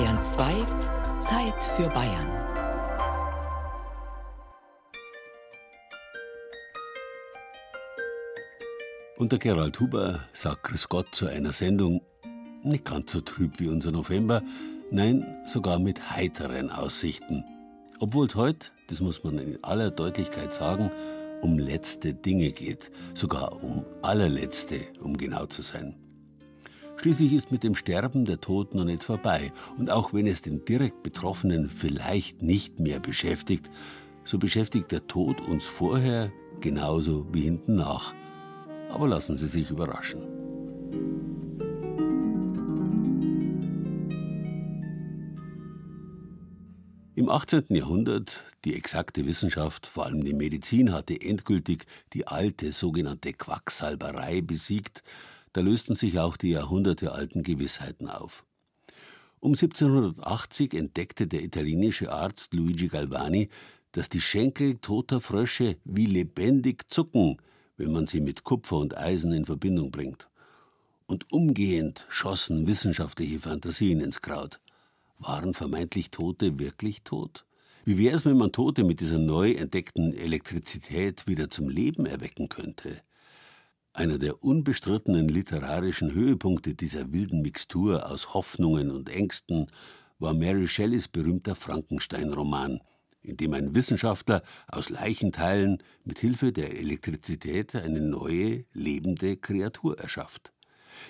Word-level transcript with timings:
Bayern 0.00 0.24
2 0.24 0.66
Zeit 1.20 1.62
für 1.62 1.86
Bayern. 1.90 2.26
Und 9.18 9.30
der 9.30 9.38
Gerald 9.38 9.78
Huber 9.78 10.20
sagt 10.32 10.62
Grüß 10.62 10.88
Gott 10.88 11.14
zu 11.14 11.26
einer 11.26 11.52
Sendung, 11.52 12.00
nicht 12.62 12.86
ganz 12.86 13.12
so 13.12 13.20
trüb 13.20 13.60
wie 13.60 13.68
unser 13.68 13.92
November, 13.92 14.42
nein, 14.90 15.26
sogar 15.44 15.78
mit 15.78 16.12
heiteren 16.12 16.70
Aussichten. 16.70 17.44
Obwohl 17.98 18.26
es 18.26 18.34
heute, 18.36 18.68
das 18.88 19.02
muss 19.02 19.22
man 19.22 19.38
in 19.38 19.62
aller 19.62 19.90
Deutlichkeit 19.90 20.54
sagen, 20.54 20.90
um 21.42 21.58
letzte 21.58 22.14
Dinge 22.14 22.52
geht, 22.52 22.90
sogar 23.12 23.62
um 23.62 23.84
allerletzte, 24.00 24.80
um 25.02 25.18
genau 25.18 25.44
zu 25.44 25.60
sein. 25.60 26.09
Schließlich 27.00 27.32
ist 27.32 27.50
mit 27.50 27.62
dem 27.62 27.74
Sterben 27.76 28.26
der 28.26 28.42
Tod 28.42 28.74
noch 28.74 28.84
nicht 28.84 29.04
vorbei. 29.04 29.54
Und 29.78 29.88
auch 29.90 30.12
wenn 30.12 30.26
es 30.26 30.42
den 30.42 30.66
direkt 30.66 31.02
Betroffenen 31.02 31.70
vielleicht 31.70 32.42
nicht 32.42 32.78
mehr 32.78 33.00
beschäftigt, 33.00 33.70
so 34.22 34.36
beschäftigt 34.36 34.92
der 34.92 35.06
Tod 35.06 35.40
uns 35.40 35.64
vorher 35.64 36.30
genauso 36.60 37.26
wie 37.32 37.40
hinten 37.40 37.76
nach. 37.76 38.12
Aber 38.90 39.08
lassen 39.08 39.38
Sie 39.38 39.46
sich 39.46 39.70
überraschen. 39.70 40.20
Im 47.14 47.30
18. 47.30 47.64
Jahrhundert, 47.70 48.44
die 48.66 48.74
exakte 48.74 49.24
Wissenschaft, 49.24 49.86
vor 49.86 50.04
allem 50.04 50.22
die 50.22 50.34
Medizin, 50.34 50.92
hatte 50.92 51.18
endgültig 51.18 51.86
die 52.12 52.26
alte 52.26 52.72
sogenannte 52.72 53.32
Quacksalberei 53.32 54.42
besiegt, 54.42 55.02
da 55.52 55.60
lösten 55.60 55.94
sich 55.94 56.18
auch 56.18 56.36
die 56.36 56.50
jahrhundertealten 56.50 57.42
Gewissheiten 57.42 58.08
auf. 58.08 58.44
Um 59.40 59.52
1780 59.52 60.74
entdeckte 60.74 61.26
der 61.26 61.42
italienische 61.42 62.12
Arzt 62.12 62.52
Luigi 62.54 62.88
Galvani, 62.88 63.48
dass 63.92 64.08
die 64.08 64.20
Schenkel 64.20 64.76
toter 64.76 65.20
Frösche 65.20 65.76
wie 65.84 66.06
lebendig 66.06 66.90
zucken, 66.90 67.38
wenn 67.76 67.92
man 67.92 68.06
sie 68.06 68.20
mit 68.20 68.44
Kupfer 68.44 68.76
und 68.76 68.96
Eisen 68.96 69.32
in 69.32 69.46
Verbindung 69.46 69.90
bringt. 69.90 70.28
Und 71.06 71.32
umgehend 71.32 72.06
schossen 72.08 72.66
wissenschaftliche 72.66 73.40
Fantasien 73.40 74.00
ins 74.00 74.20
Kraut. 74.20 74.60
Waren 75.18 75.54
vermeintlich 75.54 76.10
Tote 76.10 76.58
wirklich 76.58 77.02
tot? 77.02 77.46
Wie 77.84 77.98
wäre 77.98 78.16
es, 78.16 78.24
wenn 78.24 78.36
man 78.36 78.52
Tote 78.52 78.84
mit 78.84 79.00
dieser 79.00 79.18
neu 79.18 79.52
entdeckten 79.52 80.14
Elektrizität 80.14 81.26
wieder 81.26 81.50
zum 81.50 81.68
Leben 81.68 82.06
erwecken 82.06 82.48
könnte? 82.48 83.02
Einer 83.92 84.18
der 84.18 84.44
unbestrittenen 84.44 85.28
literarischen 85.28 86.14
Höhepunkte 86.14 86.74
dieser 86.74 87.12
wilden 87.12 87.42
Mixtur 87.42 88.08
aus 88.08 88.34
Hoffnungen 88.34 88.88
und 88.88 89.08
Ängsten 89.08 89.66
war 90.20 90.32
Mary 90.32 90.68
Shelleys 90.68 91.08
berühmter 91.08 91.56
Frankenstein-Roman, 91.56 92.80
in 93.22 93.36
dem 93.36 93.52
ein 93.52 93.74
Wissenschaftler 93.74 94.42
aus 94.68 94.90
Leichenteilen 94.90 95.82
mit 96.04 96.20
Hilfe 96.20 96.52
der 96.52 96.78
Elektrizität 96.78 97.74
eine 97.74 98.00
neue, 98.00 98.64
lebende 98.72 99.36
Kreatur 99.36 99.98
erschafft. 99.98 100.52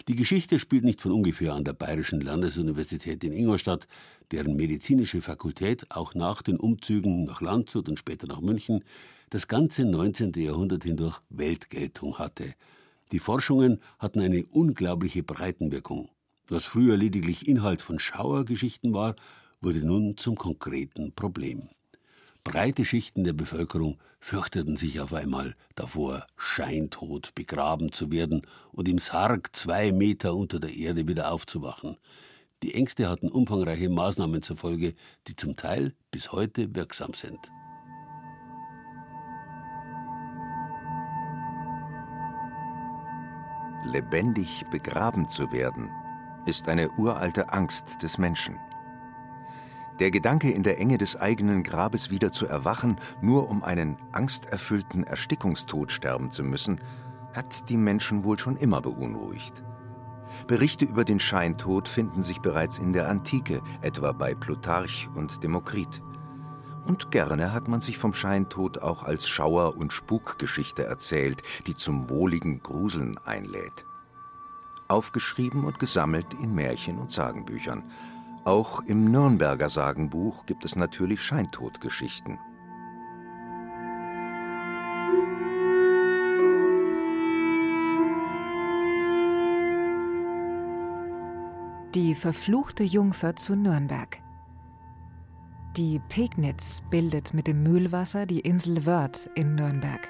Die 0.09 0.17
Geschichte 0.17 0.59
spielt 0.59 0.85
nicht 0.85 1.03
von 1.03 1.13
ungefähr 1.13 1.53
an 1.53 1.65
der 1.65 1.75
Bayerischen 1.75 2.23
Landesuniversität 2.23 3.23
in 3.25 3.33
Ingolstadt, 3.33 3.89
deren 4.31 4.57
medizinische 4.57 5.21
Fakultät 5.21 5.91
auch 5.91 6.15
nach 6.15 6.41
den 6.41 6.57
Umzügen 6.57 7.25
nach 7.25 7.43
Landshut 7.43 7.91
und 7.91 7.99
später 7.99 8.27
nach 8.27 8.41
München 8.41 8.85
das 9.31 9.47
ganze 9.47 9.85
19. 9.85 10.33
Jahrhundert 10.37 10.83
hindurch 10.83 11.21
Weltgeltung 11.31 12.19
hatte. 12.19 12.55
Die 13.13 13.21
Forschungen 13.21 13.81
hatten 13.99 14.21
eine 14.21 14.45
unglaubliche 14.47 15.23
Breitenwirkung. 15.23 16.11
Was 16.49 16.65
früher 16.65 16.97
lediglich 16.97 17.47
Inhalt 17.47 17.81
von 17.81 18.01
Schauergeschichten 18.01 18.93
war, 18.93 19.15
wurde 19.61 19.81
nun 19.81 20.17
zum 20.17 20.35
konkreten 20.37 21.13
Problem. 21.13 21.69
Breite 22.43 22.85
Schichten 22.85 23.23
der 23.23 23.33
Bevölkerung 23.33 23.99
fürchteten 24.19 24.77
sich 24.77 24.99
auf 24.99 25.13
einmal 25.13 25.55
davor, 25.77 26.27
scheintot 26.37 27.33
begraben 27.37 27.93
zu 27.93 28.11
werden 28.11 28.43
und 28.73 28.89
im 28.89 28.99
Sarg 28.99 29.55
zwei 29.55 29.93
Meter 29.93 30.35
unter 30.35 30.59
der 30.59 30.75
Erde 30.75 31.07
wieder 31.07 31.31
aufzuwachen. 31.31 31.99
Die 32.65 32.75
Ängste 32.75 33.09
hatten 33.09 33.29
umfangreiche 33.29 33.89
Maßnahmen 33.91 34.43
zur 34.43 34.57
Folge, 34.57 34.95
die 35.29 35.37
zum 35.37 35.55
Teil 35.55 35.95
bis 36.11 36.33
heute 36.33 36.75
wirksam 36.75 37.15
sind. 37.15 37.39
Lebendig 43.85 44.67
begraben 44.71 45.29
zu 45.29 45.53
werden, 45.53 45.91
ist 46.45 46.69
eine 46.69 46.91
uralte 46.93 47.53
Angst 47.53 48.03
des 48.03 48.19
Menschen. 48.19 48.59
Der 50.01 50.11
Gedanke, 50.11 50.51
in 50.51 50.63
der 50.63 50.79
Enge 50.79 50.99
des 50.99 51.17
eigenen 51.17 51.63
Grabes 51.63 52.11
wieder 52.11 52.33
zu 52.33 52.47
erwachen, 52.47 52.97
nur 53.21 53.49
um 53.51 53.63
einen 53.63 53.97
angsterfüllten 54.13 55.05
Erstickungstod 55.05 55.93
sterben 55.93 56.31
zu 56.31 56.43
müssen, 56.43 56.81
hat 57.35 57.69
die 57.69 57.77
Menschen 57.77 58.25
wohl 58.25 58.39
schon 58.39 58.57
immer 58.57 58.81
beunruhigt. 58.81 59.63
Berichte 60.47 60.85
über 60.85 61.05
den 61.05 61.21
Scheintod 61.21 61.89
finden 61.89 62.23
sich 62.23 62.41
bereits 62.41 62.79
in 62.79 62.93
der 62.93 63.09
Antike, 63.09 63.63
etwa 63.83 64.13
bei 64.13 64.35
Plutarch 64.35 65.09
und 65.15 65.43
Demokrit. 65.43 66.03
Und 66.87 67.11
gerne 67.11 67.53
hat 67.53 67.69
man 67.69 67.81
sich 67.81 67.99
vom 67.99 68.15
Scheintod 68.15 68.79
auch 68.79 69.03
als 69.03 69.29
Schauer- 69.29 69.77
und 69.77 69.93
Spukgeschichte 69.93 70.85
erzählt, 70.85 71.43
die 71.67 71.77
zum 71.77 72.09
wohligen 72.09 72.63
Gruseln 72.63 73.19
einlädt. 73.25 73.85
Aufgeschrieben 74.89 75.65
und 75.65 75.79
gesammelt 75.79 76.27
in 76.43 76.55
Märchen 76.55 76.99
und 76.99 77.11
Sagenbüchern. 77.11 77.85
Auch 78.45 78.83
im 78.87 79.11
Nürnberger 79.11 79.69
Sagenbuch 79.69 80.47
gibt 80.47 80.65
es 80.65 80.75
natürlich 80.75 81.23
Scheintodgeschichten. 81.23 82.39
Die 91.95 92.15
verfluchte 92.15 92.85
Jungfer 92.85 93.35
zu 93.35 93.57
Nürnberg. 93.57 94.21
Die 95.77 96.01
Pegnitz 96.09 96.83
bildet 96.91 97.33
mit 97.33 97.47
dem 97.47 97.63
Mühlwasser 97.63 98.27
die 98.27 98.41
Insel 98.41 98.87
Wörth 98.87 99.31
in 99.37 99.55
Nürnberg. 99.55 100.09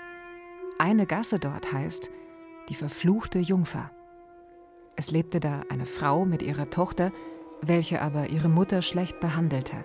Eine 0.79 1.05
Gasse 1.05 1.39
dort 1.39 1.71
heißt 1.71 2.11
die 2.71 2.75
verfluchte 2.75 3.39
Jungfer. 3.39 3.91
Es 4.97 5.11
lebte 5.11 5.39
da 5.39 5.65
eine 5.69 5.85
Frau 5.85 6.25
mit 6.25 6.41
ihrer 6.41 6.71
Tochter, 6.71 7.13
welche 7.61 8.01
aber 8.01 8.31
ihre 8.31 8.49
Mutter 8.49 8.81
schlecht 8.81 9.21
behandelte. 9.21 9.85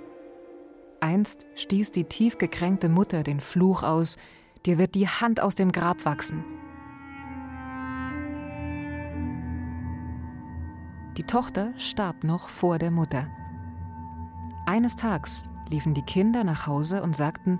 Einst 1.02 1.46
stieß 1.56 1.92
die 1.92 2.06
tief 2.06 2.38
gekränkte 2.38 2.88
Mutter 2.88 3.24
den 3.24 3.42
Fluch 3.42 3.84
aus, 3.84 4.16
dir 4.66 4.78
wird 4.78 4.96
die 4.96 5.10
Hand 5.10 5.42
aus 5.42 5.56
dem 5.56 5.74
Grab 5.74 6.06
wachsen. 6.06 6.46
Die 11.18 11.24
Tochter 11.24 11.74
starb 11.78 12.24
noch 12.24 12.48
vor 12.48 12.78
der 12.78 12.92
Mutter. 12.92 13.28
Eines 14.66 14.96
Tags 14.96 15.50
liefen 15.70 15.94
die 15.94 16.02
Kinder 16.02 16.44
nach 16.44 16.68
Hause 16.68 17.02
und 17.02 17.16
sagten, 17.16 17.60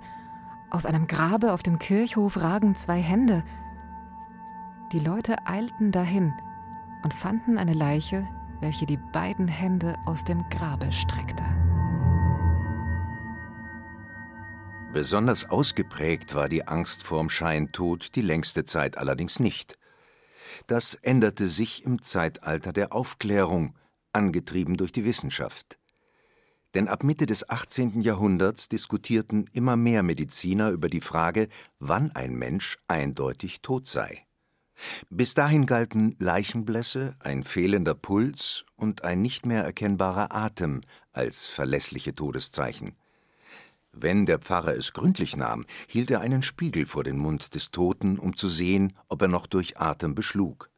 aus 0.70 0.86
einem 0.86 1.06
Grabe 1.06 1.52
auf 1.52 1.62
dem 1.62 1.78
Kirchhof 1.78 2.40
ragen 2.40 2.74
zwei 2.74 3.00
Hände. 3.00 3.44
Die 4.92 5.00
Leute 5.00 5.46
eilten 5.46 5.92
dahin 5.92 6.32
und 7.02 7.14
fanden 7.14 7.58
eine 7.58 7.72
Leiche, 7.72 8.26
welche 8.60 8.86
die 8.86 8.98
beiden 9.12 9.48
Hände 9.48 9.96
aus 10.06 10.24
dem 10.24 10.48
Grabe 10.50 10.92
streckte. 10.92 11.44
Besonders 14.92 15.50
ausgeprägt 15.50 16.34
war 16.34 16.48
die 16.48 16.66
Angst 16.66 17.02
vorm 17.02 17.28
Scheintod 17.28 18.14
die 18.14 18.22
längste 18.22 18.64
Zeit 18.64 18.96
allerdings 18.96 19.40
nicht. 19.40 19.78
Das 20.66 20.94
änderte 20.94 21.48
sich 21.48 21.84
im 21.84 22.02
Zeitalter 22.02 22.72
der 22.72 22.92
Aufklärung, 22.94 23.76
angetrieben 24.12 24.76
durch 24.76 24.92
die 24.92 25.04
Wissenschaft. 25.04 25.78
Denn 26.76 26.88
ab 26.88 27.04
Mitte 27.04 27.24
des 27.24 27.48
18. 27.48 28.02
Jahrhunderts 28.02 28.68
diskutierten 28.68 29.46
immer 29.54 29.76
mehr 29.76 30.02
Mediziner 30.02 30.68
über 30.68 30.90
die 30.90 31.00
Frage, 31.00 31.48
wann 31.78 32.10
ein 32.10 32.34
Mensch 32.34 32.76
eindeutig 32.86 33.62
tot 33.62 33.86
sei. 33.86 34.26
Bis 35.08 35.32
dahin 35.32 35.64
galten 35.64 36.16
Leichenblässe, 36.18 37.16
ein 37.20 37.44
fehlender 37.44 37.94
Puls 37.94 38.66
und 38.76 39.04
ein 39.04 39.22
nicht 39.22 39.46
mehr 39.46 39.64
erkennbarer 39.64 40.34
Atem 40.34 40.82
als 41.14 41.46
verlässliche 41.46 42.14
Todeszeichen. 42.14 42.94
Wenn 43.92 44.26
der 44.26 44.38
Pfarrer 44.38 44.76
es 44.76 44.92
gründlich 44.92 45.34
nahm, 45.34 45.64
hielt 45.86 46.10
er 46.10 46.20
einen 46.20 46.42
Spiegel 46.42 46.84
vor 46.84 47.04
den 47.04 47.16
Mund 47.16 47.54
des 47.54 47.70
Toten, 47.70 48.18
um 48.18 48.36
zu 48.36 48.50
sehen, 48.50 48.92
ob 49.08 49.22
er 49.22 49.28
noch 49.28 49.46
durch 49.46 49.78
Atem 49.78 50.14
beschlug. 50.14 50.68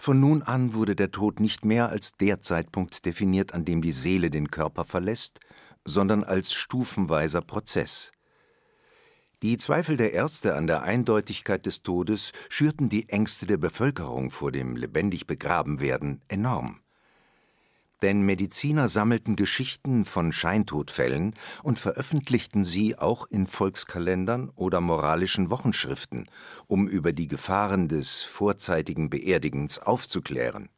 Von 0.00 0.20
nun 0.20 0.42
an 0.42 0.74
wurde 0.74 0.96
der 0.96 1.10
Tod 1.10 1.40
nicht 1.40 1.64
mehr 1.64 1.88
als 1.88 2.12
der 2.12 2.40
Zeitpunkt 2.40 3.04
definiert, 3.06 3.54
an 3.54 3.64
dem 3.64 3.82
die 3.82 3.92
Seele 3.92 4.30
den 4.30 4.50
Körper 4.50 4.84
verlässt, 4.84 5.40
sondern 5.84 6.24
als 6.24 6.52
stufenweiser 6.52 7.40
Prozess. 7.42 8.12
Die 9.42 9.58
Zweifel 9.58 9.96
der 9.96 10.12
Ärzte 10.12 10.54
an 10.54 10.66
der 10.66 10.82
Eindeutigkeit 10.82 11.66
des 11.66 11.82
Todes 11.82 12.32
schürten 12.48 12.88
die 12.88 13.10
Ängste 13.10 13.46
der 13.46 13.58
Bevölkerung 13.58 14.30
vor 14.30 14.52
dem 14.52 14.76
lebendig 14.76 15.26
begraben 15.26 15.80
werden 15.80 16.22
enorm. 16.28 16.80
Denn 18.04 18.20
Mediziner 18.20 18.90
sammelten 18.90 19.34
Geschichten 19.34 20.04
von 20.04 20.30
Scheintodfällen 20.30 21.32
und 21.62 21.78
veröffentlichten 21.78 22.62
sie 22.62 22.98
auch 22.98 23.26
in 23.28 23.46
Volkskalendern 23.46 24.50
oder 24.56 24.82
moralischen 24.82 25.48
Wochenschriften, 25.48 26.28
um 26.66 26.86
über 26.86 27.14
die 27.14 27.28
Gefahren 27.28 27.88
des 27.88 28.22
vorzeitigen 28.22 29.08
Beerdigens 29.08 29.78
aufzuklären. 29.78 30.68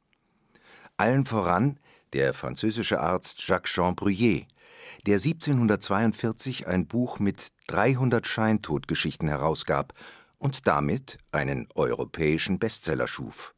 Allen 0.98 1.24
voran 1.24 1.80
der 2.12 2.32
französische 2.32 3.00
Arzt 3.00 3.42
Jacques 3.42 3.72
Jean 3.72 3.96
Bruyère, 3.96 4.46
der 5.04 5.16
1742 5.16 6.68
ein 6.68 6.86
Buch 6.86 7.18
mit 7.18 7.48
300 7.66 8.24
Scheintodgeschichten 8.24 9.26
herausgab 9.26 9.94
und 10.38 10.68
damit 10.68 11.18
einen 11.32 11.66
europäischen 11.74 12.60
Bestseller 12.60 13.08
schuf. 13.08 13.55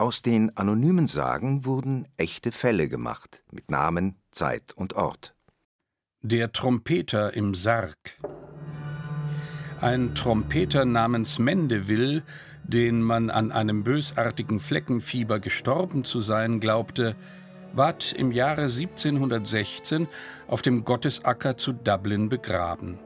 Aus 0.00 0.22
den 0.22 0.56
anonymen 0.56 1.06
Sagen 1.06 1.66
wurden 1.66 2.08
echte 2.16 2.52
Fälle 2.52 2.88
gemacht, 2.88 3.42
mit 3.52 3.70
Namen, 3.70 4.14
Zeit 4.30 4.72
und 4.74 4.94
Ort. 4.94 5.34
Der 6.22 6.52
Trompeter 6.52 7.34
im 7.34 7.54
Sarg. 7.54 8.16
Ein 9.78 10.14
Trompeter 10.14 10.86
namens 10.86 11.38
Mendeville, 11.38 12.22
den 12.64 13.02
man 13.02 13.28
an 13.28 13.52
einem 13.52 13.84
bösartigen 13.84 14.58
Fleckenfieber 14.58 15.38
gestorben 15.38 16.02
zu 16.04 16.22
sein 16.22 16.60
glaubte, 16.60 17.14
ward 17.74 18.14
im 18.14 18.32
Jahre 18.32 18.62
1716 18.62 20.08
auf 20.48 20.62
dem 20.62 20.86
Gottesacker 20.86 21.58
zu 21.58 21.74
Dublin 21.74 22.30
begraben. 22.30 22.98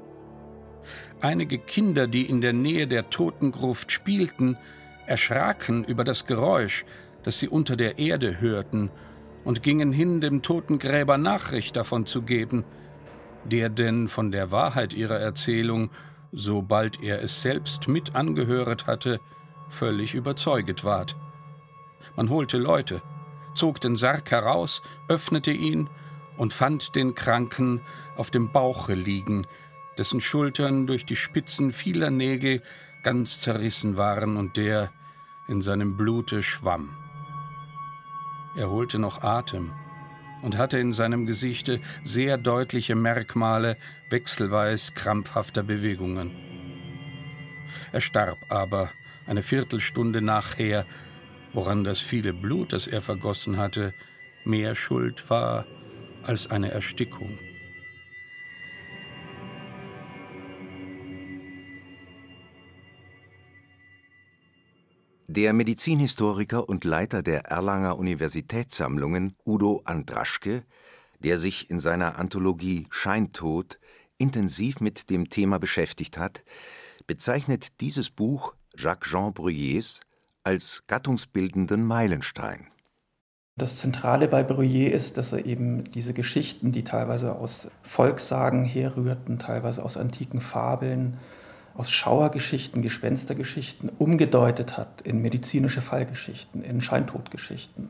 Einige 1.20 1.58
Kinder, 1.58 2.06
die 2.06 2.26
in 2.26 2.40
der 2.40 2.52
Nähe 2.52 2.86
der 2.86 3.10
Totengruft 3.10 3.90
spielten, 3.90 4.56
erschraken 5.06 5.84
über 5.84 6.04
das 6.04 6.26
Geräusch, 6.26 6.84
das 7.22 7.38
sie 7.38 7.48
unter 7.48 7.76
der 7.76 7.98
Erde 7.98 8.40
hörten, 8.40 8.90
und 9.44 9.62
gingen 9.62 9.92
hin, 9.92 10.20
dem 10.20 10.40
Totengräber 10.40 11.18
Nachricht 11.18 11.76
davon 11.76 12.06
zu 12.06 12.22
geben, 12.22 12.64
der 13.44 13.68
denn 13.68 14.08
von 14.08 14.32
der 14.32 14.50
Wahrheit 14.50 14.94
ihrer 14.94 15.18
Erzählung, 15.20 15.90
sobald 16.32 17.02
er 17.02 17.22
es 17.22 17.42
selbst 17.42 17.86
mit 17.88 18.14
angehöret 18.14 18.86
hatte, 18.86 19.20
völlig 19.68 20.14
überzeuget 20.14 20.84
ward. 20.84 21.16
Man 22.16 22.30
holte 22.30 22.58
Leute, 22.58 23.02
zog 23.54 23.80
den 23.80 23.96
Sarg 23.96 24.30
heraus, 24.30 24.82
öffnete 25.08 25.52
ihn 25.52 25.90
und 26.36 26.52
fand 26.52 26.96
den 26.96 27.14
Kranken 27.14 27.80
auf 28.16 28.30
dem 28.30 28.50
Bauche 28.50 28.94
liegen, 28.94 29.46
dessen 29.98 30.20
Schultern 30.20 30.86
durch 30.86 31.04
die 31.04 31.16
Spitzen 31.16 31.70
vieler 31.70 32.10
Nägel 32.10 32.62
ganz 33.04 33.40
zerrissen 33.40 33.96
waren 33.96 34.36
und 34.36 34.56
der 34.56 34.90
in 35.46 35.62
seinem 35.62 35.96
Blute 35.96 36.42
schwamm. 36.42 36.96
Er 38.56 38.70
holte 38.70 38.98
noch 38.98 39.22
Atem 39.22 39.72
und 40.42 40.56
hatte 40.56 40.78
in 40.78 40.92
seinem 40.92 41.26
Gesichte 41.26 41.80
sehr 42.02 42.36
deutliche 42.38 42.94
Merkmale 42.94 43.76
wechselweis 44.10 44.94
krampfhafter 44.94 45.62
Bewegungen. 45.62 46.32
Er 47.92 48.00
starb 48.00 48.38
aber 48.48 48.90
eine 49.26 49.42
Viertelstunde 49.42 50.20
nachher, 50.20 50.86
woran 51.52 51.84
das 51.84 52.00
viele 52.00 52.32
Blut, 52.32 52.72
das 52.72 52.86
er 52.86 53.00
vergossen 53.00 53.56
hatte, 53.56 53.94
mehr 54.44 54.74
Schuld 54.74 55.30
war 55.30 55.66
als 56.22 56.50
eine 56.50 56.70
Erstickung. 56.70 57.38
Der 65.36 65.52
Medizinhistoriker 65.52 66.68
und 66.68 66.84
Leiter 66.84 67.20
der 67.20 67.46
Erlanger 67.46 67.98
Universitätssammlungen 67.98 69.34
Udo 69.44 69.82
Andraschke, 69.84 70.62
der 71.18 71.38
sich 71.38 71.70
in 71.70 71.80
seiner 71.80 72.20
Anthologie 72.20 72.86
Scheintod 72.90 73.80
intensiv 74.16 74.80
mit 74.80 75.10
dem 75.10 75.30
Thema 75.30 75.58
beschäftigt 75.58 76.18
hat, 76.18 76.44
bezeichnet 77.08 77.80
dieses 77.80 78.10
Buch 78.10 78.54
Jacques-Jean 78.76 79.34
Bruyers 79.34 79.98
als 80.44 80.84
gattungsbildenden 80.86 81.84
Meilenstein. 81.84 82.68
Das 83.56 83.78
Zentrale 83.78 84.28
bei 84.28 84.42
Bruyère 84.42 84.90
ist, 84.90 85.18
dass 85.18 85.32
er 85.32 85.46
eben 85.46 85.90
diese 85.90 86.14
Geschichten, 86.14 86.70
die 86.70 86.84
teilweise 86.84 87.34
aus 87.34 87.66
Volkssagen 87.82 88.64
herrührten, 88.64 89.40
teilweise 89.40 89.82
aus 89.82 89.96
antiken 89.96 90.40
Fabeln, 90.40 91.18
aus 91.76 91.90
Schauergeschichten, 91.90 92.82
Gespenstergeschichten 92.82 93.90
umgedeutet 93.98 94.78
hat 94.78 95.00
in 95.02 95.20
medizinische 95.20 95.80
Fallgeschichten, 95.80 96.62
in 96.62 96.80
Scheintodgeschichten. 96.80 97.88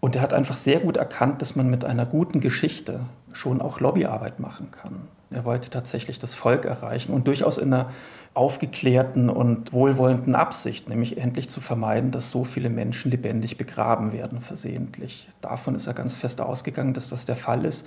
Und 0.00 0.16
er 0.16 0.22
hat 0.22 0.34
einfach 0.34 0.56
sehr 0.56 0.80
gut 0.80 0.96
erkannt, 0.96 1.40
dass 1.40 1.54
man 1.54 1.70
mit 1.70 1.84
einer 1.84 2.04
guten 2.04 2.40
Geschichte 2.40 3.00
schon 3.32 3.62
auch 3.62 3.80
Lobbyarbeit 3.80 4.40
machen 4.40 4.70
kann. 4.70 5.02
Er 5.30 5.44
wollte 5.44 5.70
tatsächlich 5.70 6.18
das 6.18 6.34
Volk 6.34 6.64
erreichen 6.64 7.12
und 7.12 7.26
durchaus 7.26 7.56
in 7.56 7.72
einer 7.72 7.90
aufgeklärten 8.34 9.30
und 9.30 9.72
wohlwollenden 9.72 10.34
Absicht, 10.34 10.88
nämlich 10.88 11.18
endlich 11.18 11.48
zu 11.48 11.60
vermeiden, 11.60 12.10
dass 12.10 12.30
so 12.30 12.44
viele 12.44 12.68
Menschen 12.68 13.10
lebendig 13.10 13.56
begraben 13.56 14.12
werden, 14.12 14.40
versehentlich. 14.40 15.28
Davon 15.40 15.74
ist 15.74 15.86
er 15.86 15.94
ganz 15.94 16.16
fest 16.16 16.40
ausgegangen, 16.40 16.94
dass 16.94 17.08
das 17.08 17.24
der 17.24 17.36
Fall 17.36 17.64
ist. 17.64 17.86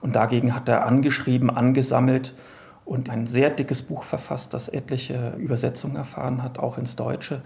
Und 0.00 0.16
dagegen 0.16 0.54
hat 0.54 0.68
er 0.68 0.86
angeschrieben, 0.86 1.50
angesammelt 1.50 2.34
und 2.84 3.10
ein 3.10 3.26
sehr 3.26 3.50
dickes 3.50 3.82
Buch 3.82 4.04
verfasst, 4.04 4.54
das 4.54 4.68
etliche 4.68 5.34
Übersetzungen 5.38 5.96
erfahren 5.96 6.42
hat, 6.42 6.58
auch 6.58 6.78
ins 6.78 6.96
Deutsche, 6.96 7.42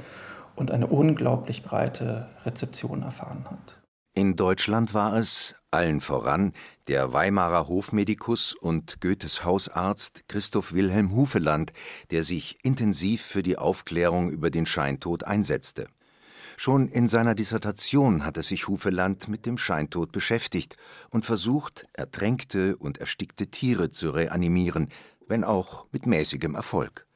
und 0.56 0.70
eine 0.72 0.88
unglaublich 0.88 1.62
breite 1.62 2.28
Rezeption 2.44 3.02
erfahren 3.02 3.46
hat. 3.48 3.78
In 4.14 4.34
Deutschland 4.34 4.94
war 4.94 5.14
es, 5.14 5.54
allen 5.70 6.00
voran, 6.00 6.52
der 6.88 7.12
Weimarer 7.12 7.68
Hofmedikus 7.68 8.54
und 8.54 9.00
Goethes 9.00 9.44
Hausarzt 9.44 10.24
Christoph 10.26 10.72
Wilhelm 10.72 11.14
Hufeland, 11.14 11.72
der 12.10 12.24
sich 12.24 12.58
intensiv 12.64 13.22
für 13.22 13.44
die 13.44 13.56
Aufklärung 13.56 14.30
über 14.30 14.50
den 14.50 14.66
Scheintod 14.66 15.22
einsetzte. 15.22 15.86
Schon 16.56 16.88
in 16.88 17.06
seiner 17.06 17.36
Dissertation 17.36 18.24
hatte 18.24 18.42
sich 18.42 18.66
Hufeland 18.66 19.28
mit 19.28 19.46
dem 19.46 19.58
Scheintod 19.58 20.10
beschäftigt 20.10 20.76
und 21.10 21.24
versucht, 21.24 21.86
ertränkte 21.92 22.76
und 22.76 22.98
erstickte 22.98 23.46
Tiere 23.46 23.92
zu 23.92 24.10
reanimieren, 24.10 24.88
wenn 25.28 25.44
auch 25.44 25.86
mit 25.92 26.06
mäßigem 26.06 26.54
Erfolg. 26.54 27.06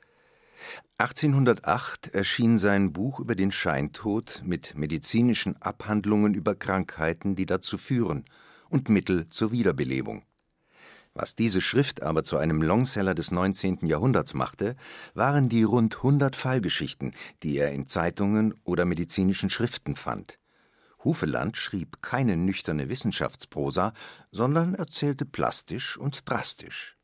1808 0.99 2.14
erschien 2.14 2.59
sein 2.59 2.93
Buch 2.93 3.19
über 3.19 3.35
den 3.35 3.50
Scheintod 3.50 4.43
mit 4.44 4.76
medizinischen 4.76 5.61
Abhandlungen 5.61 6.35
über 6.35 6.55
Krankheiten, 6.55 7.34
die 7.34 7.46
dazu 7.46 7.77
führen, 7.77 8.25
und 8.69 8.89
Mittel 8.89 9.29
zur 9.29 9.53
Wiederbelebung. 9.53 10.25
Was 11.15 11.36
diese 11.36 11.60
Schrift 11.60 12.03
aber 12.03 12.25
zu 12.25 12.39
einem 12.39 12.63
Longseller 12.63 13.15
des 13.15 13.32
19. 13.32 13.81
Jahrhunderts 13.82 14.32
machte, 14.32 14.77
waren 15.15 15.48
die 15.51 15.63
rund 15.63 15.96
100 15.96 16.36
Fallgeschichten, 16.36 17.15
die 17.43 17.58
er 17.58 17.72
in 17.72 17.86
Zeitungen 17.86 18.55
oder 18.65 18.86
medizinischen 18.86 19.51
Schriften 19.51 19.94
fand. 19.94 20.39
Hufeland 21.05 21.56
schrieb 21.56 22.01
keine 22.01 22.36
nüchterne 22.36 22.89
Wissenschaftsprosa, 22.89 23.93
sondern 24.31 24.75
erzählte 24.75 25.27
plastisch 25.27 25.98
und 25.98 26.31
drastisch. 26.31 26.96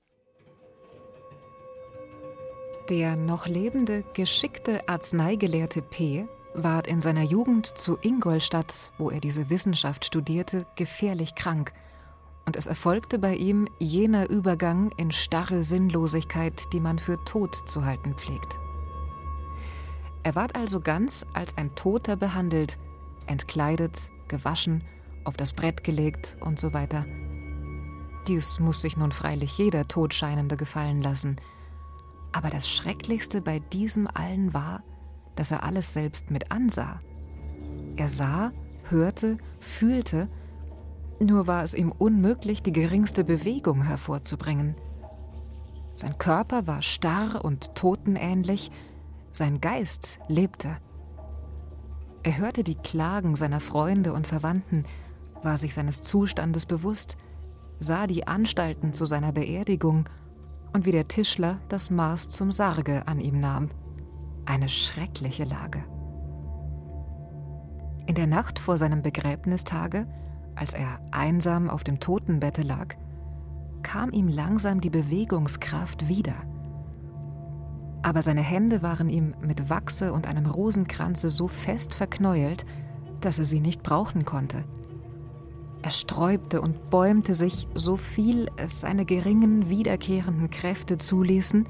Der 2.88 3.16
noch 3.16 3.47
lebende, 3.47 4.02
geschickte 4.14 4.88
Arzneigelehrte 4.88 5.83
P. 5.83 6.26
ward 6.54 6.87
in 6.87 7.02
seiner 7.02 7.23
Jugend 7.23 7.66
zu 7.66 7.99
Ingolstadt, 8.00 8.92
wo 8.97 9.11
er 9.11 9.21
diese 9.21 9.50
Wissenschaft 9.50 10.07
studierte, 10.07 10.66
gefährlich 10.75 11.35
krank. 11.35 11.75
Und 12.47 12.57
es 12.57 12.66
erfolgte 12.66 13.18
bei 13.18 13.35
ihm 13.35 13.68
jener 13.78 14.30
Übergang 14.30 14.90
in 14.97 15.11
starre 15.11 15.64
Sinnlosigkeit, 15.64 16.73
die 16.73 16.80
man 16.80 16.99
für 16.99 17.23
tot 17.26 17.54
zu 17.68 17.85
halten 17.85 18.14
pflegt. 18.14 18.59
Er 20.23 20.35
ward 20.35 20.57
also 20.57 20.80
ganz 20.80 21.26
als 21.35 21.59
ein 21.59 21.75
Toter 21.75 22.16
behandelt, 22.16 22.78
entkleidet, 23.26 24.09
gewaschen, 24.28 24.83
auf 25.25 25.37
das 25.37 25.52
Brett 25.52 25.85
gelegt 25.85 26.38
und 26.40 26.59
so 26.59 26.73
weiter. 26.73 27.04
Dies 28.26 28.59
muss 28.61 28.80
sich 28.80 28.97
nun 28.97 29.12
freilich 29.12 29.59
jeder 29.59 29.87
Todscheinende 29.88 30.57
gefallen 30.57 31.02
lassen– 31.02 31.37
aber 32.32 32.50
das 32.50 32.68
Schrecklichste 32.68 33.40
bei 33.40 33.58
diesem 33.58 34.06
allen 34.06 34.54
war, 34.54 34.82
dass 35.37 35.50
er 35.50 35.62
alles 35.62 35.92
selbst 35.92 36.30
mit 36.30 36.50
ansah. 36.50 37.00
Er 37.97 38.08
sah, 38.08 38.50
hörte, 38.88 39.37
fühlte, 39.61 40.28
nur 41.20 41.47
war 41.47 41.64
es 41.64 41.75
ihm 41.75 41.92
unmöglich, 41.92 42.62
die 42.62 42.73
geringste 42.73 43.25
Bewegung 43.25 43.82
hervorzubringen. 43.82 44.76
Sein 45.94 46.16
Körper 46.18 46.66
war 46.66 46.82
starr 46.82 47.44
und 47.44 47.75
totenähnlich, 47.75 48.70
sein 49.30 49.61
Geist 49.61 50.20
lebte. 50.28 50.76
Er 52.23 52.38
hörte 52.38 52.62
die 52.62 52.76
Klagen 52.76 53.37
seiner 53.37 53.61
Freunde 53.61 54.12
und 54.12 54.26
Verwandten, 54.26 54.85
war 55.42 55.56
sich 55.56 55.75
seines 55.75 56.00
Zustandes 56.00 56.66
bewusst, 56.66 57.16
sah 57.80 58.06
die 58.06 58.26
Anstalten 58.26 58.92
zu 58.92 59.06
seiner 59.06 59.32
Beerdigung 59.32 60.08
und 60.78 60.87
wie 60.87 60.92
der 60.92 61.08
Tischler 61.08 61.56
das 61.68 61.90
Maß 61.90 62.30
zum 62.30 62.52
Sarge 62.52 63.08
an 63.08 63.18
ihm 63.18 63.40
nahm. 63.40 63.68
Eine 64.47 64.68
schreckliche 64.68 65.42
Lage. 65.42 65.82
In 68.06 68.14
der 68.14 68.28
Nacht 68.28 68.61
vor 68.61 68.76
seinem 68.76 69.02
Begräbnistage, 69.02 70.06
als 70.54 70.75
er 70.75 71.00
einsam 71.11 71.68
auf 71.68 71.82
dem 71.82 71.99
Totenbette 71.99 72.62
lag, 72.62 72.94
kam 73.82 74.11
ihm 74.12 74.28
langsam 74.28 74.80
die 74.80 74.88
Bewegungskraft 74.88 76.06
wieder. 76.06 76.37
Aber 78.02 78.23
seine 78.23 78.42
Hände 78.42 78.80
waren 78.80 79.08
ihm 79.08 79.35
mit 79.40 79.70
Wachse 79.70 80.12
und 80.12 80.28
einem 80.28 80.47
Rosenkranze 80.47 81.28
so 81.28 81.49
fest 81.49 81.92
verknäuelt, 81.92 82.64
dass 83.20 83.40
er 83.40 83.47
sie 83.47 83.58
nicht 83.58 83.82
brauchen 83.82 84.25
konnte. 84.25 84.62
Er 85.82 85.90
sträubte 85.90 86.61
und 86.61 86.90
bäumte 86.90 87.35
sich, 87.35 87.68
so 87.75 87.97
viel 87.97 88.50
es 88.56 88.80
seine 88.80 89.04
geringen, 89.04 89.70
wiederkehrenden 89.70 90.50
Kräfte 90.50 90.99
zuließen, 90.99 91.66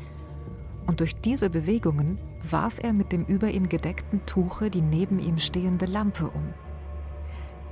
und 0.87 1.00
durch 1.00 1.15
diese 1.15 1.50
Bewegungen 1.50 2.19
warf 2.50 2.79
er 2.83 2.95
mit 2.95 3.12
dem 3.12 3.25
über 3.27 3.50
ihn 3.50 3.69
gedeckten 3.69 4.25
Tuche 4.25 4.71
die 4.71 4.81
neben 4.81 5.19
ihm 5.19 5.38
stehende 5.38 5.85
Lampe 5.85 6.31
um. 6.31 6.55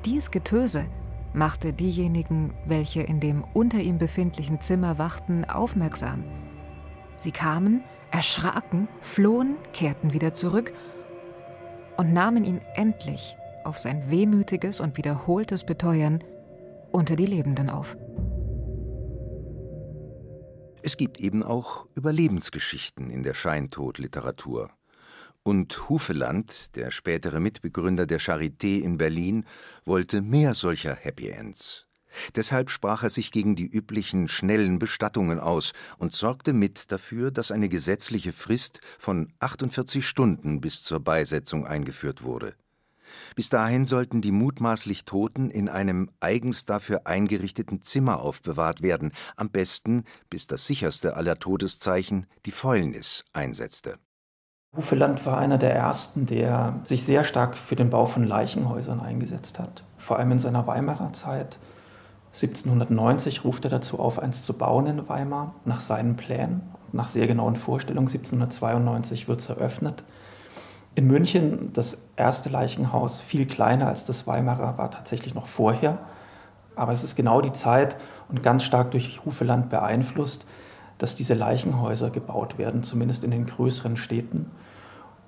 Dies 0.05 0.31
Getöse 0.31 0.87
machte 1.33 1.73
diejenigen, 1.73 2.53
welche 2.67 3.03
in 3.03 3.19
dem 3.19 3.43
unter 3.55 3.79
ihm 3.79 3.97
befindlichen 3.97 4.61
Zimmer 4.61 4.99
wachten, 4.99 5.47
aufmerksam. 5.47 6.25
Sie 7.17 7.33
kamen, 7.33 7.83
erschraken, 8.11 8.89
flohen, 9.01 9.57
kehrten 9.73 10.13
wieder 10.13 10.35
zurück 10.35 10.75
und 11.97 12.13
nahmen 12.13 12.45
ihn 12.45 12.61
endlich 12.75 13.37
auf 13.67 13.79
sein 13.79 14.11
wehmütiges 14.11 14.81
und 14.81 14.97
wiederholtes 14.97 15.65
Beteuern 15.65 16.23
unter 16.93 17.17
die 17.17 17.27
Lebenden 17.27 17.69
auf. 17.69 17.97
Es 20.83 20.97
gibt 20.97 21.21
eben 21.21 21.43
auch 21.43 21.87
Überlebensgeschichten 21.97 23.11
in 23.11 23.25
der 23.25 23.35
Scheintod-Literatur. 23.35 24.71
Und 25.43 25.89
Hufeland, 25.89 26.77
der 26.77 26.91
spätere 26.91 27.41
Mitbegründer 27.41 28.07
der 28.07 28.21
Charité 28.21 28.81
in 28.81 28.97
Berlin, 28.97 29.45
wollte 29.85 30.21
mehr 30.21 30.55
solcher 30.55 30.95
Happy 30.95 31.29
Ends. 31.29 31.87
Deshalb 32.35 32.71
sprach 32.71 33.03
er 33.03 33.11
sich 33.11 33.31
gegen 33.31 33.57
die 33.57 33.67
üblichen 33.67 34.29
schnellen 34.29 34.79
Bestattungen 34.79 35.39
aus 35.39 35.73
und 35.99 36.15
sorgte 36.15 36.53
mit 36.53 36.91
dafür, 36.93 37.31
dass 37.31 37.51
eine 37.51 37.69
gesetzliche 37.69 38.33
Frist 38.33 38.81
von 38.99 39.33
48 39.41 40.07
Stunden 40.07 40.61
bis 40.61 40.83
zur 40.83 41.01
Beisetzung 41.01 41.67
eingeführt 41.67 42.23
wurde. 42.23 42.55
Bis 43.35 43.49
dahin 43.49 43.87
sollten 43.87 44.21
die 44.21 44.33
mutmaßlich 44.33 45.05
Toten 45.05 45.51
in 45.51 45.69
einem 45.69 46.11
eigens 46.21 46.65
dafür 46.65 47.07
eingerichteten 47.07 47.83
Zimmer 47.83 48.21
aufbewahrt 48.21 48.83
werden, 48.83 49.13
am 49.37 49.51
besten, 49.51 50.05
bis 50.31 50.47
das 50.47 50.67
sicherste 50.67 51.17
aller 51.17 51.39
Todeszeichen, 51.39 52.27
die 52.45 52.51
Fäulnis, 52.51 53.25
einsetzte. 53.33 53.99
Hufeland 54.77 55.25
war 55.25 55.39
einer 55.39 55.57
der 55.57 55.75
ersten, 55.75 56.27
der 56.27 56.81
sich 56.85 57.05
sehr 57.05 57.25
stark 57.25 57.57
für 57.57 57.77
den 57.77 57.89
Bau 57.89 58.05
von 58.05 58.25
Leichenhäusern 58.25 59.01
eingesetzt 59.01 59.59
hat. 59.59 59.83
Vor 59.97 60.19
allem 60.19 60.33
in 60.33 60.39
seiner 60.39 60.67
Weimarer 60.67 61.13
Zeit. 61.15 61.59
1790 62.35 63.45
ruft 63.45 63.65
er 63.65 63.71
dazu 63.71 63.99
auf, 63.99 64.19
eins 64.19 64.43
zu 64.43 64.53
bauen 64.53 64.87
in 64.87 65.09
Weimar, 65.09 65.55
nach 65.65 65.81
seinen 65.81 66.17
Plänen, 66.17 66.61
nach 66.93 67.09
sehr 67.09 67.27
genauen 67.27 67.57
Vorstellungen. 67.57 68.09
1792 68.09 69.27
wird 69.29 69.41
es 69.41 69.49
eröffnet. 69.49 70.05
In 70.97 71.09
München, 71.09 71.75
das 71.75 71.99
erste 72.17 72.49
Leichenhaus, 72.49 73.21
viel 73.21 73.45
kleiner 73.45 73.87
als 73.87 74.07
das 74.07 74.27
Weimarer, 74.27 74.79
war 74.79 74.91
tatsächlich 74.91 75.35
noch 75.35 75.47
vorher. 75.47 75.99
Aber 76.75 76.91
es 76.91 77.05
ist 77.05 77.17
genau 77.17 77.43
die 77.43 77.53
Zeit 77.53 77.99
und 78.31 78.43
ganz 78.43 78.65
stark 78.65 78.93
durch 78.93 79.21
Hufeland 79.23 79.69
beeinflusst, 79.69 80.47
dass 80.97 81.15
diese 81.15 81.35
Leichenhäuser 81.35 82.09
gebaut 82.09 82.57
werden, 82.57 82.83
zumindest 82.83 83.25
in 83.25 83.31
den 83.31 83.45
größeren 83.45 83.99
Städten. 83.99 84.51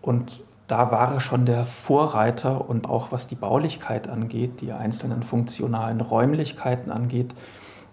Und 0.00 0.40
da 0.68 0.90
war 0.90 1.12
er 1.12 1.20
schon 1.20 1.44
der 1.44 1.66
Vorreiter 1.66 2.66
und 2.66 2.88
auch 2.88 3.12
was 3.12 3.26
die 3.26 3.34
Baulichkeit 3.34 4.08
angeht, 4.08 4.62
die 4.62 4.72
einzelnen 4.72 5.22
funktionalen 5.22 6.00
Räumlichkeiten 6.00 6.90
angeht, 6.90 7.34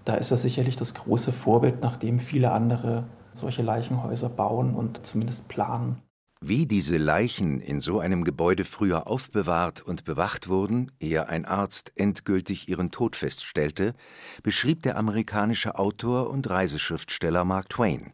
da 0.06 0.14
ist 0.14 0.32
er 0.32 0.38
sicherlich 0.38 0.78
das 0.78 0.94
große 0.94 1.34
Vorbild, 1.34 1.82
nach 1.82 1.98
dem 1.98 2.20
viele 2.20 2.52
andere 2.52 3.04
solche 3.34 3.64
Leichenhäuser 3.64 4.30
bauen 4.30 4.76
und 4.76 5.06
zumindest 5.06 5.50
planen. 5.50 6.05
Wie 6.48 6.68
diese 6.68 6.98
Leichen 6.98 7.60
in 7.60 7.82
so 7.82 8.00
einem 8.00 8.24
Gebäude 8.24 8.66
früher 8.66 9.08
aufbewahrt 9.08 9.82
und 9.82 10.06
bewacht 10.06 10.48
wurden, 10.48 10.92
ehe 11.00 11.28
ein 11.28 11.44
Arzt 11.44 11.94
endgültig 11.96 12.70
ihren 12.70 12.92
Tod 12.92 13.16
feststellte, 13.16 13.96
beschrieb 14.44 14.84
der 14.84 14.96
amerikanische 14.96 15.80
Autor 15.80 16.30
und 16.30 16.48
Reiseschriftsteller 16.48 17.46
Mark 17.46 17.70
Twain. 17.70 18.14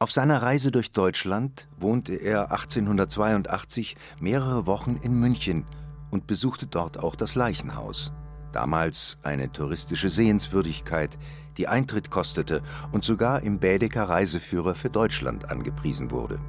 Auf 0.00 0.10
seiner 0.10 0.42
Reise 0.42 0.72
durch 0.72 0.90
Deutschland 0.90 1.68
wohnte 1.78 2.16
er 2.16 2.50
1882 2.50 3.94
mehrere 4.18 4.66
Wochen 4.66 4.98
in 5.00 5.14
München 5.14 5.66
und 6.10 6.26
besuchte 6.26 6.66
dort 6.66 6.98
auch 6.98 7.14
das 7.14 7.36
Leichenhaus, 7.36 8.10
damals 8.50 9.18
eine 9.22 9.52
touristische 9.52 10.10
Sehenswürdigkeit, 10.10 11.16
die 11.58 11.68
Eintritt 11.68 12.10
kostete 12.10 12.60
und 12.90 13.04
sogar 13.04 13.44
im 13.44 13.60
Bädeker 13.60 14.08
Reiseführer 14.08 14.74
für 14.74 14.90
Deutschland 14.90 15.48
angepriesen 15.48 16.10
wurde. 16.10 16.40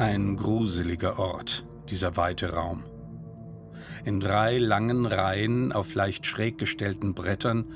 Ein 0.00 0.36
gruseliger 0.36 1.18
Ort, 1.18 1.66
dieser 1.90 2.16
weite 2.16 2.54
Raum. 2.54 2.84
In 4.06 4.18
drei 4.18 4.56
langen 4.56 5.04
Reihen 5.04 5.72
auf 5.72 5.94
leicht 5.94 6.24
schräg 6.24 6.56
gestellten 6.56 7.12
Brettern, 7.12 7.66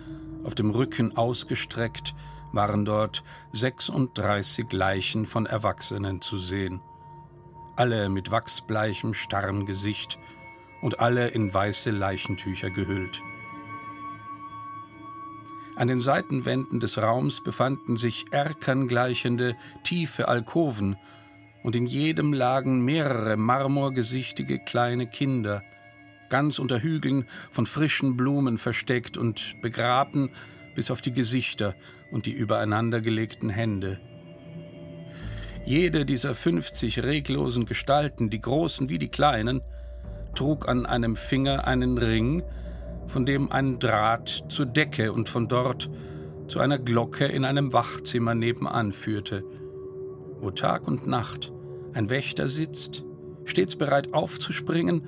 auf 0.42 0.54
dem 0.54 0.70
Rücken 0.70 1.18
ausgestreckt, 1.18 2.14
waren 2.50 2.86
dort 2.86 3.22
36 3.52 4.72
Leichen 4.72 5.26
von 5.26 5.44
Erwachsenen 5.44 6.22
zu 6.22 6.38
sehen. 6.38 6.80
Alle 7.76 8.08
mit 8.08 8.30
wachsbleichem, 8.30 9.12
starrem 9.12 9.66
Gesicht 9.66 10.18
und 10.80 11.00
alle 11.00 11.28
in 11.28 11.52
weiße 11.52 11.90
Leichentücher 11.90 12.70
gehüllt. 12.70 13.20
An 15.76 15.88
den 15.88 16.00
Seitenwänden 16.00 16.80
des 16.80 16.96
Raums 16.96 17.42
befanden 17.42 17.98
sich 17.98 18.24
erkerngleichende, 18.30 19.56
tiefe 19.82 20.26
Alkoven 20.26 20.96
und 21.64 21.74
in 21.74 21.86
jedem 21.86 22.34
lagen 22.34 22.84
mehrere 22.84 23.36
marmorgesichtige 23.38 24.58
kleine 24.58 25.06
Kinder, 25.06 25.62
ganz 26.28 26.58
unter 26.58 26.82
Hügeln 26.82 27.26
von 27.50 27.64
frischen 27.64 28.16
Blumen 28.18 28.58
versteckt 28.58 29.16
und 29.16 29.56
begraben 29.62 30.30
bis 30.74 30.90
auf 30.90 31.00
die 31.00 31.12
Gesichter 31.12 31.74
und 32.12 32.26
die 32.26 32.32
übereinandergelegten 32.32 33.48
Hände. 33.48 33.98
Jede 35.64 36.04
dieser 36.04 36.34
50 36.34 37.02
reglosen 37.02 37.64
Gestalten, 37.64 38.28
die 38.28 38.42
großen 38.42 38.90
wie 38.90 38.98
die 38.98 39.08
kleinen, 39.08 39.62
trug 40.34 40.68
an 40.68 40.84
einem 40.84 41.16
Finger 41.16 41.66
einen 41.66 41.96
Ring, 41.96 42.42
von 43.06 43.24
dem 43.24 43.50
ein 43.50 43.78
Draht 43.78 44.44
zur 44.48 44.66
Decke 44.66 45.14
und 45.14 45.30
von 45.30 45.48
dort 45.48 45.88
zu 46.46 46.60
einer 46.60 46.78
Glocke 46.78 47.24
in 47.24 47.46
einem 47.46 47.72
Wachzimmer 47.72 48.34
nebenan 48.34 48.92
führte, 48.92 49.44
wo 50.40 50.50
Tag 50.50 50.86
und 50.86 51.06
Nacht 51.06 51.53
ein 51.94 52.10
Wächter 52.10 52.48
sitzt, 52.48 53.04
stets 53.44 53.76
bereit 53.76 54.12
aufzuspringen 54.12 55.06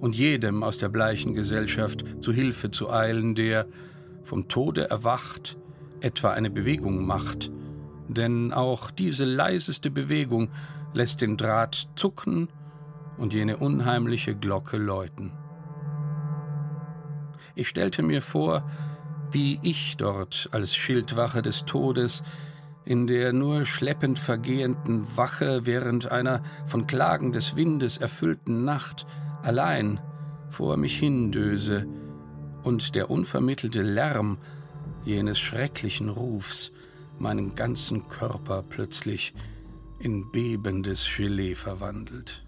und 0.00 0.16
jedem 0.16 0.62
aus 0.62 0.78
der 0.78 0.88
bleichen 0.88 1.34
Gesellschaft 1.34 2.04
zu 2.20 2.32
Hilfe 2.32 2.70
zu 2.70 2.90
eilen, 2.90 3.34
der, 3.34 3.66
vom 4.22 4.48
Tode 4.48 4.90
erwacht, 4.90 5.56
etwa 6.00 6.32
eine 6.32 6.50
Bewegung 6.50 7.06
macht, 7.06 7.50
denn 8.08 8.52
auch 8.52 8.90
diese 8.90 9.24
leiseste 9.24 9.90
Bewegung 9.90 10.50
lässt 10.92 11.20
den 11.20 11.36
Draht 11.36 11.88
zucken 11.94 12.48
und 13.16 13.32
jene 13.32 13.56
unheimliche 13.56 14.34
Glocke 14.34 14.76
läuten. 14.76 15.32
Ich 17.54 17.68
stellte 17.68 18.02
mir 18.02 18.20
vor, 18.20 18.68
wie 19.30 19.58
ich 19.62 19.96
dort 19.96 20.48
als 20.52 20.74
Schildwache 20.74 21.42
des 21.42 21.64
Todes 21.64 22.22
in 22.84 23.06
der 23.06 23.32
nur 23.32 23.64
schleppend 23.64 24.18
vergehenden 24.18 25.16
Wache 25.16 25.64
während 25.64 26.10
einer 26.10 26.42
von 26.66 26.86
Klagen 26.86 27.32
des 27.32 27.56
Windes 27.56 27.96
erfüllten 27.96 28.64
Nacht 28.64 29.06
allein 29.42 30.00
vor 30.50 30.76
mich 30.76 30.98
hindöse 30.98 31.86
und 32.62 32.94
der 32.94 33.10
unvermittelte 33.10 33.82
Lärm 33.82 34.38
jenes 35.04 35.38
schrecklichen 35.38 36.08
Rufs 36.08 36.72
meinen 37.18 37.54
ganzen 37.54 38.08
Körper 38.08 38.62
plötzlich 38.62 39.34
in 39.98 40.30
bebendes 40.30 41.06
Gelee 41.16 41.54
verwandelt. 41.54 42.44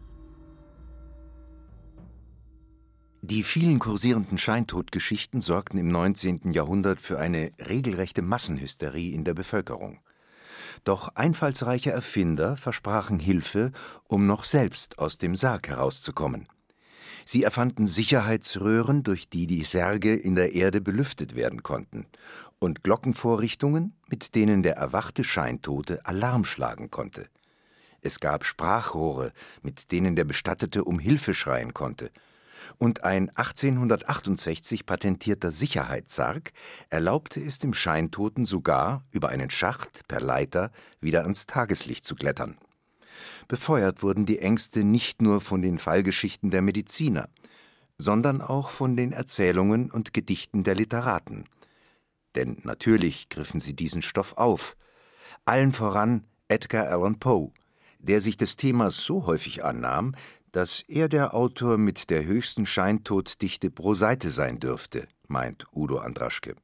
Die 3.23 3.43
vielen 3.43 3.78
kursierenden 3.78 4.38
Scheintodgeschichten 4.38 5.40
sorgten 5.40 5.78
im 5.78 5.88
19. 5.88 6.52
Jahrhundert 6.52 7.00
für 7.00 7.19
eine 7.19 7.50
regelrechte 7.59 8.23
Massenhysterie 8.23 9.12
in 9.12 9.25
der 9.25 9.35
Bevölkerung. 9.35 9.99
Doch 10.87 11.09
einfallsreiche 11.16 11.90
Erfinder 11.90 12.57
versprachen 12.57 13.19
Hilfe, 13.19 13.73
um 14.05 14.28
noch 14.28 14.45
selbst 14.45 15.00
aus 15.00 15.19
dem 15.19 15.35
Sarg 15.35 15.66
herauszukommen. 15.66 16.47
Sie 17.25 17.43
erfanden 17.43 17.88
Sicherheitsröhren, 17.88 19.02
durch 19.02 19.28
die 19.28 19.49
die 19.49 19.64
Särge 19.64 20.14
in 20.14 20.37
der 20.37 20.55
Erde 20.55 20.81
belüftet 20.81 21.35
werden 21.35 21.64
konnten, 21.64 22.07
und 22.61 22.85
Glockenvorrichtungen, 22.85 23.97
mit 24.07 24.37
denen 24.37 24.62
der 24.62 24.76
erwachte 24.76 25.25
Scheintote 25.25 26.07
Alarm 26.07 26.45
schlagen 26.45 26.88
konnte. 26.88 27.26
Es 28.00 28.21
gab 28.21 28.45
Sprachrohre, 28.45 29.33
mit 29.62 29.90
denen 29.90 30.14
der 30.14 30.25
Bestattete 30.25 30.85
um 30.85 31.00
Hilfe 31.00 31.35
schreien 31.35 31.75
konnte, 31.75 32.12
und 32.78 33.04
ein 33.04 33.30
1868 33.30 34.87
patentierter 34.87 35.52
Sicherheitssarg 35.52 36.52
erlaubte 36.90 37.40
es 37.40 37.58
dem 37.58 37.75
Scheintoten 37.75 38.46
sogar, 38.46 39.04
über 39.12 39.28
einen 39.28 39.50
Schacht 39.50 40.06
per 40.08 40.20
Leiter 40.20 40.70
wieder 41.00 41.23
ans 41.23 41.46
Tageslicht 41.46 42.04
zu 42.04 42.14
klettern. 42.14 42.58
Befeuert 43.49 44.02
wurden 44.02 44.26
die 44.26 44.38
Ängste 44.38 44.85
nicht 44.85 45.23
nur 45.23 45.40
von 45.40 45.62
den 45.62 45.78
Fallgeschichten 45.78 46.50
der 46.50 46.62
Mediziner, 46.62 47.28
sondern 47.99 48.40
auch 48.40 48.70
von 48.70 48.96
den 48.96 49.12
Erzählungen 49.12 49.90
und 49.90 50.12
Gedichten 50.12 50.64
der 50.64 50.75
Literaten. 50.75 51.44
Denn 52.35 52.58
natürlich 52.64 53.28
griffen 53.28 53.61
sie 53.61 53.75
diesen 53.75 54.02
Stoff 54.02 54.37
auf. 54.37 54.76
Allen 55.44 55.73
voran 55.73 56.25
Edgar 56.49 56.88
Allan 56.88 57.18
Poe, 57.18 57.52
der 57.99 58.20
sich 58.20 58.37
des 58.37 58.56
Themas 58.56 58.99
so 58.99 59.26
häufig 59.26 59.64
annahm, 59.64 60.14
dass 60.57 60.83
er 60.89 61.11
der 61.11 61.35
Autor 61.35 61.77
mit 61.77 62.09
der 62.09 62.25
höchsten 62.25 62.65
Scheintoddichte 62.65 63.71
pro 63.71 63.93
Seite 63.93 64.31
sein 64.31 64.59
dürfte, 64.59 65.07
meint 65.29 65.67
Udo 65.75 65.99
Andraschke. 65.99 66.55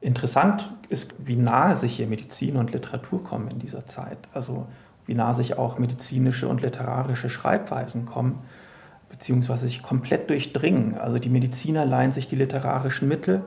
Interessant 0.00 0.72
ist, 0.88 1.14
wie 1.18 1.34
nahe 1.34 1.74
sich 1.74 1.96
hier 1.96 2.06
Medizin 2.06 2.56
und 2.56 2.72
Literatur 2.72 3.24
kommen 3.24 3.50
in 3.50 3.58
dieser 3.58 3.86
Zeit. 3.86 4.28
Also 4.32 4.68
wie 5.04 5.14
nah 5.14 5.32
sich 5.32 5.58
auch 5.58 5.80
medizinische 5.80 6.46
und 6.46 6.62
literarische 6.62 7.28
Schreibweisen 7.28 8.06
kommen, 8.06 8.38
beziehungsweise 9.08 9.66
sich 9.66 9.82
komplett 9.82 10.30
durchdringen. 10.30 10.96
Also 10.96 11.18
die 11.18 11.28
Mediziner 11.28 11.84
leihen 11.84 12.12
sich 12.12 12.28
die 12.28 12.36
literarischen 12.36 13.08
Mittel 13.08 13.42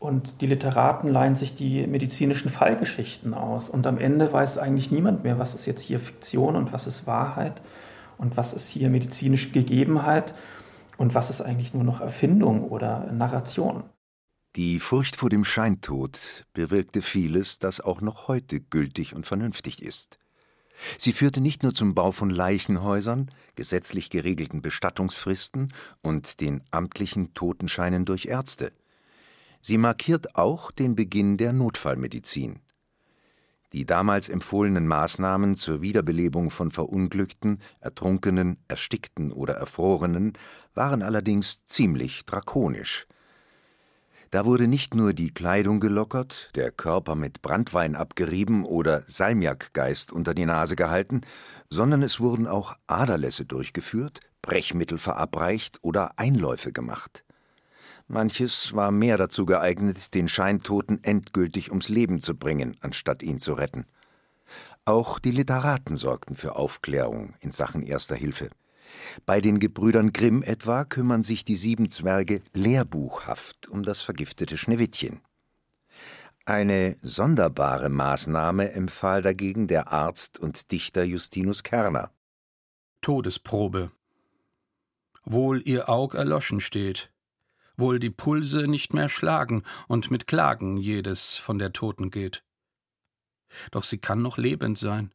und 0.00 0.40
die 0.40 0.46
Literaten 0.46 1.06
leihen 1.06 1.36
sich 1.36 1.54
die 1.54 1.86
medizinischen 1.86 2.50
Fallgeschichten 2.50 3.34
aus. 3.34 3.70
Und 3.70 3.86
am 3.86 3.98
Ende 3.98 4.32
weiß 4.32 4.58
eigentlich 4.58 4.90
niemand 4.90 5.22
mehr, 5.22 5.38
was 5.38 5.54
ist 5.54 5.66
jetzt 5.66 5.82
hier 5.82 6.00
Fiktion 6.00 6.56
und 6.56 6.72
was 6.72 6.88
ist 6.88 7.06
Wahrheit 7.06 7.62
und 8.18 8.36
was 8.36 8.52
ist 8.52 8.68
hier 8.68 8.88
medizinische 8.88 9.50
Gegebenheit 9.50 10.32
und 10.96 11.14
was 11.14 11.30
ist 11.30 11.40
eigentlich 11.40 11.74
nur 11.74 11.84
noch 11.84 12.00
Erfindung 12.00 12.64
oder 12.64 13.12
Narration. 13.12 13.84
Die 14.56 14.80
Furcht 14.80 15.16
vor 15.16 15.28
dem 15.28 15.44
Scheintod 15.44 16.46
bewirkte 16.54 17.02
vieles, 17.02 17.58
das 17.58 17.80
auch 17.80 18.00
noch 18.00 18.26
heute 18.26 18.60
gültig 18.60 19.14
und 19.14 19.26
vernünftig 19.26 19.82
ist. 19.82 20.18
Sie 20.98 21.12
führte 21.12 21.40
nicht 21.40 21.62
nur 21.62 21.74
zum 21.74 21.94
Bau 21.94 22.12
von 22.12 22.30
Leichenhäusern, 22.30 23.30
gesetzlich 23.54 24.10
geregelten 24.10 24.62
Bestattungsfristen 24.62 25.72
und 26.02 26.40
den 26.40 26.62
amtlichen 26.70 27.34
Totenscheinen 27.34 28.04
durch 28.04 28.26
Ärzte. 28.26 28.72
Sie 29.60 29.78
markiert 29.78 30.36
auch 30.36 30.70
den 30.70 30.94
Beginn 30.94 31.38
der 31.38 31.52
Notfallmedizin. 31.52 32.60
Die 33.76 33.84
damals 33.84 34.30
empfohlenen 34.30 34.86
Maßnahmen 34.86 35.54
zur 35.54 35.82
Wiederbelebung 35.82 36.50
von 36.50 36.70
Verunglückten, 36.70 37.58
Ertrunkenen, 37.78 38.56
Erstickten 38.68 39.32
oder 39.32 39.52
Erfrorenen 39.52 40.32
waren 40.72 41.02
allerdings 41.02 41.66
ziemlich 41.66 42.24
drakonisch. 42.24 43.06
Da 44.30 44.46
wurde 44.46 44.66
nicht 44.66 44.94
nur 44.94 45.12
die 45.12 45.30
Kleidung 45.30 45.78
gelockert, 45.78 46.52
der 46.54 46.70
Körper 46.70 47.16
mit 47.16 47.42
Brandwein 47.42 47.96
abgerieben 47.96 48.64
oder 48.64 49.02
Salmiakgeist 49.08 50.10
unter 50.10 50.32
die 50.32 50.46
Nase 50.46 50.74
gehalten, 50.74 51.20
sondern 51.68 52.00
es 52.00 52.18
wurden 52.18 52.46
auch 52.46 52.76
Aderlässe 52.86 53.44
durchgeführt, 53.44 54.20
Brechmittel 54.40 54.96
verabreicht 54.96 55.80
oder 55.82 56.18
Einläufe 56.18 56.72
gemacht. 56.72 57.25
Manches 58.08 58.72
war 58.74 58.92
mehr 58.92 59.18
dazu 59.18 59.46
geeignet, 59.46 60.14
den 60.14 60.28
Scheintoten 60.28 61.02
endgültig 61.02 61.70
ums 61.70 61.88
Leben 61.88 62.20
zu 62.20 62.36
bringen, 62.36 62.76
anstatt 62.80 63.22
ihn 63.22 63.40
zu 63.40 63.54
retten. 63.54 63.86
Auch 64.84 65.18
die 65.18 65.32
Literaten 65.32 65.96
sorgten 65.96 66.36
für 66.36 66.54
Aufklärung 66.54 67.34
in 67.40 67.50
Sachen 67.50 67.82
Erster 67.82 68.14
Hilfe. 68.14 68.50
Bei 69.26 69.40
den 69.40 69.58
Gebrüdern 69.58 70.12
Grimm 70.12 70.44
etwa 70.44 70.84
kümmern 70.84 71.24
sich 71.24 71.44
die 71.44 71.56
sieben 71.56 71.90
Zwerge 71.90 72.40
lehrbuchhaft 72.52 73.68
um 73.68 73.82
das 73.82 74.02
vergiftete 74.02 74.56
Schneewittchen. 74.56 75.20
Eine 76.44 76.96
sonderbare 77.02 77.88
Maßnahme 77.88 78.70
empfahl 78.70 79.20
dagegen 79.20 79.66
der 79.66 79.92
Arzt 79.92 80.38
und 80.38 80.70
Dichter 80.70 81.02
Justinus 81.02 81.64
Kerner. 81.64 82.12
Todesprobe. 83.00 83.90
Wohl 85.24 85.60
ihr 85.66 85.88
Aug 85.88 86.14
erloschen 86.14 86.60
steht, 86.60 87.10
wohl 87.76 87.98
die 87.98 88.10
Pulse 88.10 88.66
nicht 88.66 88.94
mehr 88.94 89.08
schlagen 89.08 89.62
und 89.88 90.10
mit 90.10 90.26
Klagen 90.26 90.76
jedes 90.76 91.36
von 91.36 91.58
der 91.58 91.72
Toten 91.72 92.10
geht. 92.10 92.44
Doch 93.70 93.84
sie 93.84 93.98
kann 93.98 94.22
noch 94.22 94.38
lebend 94.38 94.78
sein. 94.78 95.12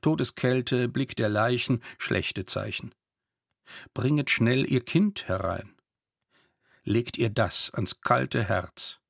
Todeskälte, 0.00 0.88
Blick 0.88 1.16
der 1.16 1.28
Leichen, 1.28 1.82
schlechte 1.98 2.44
Zeichen. 2.44 2.94
Bringet 3.94 4.30
schnell 4.30 4.70
ihr 4.70 4.84
Kind 4.84 5.28
herein. 5.28 5.74
Legt 6.82 7.18
ihr 7.18 7.30
das 7.30 7.72
ans 7.72 8.00
kalte 8.00 8.44
Herz. 8.44 9.00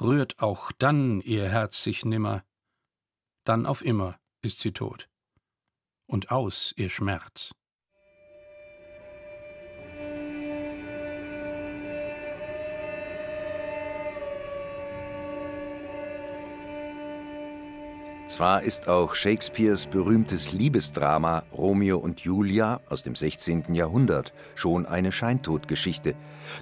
Rührt 0.00 0.40
auch 0.40 0.72
dann 0.72 1.20
ihr 1.20 1.48
Herz 1.48 1.82
sich 1.82 2.04
nimmer, 2.04 2.44
dann 3.44 3.66
auf 3.66 3.84
immer 3.84 4.18
ist 4.42 4.60
sie 4.60 4.72
tot. 4.72 5.08
Und 6.06 6.30
aus 6.30 6.72
ihr 6.76 6.90
Schmerz. 6.90 7.54
Zwar 18.26 18.62
ist 18.62 18.88
auch 18.88 19.14
Shakespeares 19.14 19.86
berühmtes 19.86 20.52
Liebesdrama 20.52 21.44
Romeo 21.52 21.98
und 21.98 22.20
Julia 22.20 22.80
aus 22.88 23.02
dem 23.02 23.14
16. 23.14 23.74
Jahrhundert 23.74 24.32
schon 24.54 24.86
eine 24.86 25.12
Scheintodgeschichte, 25.12 26.14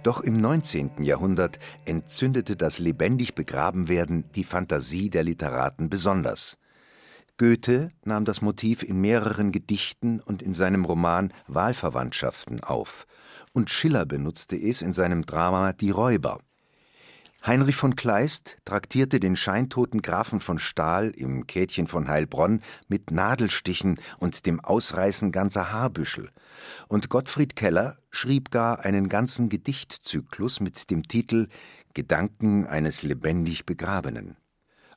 doch 0.03 0.21
im 0.23 0.41
19. 0.41 1.05
Jahrhundert 1.05 1.61
entzündete 1.85 2.57
das 2.57 2.81
lebendig 2.81 3.37
Begrabenwerden 3.37 4.25
die 4.35 4.43
Fantasie 4.43 5.09
der 5.09 5.23
Literaten 5.23 5.89
besonders. 5.89 6.59
Goethe 7.39 7.93
nahm 8.05 8.25
das 8.25 8.43
Motiv 8.43 8.83
in 8.83 9.01
mehreren 9.01 9.53
Gedichten 9.53 10.21
und 10.21 10.43
in 10.43 10.55
seinem 10.55 10.85
Roman 10.85 11.33
Wahlverwandtschaften 11.47 12.61
auf, 12.61 13.07
und 13.53 13.71
Schiller 13.71 14.05
benutzte 14.05 14.57
es 14.57 14.83
in 14.83 14.93
seinem 14.93 15.25
Drama 15.27 15.73
Die 15.73 15.91
Räuber. 15.91 16.41
Heinrich 17.45 17.75
von 17.75 17.97
Kleist 17.97 18.59
traktierte 18.65 19.19
den 19.19 19.35
scheintoten 19.35 20.01
Grafen 20.01 20.39
von 20.39 20.61
Stahl 20.61 21.11
im 21.11 21.49
Käthchen 21.49 21.89
von 21.89 22.07
Heilbronn 22.07 22.61
mit 22.87 23.11
Nadelstichen 23.11 23.99
und 24.19 24.47
dem 24.47 24.61
Ausreißen 24.61 25.33
ganzer 25.33 25.73
Haarbüschel, 25.73 26.31
und 26.87 27.09
Gottfried 27.09 27.57
Keller 27.57 27.99
schrieb 28.11 28.53
gar 28.53 28.85
einen 28.85 29.09
ganzen 29.09 29.49
Gedichtzyklus 29.49 30.61
mit 30.61 30.89
dem 30.91 31.09
Titel 31.09 31.49
Gedanken 31.95 32.65
eines 32.65 33.03
lebendig 33.03 33.67
Begrabenen. 33.67 34.37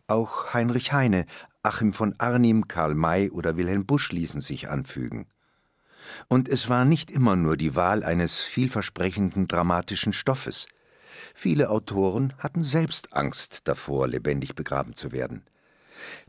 Auch 0.05 0.53
Heinrich 0.53 0.93
Heine, 0.93 1.25
Achim 1.63 1.93
von 1.93 2.13
Arnim, 2.19 2.67
Karl 2.67 2.93
May 2.93 3.31
oder 3.31 3.57
Wilhelm 3.57 3.87
Busch 3.87 4.11
ließen 4.11 4.39
sich 4.39 4.69
anfügen. 4.69 5.25
Und 6.27 6.47
es 6.47 6.69
war 6.69 6.85
nicht 6.85 7.09
immer 7.09 7.35
nur 7.35 7.57
die 7.57 7.75
Wahl 7.75 8.03
eines 8.03 8.37
vielversprechenden 8.39 9.47
dramatischen 9.47 10.13
Stoffes. 10.13 10.67
Viele 11.33 11.69
Autoren 11.69 12.33
hatten 12.39 12.63
selbst 12.63 13.13
Angst 13.13 13.67
davor, 13.67 14.07
lebendig 14.07 14.55
begraben 14.55 14.95
zu 14.95 15.11
werden. 15.11 15.45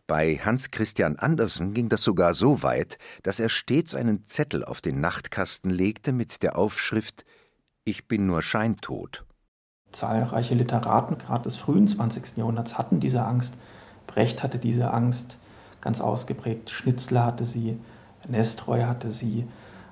Bei 0.06 0.36
Hans 0.36 0.70
Christian 0.70 1.16
Andersen 1.16 1.74
ging 1.74 1.88
das 1.88 2.02
sogar 2.02 2.34
so 2.34 2.62
weit, 2.62 2.98
dass 3.22 3.40
er 3.40 3.48
stets 3.48 3.94
einen 3.94 4.24
Zettel 4.24 4.64
auf 4.64 4.80
den 4.80 5.00
Nachtkasten 5.00 5.70
legte 5.70 6.12
mit 6.12 6.42
der 6.42 6.56
Aufschrift 6.56 7.24
Ich 7.84 8.06
bin 8.06 8.26
nur 8.26 8.42
scheintot. 8.42 9.24
Zahlreiche 9.92 10.54
Literaten, 10.54 11.18
gerade 11.18 11.44
des 11.44 11.56
frühen 11.56 11.88
20. 11.88 12.36
Jahrhunderts, 12.36 12.78
hatten 12.78 13.00
diese 13.00 13.24
Angst. 13.24 13.56
Brecht 14.06 14.42
hatte 14.42 14.58
diese 14.58 14.92
Angst 14.92 15.38
ganz 15.80 16.00
ausgeprägt. 16.00 16.70
Schnitzler 16.70 17.24
hatte 17.24 17.44
sie, 17.44 17.78
Nestroy 18.28 18.82
hatte 18.82 19.12
sie. 19.12 19.46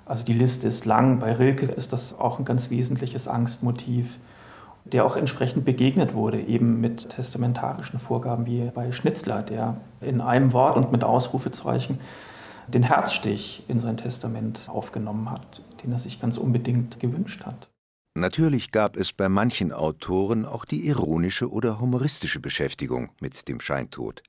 Also 0.07 0.25
die 0.25 0.33
Liste 0.33 0.69
ist 0.69 0.85
lang. 0.85 1.19
Bei 1.19 1.33
Rilke 1.33 1.67
ist 1.67 1.93
das 1.93 2.19
auch 2.19 2.39
ein 2.39 2.45
ganz 2.45 2.71
wesentliches 2.71 3.29
Angstmotiv 3.29 4.19
der 4.85 5.05
auch 5.05 5.17
entsprechend 5.17 5.65
begegnet 5.65 6.15
wurde, 6.15 6.41
eben 6.41 6.81
mit 6.81 7.09
testamentarischen 7.11 7.99
Vorgaben 7.99 8.47
wie 8.47 8.71
bei 8.75 8.93
Schnitzler, 8.93 9.43
der 9.43 9.81
in 10.01 10.21
einem 10.21 10.53
Wort 10.53 10.77
und 10.77 10.93
mit 10.93 11.03
Ausrufezeichen 11.05 11.99
den 12.69 12.83
Herzstich 12.83 13.65
in 13.69 13.81
sein 13.81 13.97
Testament 13.97 14.69
aufgenommen 14.69 15.31
hat, 15.31 15.63
den 15.83 15.93
er 15.93 15.99
sich 15.99 16.21
ganz 16.21 16.37
unbedingt 16.37 17.01
gewünscht 17.01 17.45
hat. 17.45 17.69
Natürlich 18.17 18.71
gab 18.71 18.97
es 18.97 19.13
bei 19.13 19.29
manchen 19.29 19.73
Autoren 19.73 20.45
auch 20.45 20.65
die 20.65 20.87
ironische 20.87 21.51
oder 21.51 21.81
humoristische 21.81 22.41
Beschäftigung 22.41 23.11
mit 23.21 23.49
dem 23.49 23.61
Scheintod. 23.61 24.23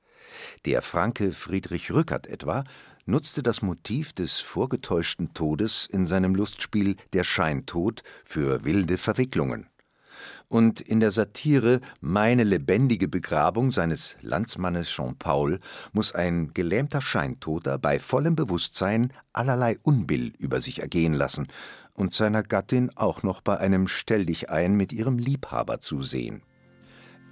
Der 0.65 0.81
Franke 0.81 1.31
Friedrich 1.31 1.91
Rückert 1.91 2.27
etwa 2.27 2.63
nutzte 3.05 3.43
das 3.43 3.61
Motiv 3.61 4.11
des 4.13 4.39
vorgetäuschten 4.39 5.33
Todes 5.33 5.87
in 5.91 6.07
seinem 6.07 6.33
Lustspiel 6.33 6.95
Der 7.13 7.23
Scheintod 7.23 8.01
für 8.23 8.63
wilde 8.63 8.97
Verwicklungen 8.97 9.67
und 10.55 10.79
in 10.79 11.01
der 11.01 11.11
Satire 11.11 11.81
Meine 11.99 12.45
lebendige 12.45 13.09
Begrabung 13.09 13.71
seines 13.71 14.15
Landsmannes 14.21 14.87
Jean 14.87 15.17
Paul 15.17 15.59
muss 15.91 16.15
ein 16.15 16.53
gelähmter 16.53 17.01
Scheintoter 17.01 17.77
bei 17.77 17.99
vollem 17.99 18.37
Bewusstsein 18.37 19.11
allerlei 19.33 19.77
Unbill 19.83 20.31
über 20.37 20.61
sich 20.61 20.79
ergehen 20.79 21.13
lassen 21.13 21.47
und 21.93 22.13
seiner 22.13 22.41
Gattin 22.41 22.89
auch 22.95 23.21
noch 23.21 23.41
bei 23.41 23.57
einem 23.57 23.89
Stelldichein 23.89 24.77
mit 24.77 24.93
ihrem 24.93 25.17
Liebhaber 25.17 25.81
zusehen. 25.81 26.41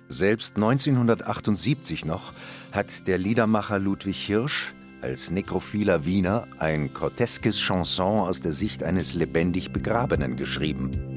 Selbst 0.10 0.58
1978 0.58 2.04
noch 2.04 2.34
hat 2.74 3.08
der 3.08 3.20
Liedermacher 3.20 3.80
Ludwig 3.80 4.18
Hirsch 4.18 4.74
als 5.02 5.32
nekrophiler 5.32 6.04
Wiener 6.04 6.46
ein 6.60 6.94
groteskes 6.94 7.58
Chanson 7.58 8.20
aus 8.20 8.42
der 8.42 8.52
Sicht 8.52 8.84
eines 8.84 9.14
lebendig 9.14 9.72
Begrabenen 9.72 10.36
geschrieben. 10.36 11.13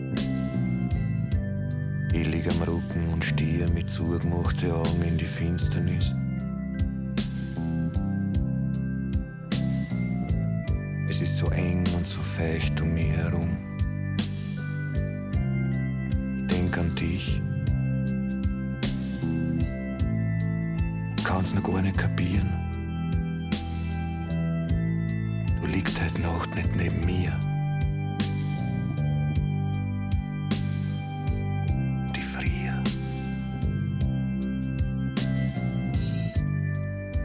Am 2.16 2.62
Rücken 2.62 3.12
und 3.12 3.22
stehe 3.22 3.68
mit 3.68 3.90
zugemachten 3.90 4.70
Augen 4.70 5.02
in 5.02 5.18
die 5.18 5.24
Finsternis. 5.26 6.14
Es 11.11 11.20
ist 11.20 11.37
so 11.37 11.50
eng 11.50 11.85
und 11.94 12.07
so 12.07 12.22
feucht 12.22 12.81
um 12.81 12.94
mich 12.94 13.09
herum. 13.09 13.59
Ich 16.40 16.57
denke 16.57 16.81
an 16.81 16.94
dich. 16.94 17.38
Ich 21.18 21.24
kann's 21.24 21.55
noch 21.55 21.64
gar 21.64 21.83
nicht 21.83 21.98
kapieren. 21.98 22.50
Du 25.61 25.66
liegst 25.66 26.02
heute 26.02 26.22
Nacht 26.22 26.55
nicht 26.55 26.74
neben 26.74 27.05
mir. 27.05 27.38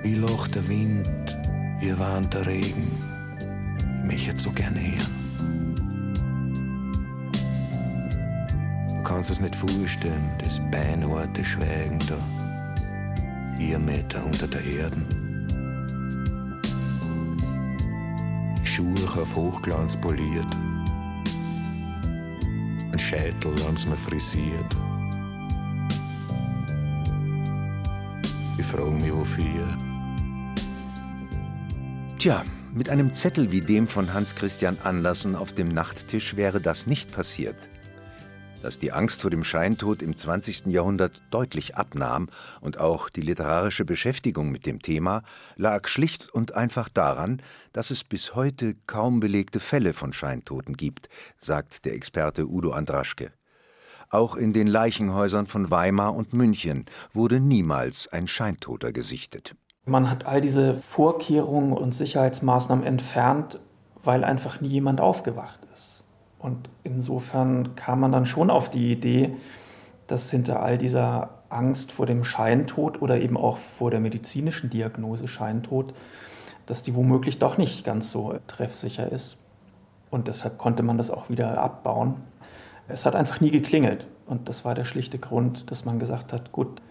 Wie 0.04 0.16
lacht 0.16 0.56
der 0.56 0.68
Wind, 0.68 1.38
wie 1.80 1.98
warnt 1.98 2.34
der 2.34 2.46
Regen 2.46 2.88
mich 4.12 4.28
jetzt 4.28 4.44
so 4.44 4.52
gern 4.52 4.76
hören. 4.76 5.22
Du 8.90 9.04
kannst 9.04 9.32
es 9.32 9.40
nicht 9.40 9.56
vorstellen, 9.56 10.30
das 10.40 10.60
beinharte 10.72 11.44
Schweigen 11.44 12.00
da, 12.08 12.18
vier 13.58 13.80
Meter 13.80 14.26
unter 14.26 14.48
der 14.48 14.64
Erde. 14.64 15.06
Die 18.60 18.66
Schuhe 18.66 19.22
auf 19.22 19.36
Hochglanz 19.36 19.96
poliert, 19.96 20.52
ein 22.92 23.00
Scheitel 23.00 23.56
haben's 23.66 23.86
mir 23.86 23.96
frisiert. 23.96 24.76
Ich 28.58 28.66
frage 28.66 28.92
mich, 28.92 29.14
wofür. 29.14 29.91
Tja, 32.22 32.46
mit 32.72 32.88
einem 32.88 33.14
Zettel 33.14 33.52
wie 33.52 33.62
dem 33.62 33.88
von 33.88 34.14
Hans 34.14 34.36
Christian 34.36 34.78
Anlassen 34.84 35.36
auf 35.36 35.54
dem 35.54 35.70
Nachttisch 35.70 36.36
wäre 36.36 36.62
das 36.62 36.86
nicht 36.86 37.12
passiert. 37.12 37.56
Dass 38.62 38.78
die 38.78 38.92
Angst 38.92 39.24
vor 39.24 39.32
dem 39.32 39.44
Scheintod 39.44 40.04
im 40.04 40.16
20. 40.16 40.68
Jahrhundert 40.68 41.20
deutlich 41.32 41.78
abnahm 41.78 42.30
und 42.60 42.78
auch 42.78 43.10
die 43.10 43.22
literarische 43.22 43.86
Beschäftigung 43.86 44.52
mit 44.52 44.68
dem 44.68 44.84
Thema, 44.84 45.24
lag 45.56 45.88
schlicht 45.88 46.30
und 46.30 46.54
einfach 46.54 46.90
daran, 46.90 47.42
dass 47.74 47.90
es 47.90 48.04
bis 48.04 48.36
heute 48.36 48.76
kaum 48.86 49.20
belegte 49.20 49.60
Fälle 49.60 49.94
von 49.94 50.14
Scheintoten 50.14 50.78
gibt, 50.78 51.10
sagt 51.40 51.86
der 51.86 51.96
Experte 51.96 52.46
Udo 52.48 52.70
Andraschke. 52.70 53.32
Auch 54.12 54.36
in 54.36 54.54
den 54.54 54.68
Leichenhäusern 54.68 55.48
von 55.48 55.72
Weimar 55.72 56.14
und 56.14 56.34
München 56.34 56.86
wurde 57.14 57.40
niemals 57.40 58.08
ein 58.10 58.28
Scheintoter 58.28 58.92
gesichtet. 58.92 59.56
Man 59.86 60.12
hat 60.12 60.28
all 60.28 60.42
diese 60.42 60.76
Vorkehrungen 60.76 61.74
und 61.74 61.96
Sicherheitsmaßnahmen 61.96 62.86
entfernt, 62.86 63.60
weil 64.04 64.24
einfach 64.24 64.62
nie 64.62 64.68
jemand 64.68 65.02
aufgewacht 65.02 65.60
ist. 65.74 66.04
Und 66.38 66.70
insofern 66.84 67.76
kam 67.76 68.00
man 68.00 68.12
dann 68.12 68.28
schon 68.28 68.52
auf 68.52 68.70
die 68.70 68.92
Idee, 68.92 69.36
dass 70.06 70.30
hinter 70.30 70.62
all 70.62 70.78
dieser 70.78 71.42
Angst 71.50 71.92
vor 71.92 72.06
dem 72.06 72.24
Scheintod 72.24 73.02
oder 73.02 73.20
eben 73.20 73.38
auch 73.38 73.58
vor 73.58 73.90
der 73.90 74.00
medizinischen 74.00 74.70
Diagnose 74.70 75.28
Scheintod, 75.28 75.94
dass 76.68 76.84
die 76.84 76.96
womöglich 76.96 77.40
doch 77.40 77.58
nicht 77.58 77.84
ganz 77.84 78.12
so 78.12 78.36
treffsicher 78.48 79.12
ist. 79.12 79.38
Und 80.12 80.28
deshalb 80.28 80.60
konnte 80.60 80.84
man 80.84 80.98
das 80.98 81.10
auch 81.10 81.30
wieder 81.30 81.58
abbauen. 81.60 82.16
Es 82.88 83.06
hat 83.06 83.16
einfach 83.16 83.42
nie 83.42 83.52
geklingelt. 83.52 84.06
Und 84.28 84.48
das 84.48 84.64
war 84.64 84.76
der 84.76 84.86
schlichte 84.86 85.18
Grund, 85.18 85.72
dass 85.72 85.86
man 85.86 85.98
gesagt 85.98 86.34
hat, 86.34 86.52
gut, 86.52 86.82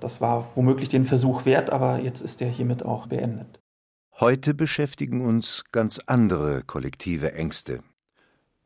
das 0.00 0.20
war 0.20 0.50
womöglich 0.54 0.88
den 0.88 1.04
Versuch 1.04 1.44
wert, 1.44 1.70
aber 1.70 2.00
jetzt 2.00 2.20
ist 2.20 2.42
er 2.42 2.48
hiermit 2.48 2.84
auch 2.84 3.06
beendet. 3.06 3.60
Heute 4.18 4.54
beschäftigen 4.54 5.24
uns 5.24 5.64
ganz 5.72 6.00
andere 6.06 6.62
kollektive 6.62 7.32
Ängste. 7.34 7.82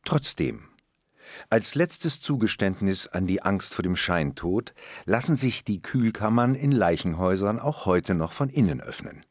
Trotzdem, 0.04 0.62
als 1.48 1.74
letztes 1.74 2.20
Zugeständnis 2.20 3.06
an 3.06 3.26
die 3.26 3.42
Angst 3.42 3.74
vor 3.74 3.82
dem 3.82 3.96
Scheintod 3.96 4.74
lassen 5.04 5.36
sich 5.36 5.64
die 5.64 5.82
Kühlkammern 5.82 6.54
in 6.54 6.72
Leichenhäusern 6.72 7.58
auch 7.58 7.86
heute 7.86 8.14
noch 8.14 8.32
von 8.32 8.48
innen 8.48 8.80
öffnen. 8.80 9.24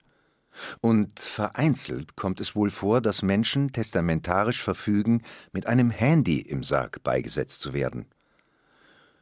Und 0.82 1.20
vereinzelt 1.20 2.16
kommt 2.16 2.42
es 2.42 2.56
wohl 2.56 2.70
vor, 2.70 3.02
dass 3.02 3.22
Menschen 3.22 3.72
testamentarisch 3.72 4.62
verfügen, 4.62 5.22
mit 5.54 5.68
einem 5.68 5.90
Handy 5.90 6.42
im 6.42 6.64
Sarg 6.64 7.02
beigesetzt 7.04 7.62
zu 7.62 7.74
werden. 7.74 8.08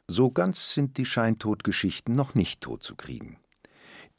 So 0.09 0.31
ganz 0.31 0.73
sind 0.73 0.97
die 0.97 1.05
Scheintodgeschichten 1.05 2.15
noch 2.15 2.33
nicht 2.33 2.61
totzukriegen. 2.61 3.35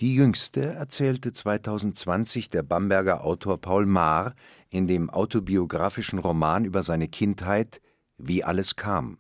Die 0.01 0.15
jüngste 0.15 0.75
erzählte 0.75 1.33
2020 1.33 2.51
der 2.51 2.63
Bamberger 2.63 3.25
Autor 3.25 3.59
Paul 3.59 3.87
Maar 3.87 4.35
in 4.69 4.87
dem 4.87 5.09
autobiografischen 5.09 6.19
Roman 6.19 6.67
über 6.67 6.83
seine 6.83 7.09
Kindheit 7.09 7.81
Wie 8.19 8.45
alles 8.45 8.77
kam. 8.77 9.17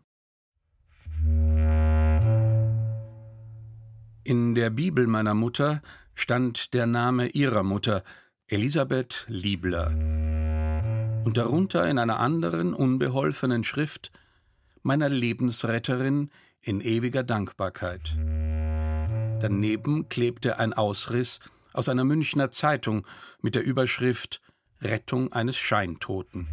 In 4.25 4.55
der 4.55 4.69
Bibel 4.69 5.07
meiner 5.07 5.33
Mutter 5.33 5.81
stand 6.15 6.75
der 6.75 6.87
Name 6.87 7.29
ihrer 7.29 7.63
Mutter, 7.63 8.05
Elisabeth 8.47 9.25
Liebler. 9.29 9.89
Und 11.25 11.39
darunter 11.39 11.89
in 11.89 11.99
einer 11.99 12.21
anderen, 12.21 12.75
unbeholfenen 12.75 13.65
Schrift 13.65 14.13
meiner 14.83 15.09
Lebensretterin 15.09 16.31
in 16.61 16.81
ewiger 16.81 17.23
Dankbarkeit. 17.23 18.17
Daneben 19.41 20.09
klebte 20.09 20.59
ein 20.59 20.73
Ausriss 20.73 21.41
aus 21.73 21.89
einer 21.89 22.05
Münchner 22.05 22.51
Zeitung 22.51 23.07
mit 23.41 23.55
der 23.55 23.63
Überschrift 23.63 24.41
Rettung 24.81 25.33
eines 25.33 25.57
Scheintoten. 25.57 26.49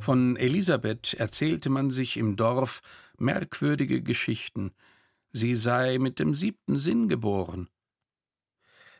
Von 0.00 0.36
Elisabeth 0.36 1.14
erzählte 1.14 1.70
man 1.70 1.90
sich 1.90 2.16
im 2.16 2.36
Dorf 2.36 2.80
merkwürdige 3.18 4.02
Geschichten. 4.02 4.72
Sie 5.32 5.54
sei 5.54 5.98
mit 5.98 6.18
dem 6.18 6.34
siebten 6.34 6.78
Sinn 6.78 7.08
geboren. 7.08 7.68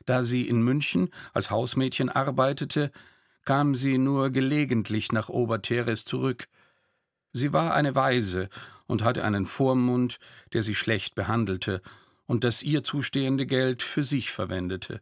Da 0.04 0.24
sie 0.24 0.48
in 0.48 0.62
München 0.62 1.10
als 1.32 1.50
Hausmädchen 1.50 2.08
arbeitete, 2.08 2.90
kam 3.44 3.74
sie 3.74 3.98
nur 3.98 4.30
gelegentlich 4.30 5.12
nach 5.12 5.28
Oberteres 5.28 6.04
zurück. 6.04 6.48
Sie 7.32 7.52
war 7.52 7.74
eine 7.74 7.94
Waise 7.94 8.48
und 8.86 9.02
hatte 9.02 9.24
einen 9.24 9.46
Vormund, 9.46 10.18
der 10.52 10.62
sie 10.62 10.74
schlecht 10.74 11.14
behandelte 11.14 11.82
und 12.26 12.44
das 12.44 12.62
ihr 12.62 12.82
zustehende 12.82 13.46
Geld 13.46 13.82
für 13.82 14.04
sich 14.04 14.30
verwendete. 14.30 15.00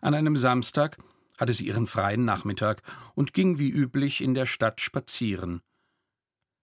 An 0.00 0.14
einem 0.14 0.36
Samstag 0.36 0.98
hatte 1.38 1.54
sie 1.54 1.66
ihren 1.66 1.86
freien 1.86 2.24
Nachmittag 2.24 2.82
und 3.14 3.32
ging 3.32 3.58
wie 3.58 3.70
üblich 3.70 4.20
in 4.20 4.34
der 4.34 4.46
Stadt 4.46 4.80
spazieren. 4.80 5.62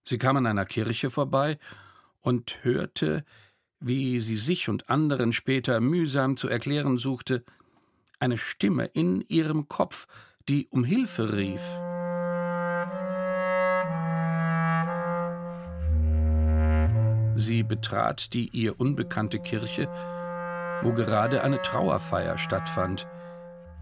Sie 0.04 0.18
kam 0.18 0.36
an 0.36 0.46
einer 0.46 0.64
Kirche 0.64 1.10
vorbei 1.10 1.58
und 2.20 2.62
hörte, 2.62 3.24
wie 3.80 4.20
sie 4.20 4.36
sich 4.36 4.68
und 4.68 4.88
anderen 4.88 5.32
später 5.32 5.80
mühsam 5.80 6.36
zu 6.36 6.48
erklären 6.48 6.96
suchte, 6.96 7.44
eine 8.18 8.38
Stimme 8.38 8.86
in 8.86 9.24
ihrem 9.28 9.68
Kopf, 9.68 10.06
die 10.48 10.66
um 10.68 10.84
Hilfe 10.84 11.36
rief. 11.36 11.87
Sie 17.38 17.62
betrat 17.62 18.34
die 18.34 18.48
ihr 18.48 18.80
unbekannte 18.80 19.38
Kirche, 19.38 19.88
wo 20.82 20.92
gerade 20.92 21.44
eine 21.44 21.62
Trauerfeier 21.62 22.36
stattfand. 22.36 23.06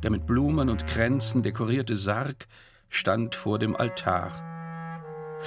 Der 0.02 0.10
mit 0.10 0.26
Blumen 0.26 0.68
und 0.68 0.86
Kränzen 0.86 1.42
dekorierte 1.42 1.96
Sarg 1.96 2.48
stand 2.90 3.34
vor 3.34 3.58
dem 3.58 3.74
Altar. 3.74 4.30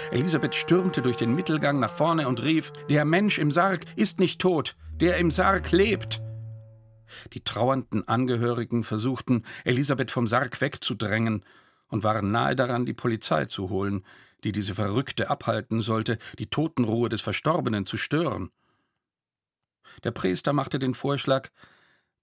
Elisabeth 0.10 0.56
stürmte 0.56 1.04
durch 1.04 1.18
den 1.18 1.36
Mittelgang 1.36 1.80
nach 1.80 1.92
vorne 1.92 2.28
und 2.28 2.42
rief: 2.42 2.74
Der 2.90 3.06
Mensch 3.06 3.38
im 3.38 3.52
Sarg 3.52 3.86
ist 3.96 4.20
nicht 4.20 4.42
tot, 4.42 4.76
der 4.96 5.18
im 5.18 5.30
Sarg 5.30 5.72
lebt. 5.72 6.20
Die 7.34 7.44
trauernden 7.44 8.08
Angehörigen 8.08 8.84
versuchten, 8.84 9.44
Elisabeth 9.66 10.10
vom 10.10 10.26
Sarg 10.26 10.60
wegzudrängen 10.62 11.46
und 11.90 12.04
waren 12.04 12.32
nahe 12.32 12.56
daran, 12.56 12.88
die 12.88 12.94
Polizei 12.94 13.46
zu 13.46 13.70
holen, 13.70 14.04
die 14.44 14.52
diese 14.52 14.76
Verrückte 14.76 15.30
abhalten 15.30 15.82
sollte, 15.82 16.18
die 16.38 16.48
Totenruhe 16.48 17.10
des 17.10 17.22
Verstorbenen 17.22 17.86
zu 17.86 17.98
stören. 17.98 18.52
Der 20.04 20.12
Priester 20.12 20.54
machte 20.54 20.80
den 20.80 20.94
Vorschlag, 20.94 21.50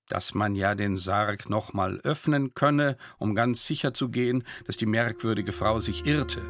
dass 0.09 0.35
man 0.35 0.55
ja 0.55 0.75
den 0.75 0.97
Sarg 0.97 1.51
nochmal 1.51 1.99
öffnen 2.05 2.55
könne, 2.55 2.97
um 3.19 3.35
ganz 3.35 3.67
sicher 3.67 3.93
zu 3.93 4.09
gehen, 4.09 4.45
dass 4.67 4.77
die 4.77 4.87
merkwürdige 4.87 5.53
Frau 5.53 5.81
sich 5.81 6.07
irrte. 6.07 6.43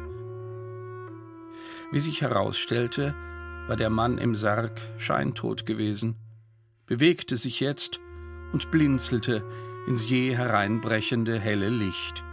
Wie 1.91 1.99
sich 1.99 2.21
herausstellte, 2.21 3.15
war 3.67 3.75
der 3.75 3.89
Mann 3.89 4.17
im 4.17 4.35
Sarg 4.35 4.79
scheintot 4.97 5.65
gewesen, 5.65 6.15
bewegte 6.85 7.35
sich 7.35 7.59
jetzt 7.59 7.99
und 8.53 8.71
blinzelte 8.71 9.43
ins 9.87 10.09
je 10.09 10.35
hereinbrechende 10.35 11.39
helle 11.39 11.69
Licht. 11.69 12.26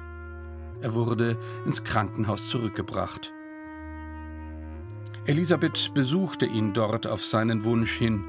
Er 0.81 0.95
wurde 0.95 1.39
ins 1.65 1.85
Krankenhaus 1.85 2.49
zurückgebracht. 2.49 3.33
Elisabeth 5.27 5.93
besuchte 5.95 6.45
ihn 6.45 6.73
dort 6.73 7.07
auf 7.07 7.25
seinen 7.25 7.65
Wunsch 7.65 7.93
hin. 7.93 8.23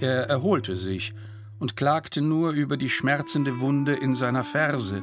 Er 0.00 0.28
erholte 0.28 0.76
sich 0.76 1.12
und 1.58 1.76
klagte 1.76 2.22
nur 2.22 2.52
über 2.52 2.76
die 2.76 2.88
schmerzende 2.88 3.60
Wunde 3.60 3.94
in 3.94 4.14
seiner 4.14 4.44
Ferse. 4.44 5.02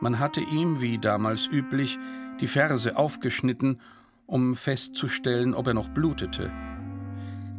Man 0.00 0.18
hatte 0.18 0.40
ihm, 0.40 0.80
wie 0.80 0.98
damals 0.98 1.46
üblich, 1.46 1.98
die 2.40 2.46
Ferse 2.46 2.96
aufgeschnitten 2.96 3.80
um 4.26 4.56
festzustellen, 4.56 5.54
ob 5.54 5.68
er 5.68 5.74
noch 5.74 5.88
blutete. 5.88 6.50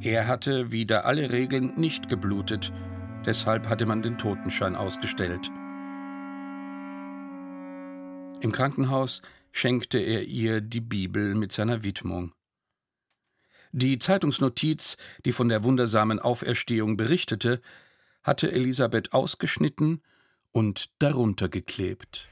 Er 0.02 0.28
hatte 0.28 0.72
wider 0.72 1.06
alle 1.06 1.32
Regeln 1.32 1.74
nicht 1.76 2.10
geblutet, 2.10 2.74
deshalb 3.26 3.70
hatte 3.70 3.86
man 3.86 4.02
den 4.02 4.18
Totenschein 4.18 4.76
ausgestellt. 4.76 5.50
Im 8.40 8.52
Krankenhaus 8.52 9.22
schenkte 9.52 9.98
er 9.98 10.24
ihr 10.24 10.62
die 10.62 10.82
Bibel 10.82 11.34
mit 11.34 11.52
seiner 11.52 11.84
Widmung. 11.84 12.34
Die 13.72 13.98
Zeitungsnotiz, 13.98 14.98
die 15.26 15.32
von 15.32 15.50
der 15.50 15.64
wundersamen 15.64 16.20
Auferstehung 16.20 16.98
berichtete, 16.98 17.62
hatte 18.24 18.52
Elisabeth 18.52 19.14
ausgeschnitten 19.14 20.04
und 20.52 20.90
darunter 21.00 21.50
geklebt. 21.50 22.30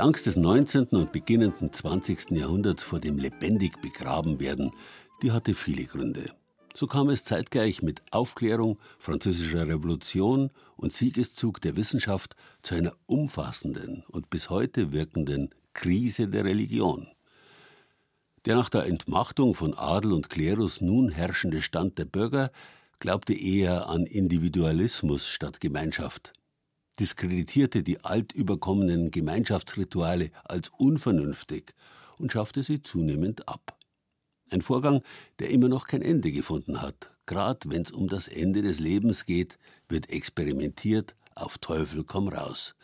Die 0.00 0.06
Angst 0.06 0.24
des 0.24 0.36
19. 0.36 0.86
und 0.92 1.12
beginnenden 1.12 1.74
20. 1.74 2.30
Jahrhunderts 2.30 2.82
vor 2.82 3.00
dem 3.00 3.18
lebendig 3.18 3.82
begraben 3.82 4.40
werden, 4.40 4.72
die 5.22 5.30
hatte 5.30 5.52
viele 5.52 5.84
Gründe. 5.84 6.32
So 6.72 6.86
kam 6.86 7.10
es 7.10 7.22
zeitgleich 7.22 7.82
mit 7.82 8.00
Aufklärung, 8.10 8.78
französischer 8.98 9.68
Revolution 9.68 10.52
und 10.78 10.94
Siegeszug 10.94 11.60
der 11.60 11.76
Wissenschaft 11.76 12.34
zu 12.62 12.76
einer 12.76 12.94
umfassenden 13.04 14.02
und 14.08 14.30
bis 14.30 14.48
heute 14.48 14.90
wirkenden 14.90 15.50
Krise 15.74 16.28
der 16.28 16.46
Religion. 16.46 17.06
Der 18.46 18.54
nach 18.54 18.70
der 18.70 18.86
Entmachtung 18.86 19.54
von 19.54 19.74
Adel 19.74 20.14
und 20.14 20.30
Klerus 20.30 20.80
nun 20.80 21.10
herrschende 21.10 21.60
Stand 21.60 21.98
der 21.98 22.06
Bürger 22.06 22.52
glaubte 23.00 23.34
eher 23.34 23.90
an 23.90 24.06
Individualismus 24.06 25.28
statt 25.28 25.60
Gemeinschaft 25.60 26.32
diskreditierte 27.00 27.82
die 27.82 28.04
altüberkommenen 28.04 29.10
Gemeinschaftsrituale 29.10 30.30
als 30.44 30.70
unvernünftig 30.76 31.74
und 32.18 32.30
schaffte 32.30 32.62
sie 32.62 32.82
zunehmend 32.82 33.48
ab. 33.48 33.78
Ein 34.50 34.60
Vorgang, 34.60 35.02
der 35.38 35.50
immer 35.50 35.68
noch 35.68 35.86
kein 35.86 36.02
Ende 36.02 36.30
gefunden 36.30 36.82
hat. 36.82 37.10
Gerade 37.24 37.60
wenn 37.70 37.82
es 37.82 37.90
um 37.90 38.08
das 38.08 38.28
Ende 38.28 38.60
des 38.60 38.80
Lebens 38.80 39.24
geht, 39.24 39.58
wird 39.88 40.10
experimentiert, 40.10 41.16
auf 41.34 41.56
Teufel 41.58 42.04
komm 42.04 42.28
raus. 42.28 42.74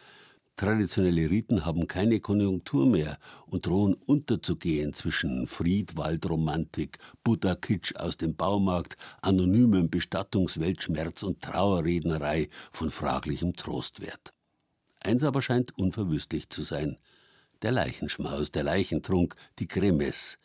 Traditionelle 0.56 1.28
Riten 1.28 1.66
haben 1.66 1.86
keine 1.86 2.18
Konjunktur 2.18 2.86
mehr 2.86 3.18
und 3.46 3.66
drohen 3.66 3.92
unterzugehen 3.92 4.94
zwischen 4.94 5.46
Friedwaldromantik, 5.46 6.98
Buddha-Kitsch 7.22 7.94
aus 7.96 8.16
dem 8.16 8.36
Baumarkt, 8.36 8.96
anonymem 9.20 9.90
Bestattungsweltschmerz 9.90 11.22
und 11.24 11.42
Trauerrednerei 11.42 12.48
von 12.72 12.90
fraglichem 12.90 13.54
Trostwert. 13.54 14.32
Eins 15.00 15.24
aber 15.24 15.42
scheint 15.42 15.76
unverwüstlich 15.76 16.48
zu 16.48 16.62
sein: 16.62 16.96
der 17.60 17.72
Leichenschmaus, 17.72 18.50
der 18.50 18.64
Leichentrunk, 18.64 19.36
die 19.58 19.68
Kremes. 19.68 20.38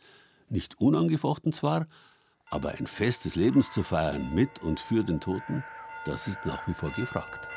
Nicht 0.50 0.78
unangefochten 0.82 1.54
zwar, 1.54 1.88
aber 2.50 2.72
ein 2.72 2.86
Fest 2.86 3.24
des 3.24 3.36
Lebens 3.36 3.72
zu 3.72 3.82
feiern 3.82 4.36
mit 4.36 4.62
und 4.62 4.82
für 4.82 5.06
den 5.06 5.22
Toten, 5.22 5.64
das 6.04 6.28
ist 6.28 6.46
nach 6.46 6.68
wie 6.68 6.74
vor 6.74 6.92
gefragt. 6.92 7.51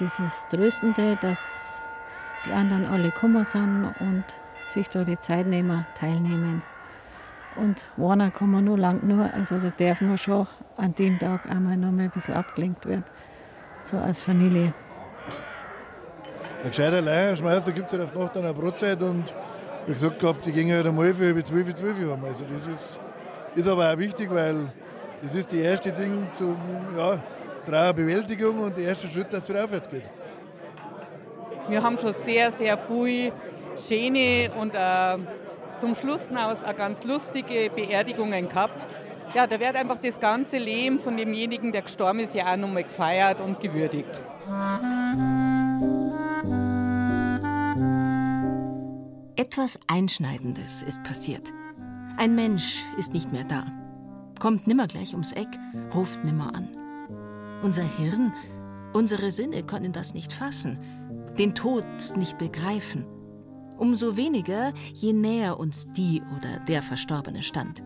Dieses 0.00 0.46
Tröstende, 0.48 1.16
dass 1.20 1.80
die 2.46 2.52
anderen 2.52 2.86
alle 2.86 3.10
Kummer 3.10 3.44
sind 3.44 3.94
und 4.00 4.24
sich 4.66 4.88
da 4.88 5.04
die 5.04 5.18
Zeit 5.18 5.46
nehmen, 5.46 5.86
teilnehmen. 5.98 6.62
Und 7.56 7.84
einer 7.96 8.30
kann 8.30 8.50
man 8.50 8.64
nur 8.64 8.78
lang 8.78 9.06
nur, 9.06 9.32
also 9.32 9.58
da 9.58 9.70
darf 9.70 10.00
man 10.00 10.18
schon 10.18 10.46
an 10.76 10.94
dem 10.94 11.18
Tag 11.18 11.48
einmal 11.48 11.76
noch 11.76 11.92
mal 11.92 12.02
ein 12.02 12.10
bisschen 12.10 12.34
abgelenkt 12.34 12.84
werden. 12.86 13.04
So 13.84 13.96
als 13.96 14.22
Familie. 14.22 14.72
Ein 16.62 16.70
gescheiter 16.70 17.00
Leichenschmeißer 17.00 17.72
gibt 17.72 17.86
es 17.86 17.92
halt 17.92 18.02
auf 18.02 18.14
Nacht 18.14 18.36
eine 18.36 18.52
Brotzeit 18.52 19.02
und 19.02 19.24
wie 19.86 19.92
gesagt 19.92 20.18
gehabt, 20.18 20.46
die 20.46 20.52
gehen 20.52 20.72
halt 20.72 20.86
einmal 20.86 21.12
für 21.12 21.30
über 21.30 21.44
12, 21.44 21.74
12 21.74 21.98
Uhr. 22.00 22.18
Also 22.24 22.44
das 22.44 22.66
ist, 22.66 22.98
ist 23.54 23.68
aber 23.68 23.92
auch 23.92 23.98
wichtig, 23.98 24.30
weil 24.30 24.72
das 25.22 25.34
ist 25.34 25.52
die 25.52 25.60
erste 25.60 25.92
Ding 25.92 26.26
zum, 26.32 26.56
ja, 26.96 27.18
Trauerbewältigung 27.66 28.58
und 28.60 28.76
der 28.76 28.84
erste 28.84 29.08
Schritt, 29.08 29.32
dass 29.32 29.44
es 29.44 29.48
wieder 29.48 29.64
aufwärts 29.64 29.88
geht. 29.88 30.08
Wir 31.68 31.82
haben 31.82 31.96
schon 31.96 32.14
sehr, 32.24 32.52
sehr 32.52 32.76
viel 32.78 33.32
schöne 33.78 34.50
und 34.60 34.74
äh, 34.74 35.18
zum 35.80 35.94
Schluss 35.94 36.20
hinaus 36.28 36.58
auch 36.64 36.76
ganz 36.76 37.02
lustige 37.04 37.70
Beerdigungen 37.74 38.48
gehabt. 38.48 38.84
Ja, 39.34 39.46
da 39.46 39.58
wird 39.58 39.74
einfach 39.74 39.98
das 39.98 40.20
ganze 40.20 40.58
Leben 40.58 41.00
von 41.00 41.16
demjenigen, 41.16 41.72
der 41.72 41.82
gestorben 41.82 42.20
ist, 42.20 42.34
ja 42.34 42.52
auch 42.52 42.56
nochmal 42.56 42.84
gefeiert 42.84 43.40
und 43.40 43.60
gewürdigt. 43.60 44.20
Etwas 49.36 49.80
Einschneidendes 49.88 50.82
ist 50.82 51.02
passiert. 51.02 51.52
Ein 52.16 52.34
Mensch 52.34 52.84
ist 52.98 53.12
nicht 53.12 53.32
mehr 53.32 53.44
da, 53.44 53.64
kommt 54.38 54.66
nimmer 54.66 54.86
gleich 54.86 55.12
ums 55.12 55.32
Eck, 55.32 55.48
ruft 55.92 56.24
nimmer 56.24 56.54
an. 56.54 56.83
Unser 57.64 57.84
Hirn, 57.96 58.34
unsere 58.92 59.30
Sinne 59.30 59.62
können 59.62 59.92
das 59.92 60.12
nicht 60.12 60.34
fassen, 60.34 60.78
den 61.38 61.54
Tod 61.54 61.86
nicht 62.14 62.36
begreifen. 62.36 63.06
umso 63.78 64.18
weniger, 64.18 64.74
je 64.92 65.14
näher 65.14 65.58
uns 65.58 65.90
die 65.94 66.22
oder 66.36 66.60
der 66.68 66.82
Verstorbene 66.82 67.42
stand. 67.42 67.82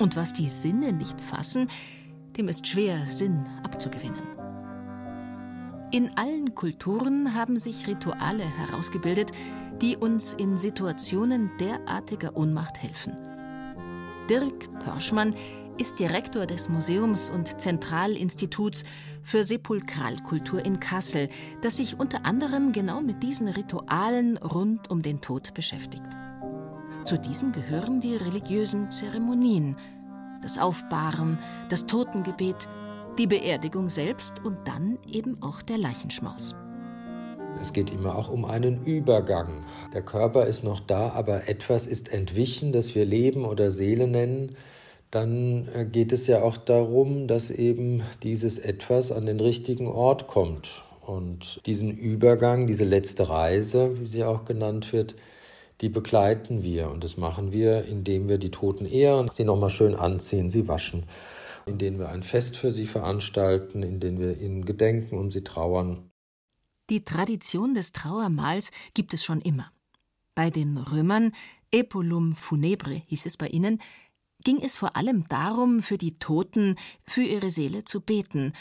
Und 0.00 0.14
was 0.14 0.32
die 0.32 0.48
Sinne 0.48 0.92
nicht 0.92 1.20
fassen, 1.20 1.68
dem 2.36 2.46
ist 2.46 2.68
schwer, 2.68 3.08
Sinn 3.08 3.44
abzugewinnen. 3.64 4.28
In 5.90 6.16
allen 6.16 6.54
Kulturen 6.54 7.34
haben 7.34 7.58
sich 7.58 7.88
Rituale 7.88 8.44
herausgebildet, 8.44 9.32
die 9.82 9.96
uns 9.96 10.34
in 10.34 10.56
Situationen 10.56 11.50
derartiger 11.58 12.36
Ohnmacht 12.36 12.80
helfen. 12.80 13.14
Dirk 14.30 14.72
Pörschmann 14.78 15.34
ist 15.76 15.98
Direktor 15.98 16.46
des 16.46 16.68
Museums 16.68 17.28
und 17.28 17.60
Zentralinstituts 17.60 18.84
für 19.22 19.42
Sepulkralkultur 19.42 20.64
in 20.64 20.78
Kassel, 20.78 21.28
das 21.62 21.76
sich 21.76 21.98
unter 21.98 22.24
anderem 22.24 22.72
genau 22.72 23.00
mit 23.00 23.22
diesen 23.22 23.48
Ritualen 23.48 24.36
rund 24.36 24.90
um 24.90 25.02
den 25.02 25.20
Tod 25.20 25.52
beschäftigt. 25.54 26.04
Zu 27.04 27.18
diesen 27.18 27.52
gehören 27.52 28.00
die 28.00 28.14
religiösen 28.14 28.90
Zeremonien, 28.90 29.76
das 30.42 30.58
Aufbahren, 30.58 31.38
das 31.68 31.86
Totengebet, 31.86 32.68
die 33.18 33.26
Beerdigung 33.26 33.88
selbst 33.88 34.44
und 34.44 34.56
dann 34.66 34.98
eben 35.06 35.42
auch 35.42 35.60
der 35.60 35.78
Leichenschmaus. 35.78 36.54
Es 37.60 37.72
geht 37.72 37.90
immer 37.90 38.16
auch 38.16 38.28
um 38.28 38.44
einen 38.44 38.84
Übergang. 38.84 39.64
Der 39.92 40.02
Körper 40.02 40.46
ist 40.46 40.64
noch 40.64 40.80
da, 40.80 41.10
aber 41.10 41.48
etwas 41.48 41.86
ist 41.86 42.12
entwichen, 42.12 42.72
das 42.72 42.94
wir 42.94 43.04
Leben 43.04 43.44
oder 43.44 43.70
Seele 43.70 44.06
nennen 44.06 44.56
dann 45.14 45.68
äh, 45.68 45.84
geht 45.84 46.12
es 46.12 46.26
ja 46.26 46.42
auch 46.42 46.56
darum, 46.56 47.28
dass 47.28 47.50
eben 47.50 48.02
dieses 48.22 48.58
Etwas 48.58 49.12
an 49.12 49.26
den 49.26 49.38
richtigen 49.38 49.86
Ort 49.86 50.26
kommt. 50.26 50.84
Und 51.00 51.60
diesen 51.66 51.90
Übergang, 51.92 52.66
diese 52.66 52.84
letzte 52.84 53.28
Reise, 53.28 54.00
wie 54.00 54.06
sie 54.06 54.24
auch 54.24 54.44
genannt 54.44 54.92
wird, 54.92 55.14
die 55.80 55.88
begleiten 55.88 56.62
wir. 56.62 56.90
Und 56.90 57.04
das 57.04 57.16
machen 57.16 57.52
wir, 57.52 57.84
indem 57.84 58.28
wir 58.28 58.38
die 58.38 58.50
Toten 58.50 58.86
ehren, 58.86 59.28
sie 59.30 59.44
nochmal 59.44 59.70
schön 59.70 59.94
anziehen, 59.94 60.50
sie 60.50 60.66
waschen, 60.66 61.04
indem 61.66 61.98
wir 61.98 62.08
ein 62.08 62.22
Fest 62.22 62.56
für 62.56 62.72
sie 62.72 62.86
veranstalten, 62.86 63.82
indem 63.82 64.18
wir 64.18 64.40
ihnen 64.40 64.64
gedenken 64.64 65.18
und 65.18 65.30
sie 65.30 65.44
trauern. 65.44 66.10
Die 66.90 67.04
Tradition 67.04 67.74
des 67.74 67.92
Trauermahls 67.92 68.70
gibt 68.94 69.14
es 69.14 69.24
schon 69.24 69.40
immer. 69.40 69.70
Bei 70.34 70.50
den 70.50 70.78
Römern, 70.78 71.32
Epulum 71.70 72.34
funebre 72.34 73.02
hieß 73.06 73.26
es 73.26 73.36
bei 73.36 73.48
ihnen, 73.48 73.80
ging 74.44 74.60
es 74.62 74.76
vor 74.76 74.96
allem 74.96 75.26
darum, 75.28 75.82
für 75.82 75.98
die 75.98 76.18
Toten, 76.18 76.76
für 77.06 77.22
ihre 77.22 77.50
Seele 77.50 77.84
zu 77.84 78.00
beten 78.00 78.52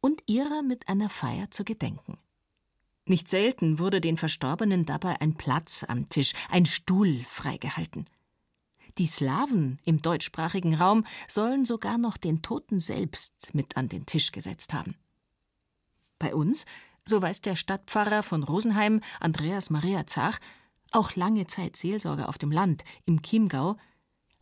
und 0.00 0.22
ihrer 0.26 0.62
mit 0.62 0.88
einer 0.88 1.10
Feier 1.10 1.50
zu 1.50 1.64
gedenken. 1.64 2.18
Nicht 3.06 3.28
selten 3.28 3.78
wurde 3.78 4.00
den 4.00 4.16
Verstorbenen 4.16 4.86
dabei 4.86 5.20
ein 5.20 5.34
Platz 5.34 5.84
am 5.88 6.08
Tisch, 6.08 6.32
ein 6.48 6.66
Stuhl 6.66 7.24
freigehalten. 7.28 8.04
Die 8.98 9.06
Slawen 9.06 9.78
im 9.84 10.02
deutschsprachigen 10.02 10.74
Raum 10.74 11.04
sollen 11.26 11.64
sogar 11.64 11.98
noch 11.98 12.16
den 12.16 12.42
Toten 12.42 12.80
selbst 12.80 13.54
mit 13.54 13.76
an 13.76 13.88
den 13.88 14.06
Tisch 14.06 14.30
gesetzt 14.30 14.74
haben. 14.74 14.94
Bei 16.18 16.34
uns, 16.34 16.66
so 17.04 17.20
weiß 17.20 17.40
der 17.40 17.56
Stadtpfarrer 17.56 18.22
von 18.22 18.42
Rosenheim, 18.42 19.00
Andreas 19.20 19.70
Maria 19.70 20.06
Zach, 20.06 20.38
auch 20.92 21.16
lange 21.16 21.46
Zeit 21.46 21.76
Seelsorger 21.76 22.28
auf 22.28 22.36
dem 22.36 22.52
Land, 22.52 22.84
im 23.06 23.22
Chiemgau, 23.22 23.76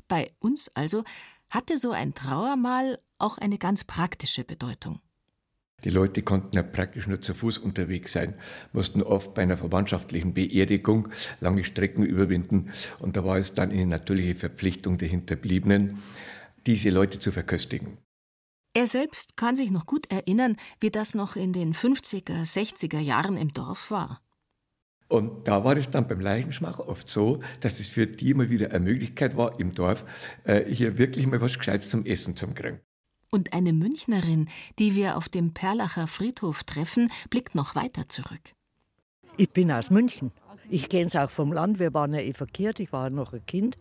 bei 0.08 0.32
uns 0.40 0.70
also 0.74 1.04
hatte 1.50 1.78
so 1.78 1.92
ein 1.92 2.14
Trauermahl 2.14 2.98
auch 3.18 3.38
eine 3.38 3.58
ganz 3.58 3.84
praktische 3.84 4.44
Bedeutung. 4.44 5.00
Die 5.84 5.90
Leute 5.90 6.22
konnten 6.22 6.56
ja 6.56 6.64
praktisch 6.64 7.06
nur 7.06 7.20
zu 7.20 7.34
Fuß 7.34 7.58
unterwegs 7.58 8.12
sein, 8.12 8.34
mussten 8.72 9.00
oft 9.00 9.34
bei 9.34 9.42
einer 9.42 9.56
verwandtschaftlichen 9.56 10.34
Beerdigung 10.34 11.08
lange 11.40 11.62
Strecken 11.62 12.02
überwinden. 12.02 12.72
Und 12.98 13.16
da 13.16 13.24
war 13.24 13.38
es 13.38 13.54
dann 13.54 13.70
eine 13.70 13.86
natürliche 13.86 14.34
Verpflichtung 14.34 14.98
der 14.98 15.08
Hinterbliebenen, 15.08 16.02
diese 16.66 16.90
Leute 16.90 17.20
zu 17.20 17.30
verköstigen. 17.30 17.98
Er 18.74 18.88
selbst 18.88 19.36
kann 19.36 19.54
sich 19.54 19.70
noch 19.70 19.86
gut 19.86 20.10
erinnern, 20.10 20.56
wie 20.80 20.90
das 20.90 21.14
noch 21.14 21.36
in 21.36 21.52
den 21.52 21.74
50er, 21.74 22.42
60er 22.42 22.98
Jahren 22.98 23.36
im 23.36 23.52
Dorf 23.52 23.90
war. 23.92 24.20
Und 25.08 25.48
da 25.48 25.64
war 25.64 25.76
es 25.76 25.90
dann 25.90 26.06
beim 26.06 26.20
Leichenschmacher 26.20 26.86
oft 26.88 27.08
so, 27.08 27.40
dass 27.60 27.80
es 27.80 27.88
für 27.88 28.06
die 28.06 28.30
immer 28.30 28.50
wieder 28.50 28.70
eine 28.70 28.80
Möglichkeit 28.80 29.36
war, 29.36 29.58
im 29.58 29.74
Dorf 29.74 30.04
äh, 30.44 30.64
hier 30.64 30.98
wirklich 30.98 31.26
mal 31.26 31.40
was 31.40 31.58
Gescheites 31.58 31.88
zum 31.88 32.04
Essen 32.04 32.36
zu 32.36 32.46
kriegen. 32.48 32.80
Und 33.30 33.52
eine 33.52 33.72
Münchnerin, 33.72 34.48
die 34.78 34.94
wir 34.94 35.16
auf 35.16 35.28
dem 35.28 35.52
Perlacher 35.52 36.06
Friedhof 36.06 36.64
treffen, 36.64 37.10
blickt 37.30 37.54
noch 37.54 37.74
weiter 37.74 38.08
zurück. 38.08 38.40
Ich 39.36 39.50
bin 39.50 39.70
aus 39.70 39.90
München. 39.90 40.32
Ich 40.70 40.88
kenne 40.88 41.06
es 41.06 41.16
auch 41.16 41.30
vom 41.30 41.52
Land. 41.52 41.78
Wir 41.78 41.94
waren 41.94 42.12
ja 42.12 42.20
evakuiert. 42.20 42.80
Ich 42.80 42.92
war 42.92 43.08
noch 43.08 43.32
ein 43.32 43.44
Kind. 43.46 43.76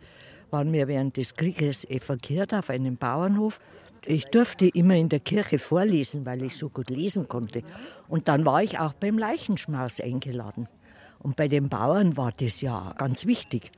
Waren 0.49 0.71
wir 0.71 0.87
während 0.87 1.17
des 1.17 1.35
Krieges 1.35 1.83
evakuiert 1.85 2.53
auf 2.53 2.69
einem 2.69 2.95
Bauernhof. 2.95 3.59
Ich 4.05 4.25
durfte 4.25 4.67
immer 4.67 4.95
in 4.95 5.09
der 5.09 5.19
Kirche 5.19 5.59
vorlesen, 5.59 6.25
weil 6.25 6.43
ich 6.43 6.55
so 6.55 6.69
gut 6.69 6.89
lesen 6.89 7.27
konnte. 7.27 7.63
Und 8.07 8.27
dann 8.29 8.45
war 8.45 8.63
ich 8.63 8.79
auch 8.79 8.93
beim 8.93 9.17
Leichenschmaus 9.17 9.99
eingeladen. 9.99 10.69
Und 11.19 11.35
bei 11.35 11.47
den 11.47 11.69
Bauern 11.69 12.17
war 12.17 12.31
das 12.31 12.61
ja 12.61 12.93
ganz 12.97 13.25
wichtig. 13.25 13.71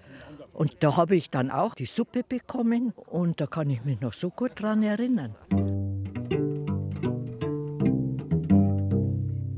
Und 0.53 0.77
da 0.81 0.97
habe 0.97 1.15
ich 1.15 1.29
dann 1.29 1.51
auch 1.51 1.73
die 1.73 1.85
Suppe 1.85 2.23
bekommen 2.27 2.93
und 3.07 3.39
da 3.39 3.47
kann 3.47 3.69
ich 3.69 3.85
mich 3.85 4.01
noch 4.01 4.13
so 4.13 4.29
gut 4.29 4.51
dran 4.55 4.83
erinnern. 4.83 5.35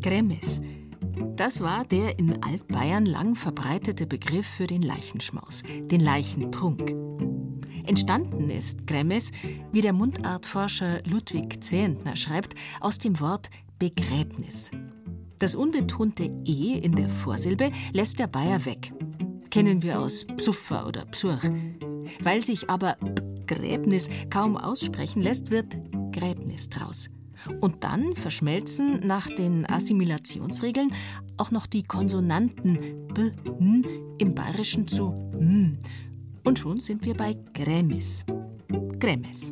Gremmes. 0.02 0.62
Das 1.36 1.62
war 1.62 1.86
der 1.86 2.20
in 2.20 2.44
Altbayern 2.44 3.06
lang 3.06 3.36
verbreitete 3.36 4.06
Begriff 4.06 4.46
für 4.46 4.68
den 4.68 4.84
Leichenschmaus, 4.84 5.64
den 5.68 6.02
Leichentrunk. 6.02 6.94
Entstanden 7.88 8.50
ist 8.50 8.86
Gremmes, 8.86 9.32
wie 9.72 9.82
der 9.82 9.94
Mundartforscher 9.94 11.02
Ludwig 11.04 11.64
Zehentner 11.64 12.16
schreibt, 12.16 12.54
aus 12.80 13.00
dem 13.00 13.20
Wort 13.20 13.50
Begräbnis. 13.80 14.70
Das 15.42 15.56
unbetonte 15.56 16.30
E 16.46 16.78
in 16.78 16.96
der 16.96 17.10
Vorsilbe 17.10 17.72
lässt 17.94 18.20
der 18.20 18.28
Bayer 18.28 18.64
weg. 18.64 18.94
Kennen 19.50 19.82
wir 19.82 20.00
aus 20.00 20.24
Psuffer 20.38 20.86
oder 20.86 21.04
Psurch. 21.06 21.50
Weil 22.22 22.44
sich 22.44 22.70
aber 22.70 22.96
Gräbnis 23.48 24.08
kaum 24.30 24.56
aussprechen 24.56 25.24
lässt, 25.24 25.50
wird 25.50 25.76
Gräbnis 26.12 26.70
draus. 26.70 27.10
Und 27.60 27.84
dann 27.84 28.14
verschmelzen 28.14 29.00
nach 29.00 29.26
den 29.30 29.68
Assimilationsregeln 29.68 30.94
auch 31.38 31.50
noch 31.50 31.66
die 31.66 31.82
Konsonanten 31.82 33.08
B, 33.12 33.32
N 33.60 33.84
im 34.20 34.36
Bayerischen 34.36 34.88
zu 34.88 35.08
M. 35.40 35.80
Und 36.44 36.60
schon 36.60 36.80
sind 36.80 37.04
wir 37.04 37.16
bei 37.16 37.36
Grämis. 37.56 38.24
Grämes. 39.00 39.52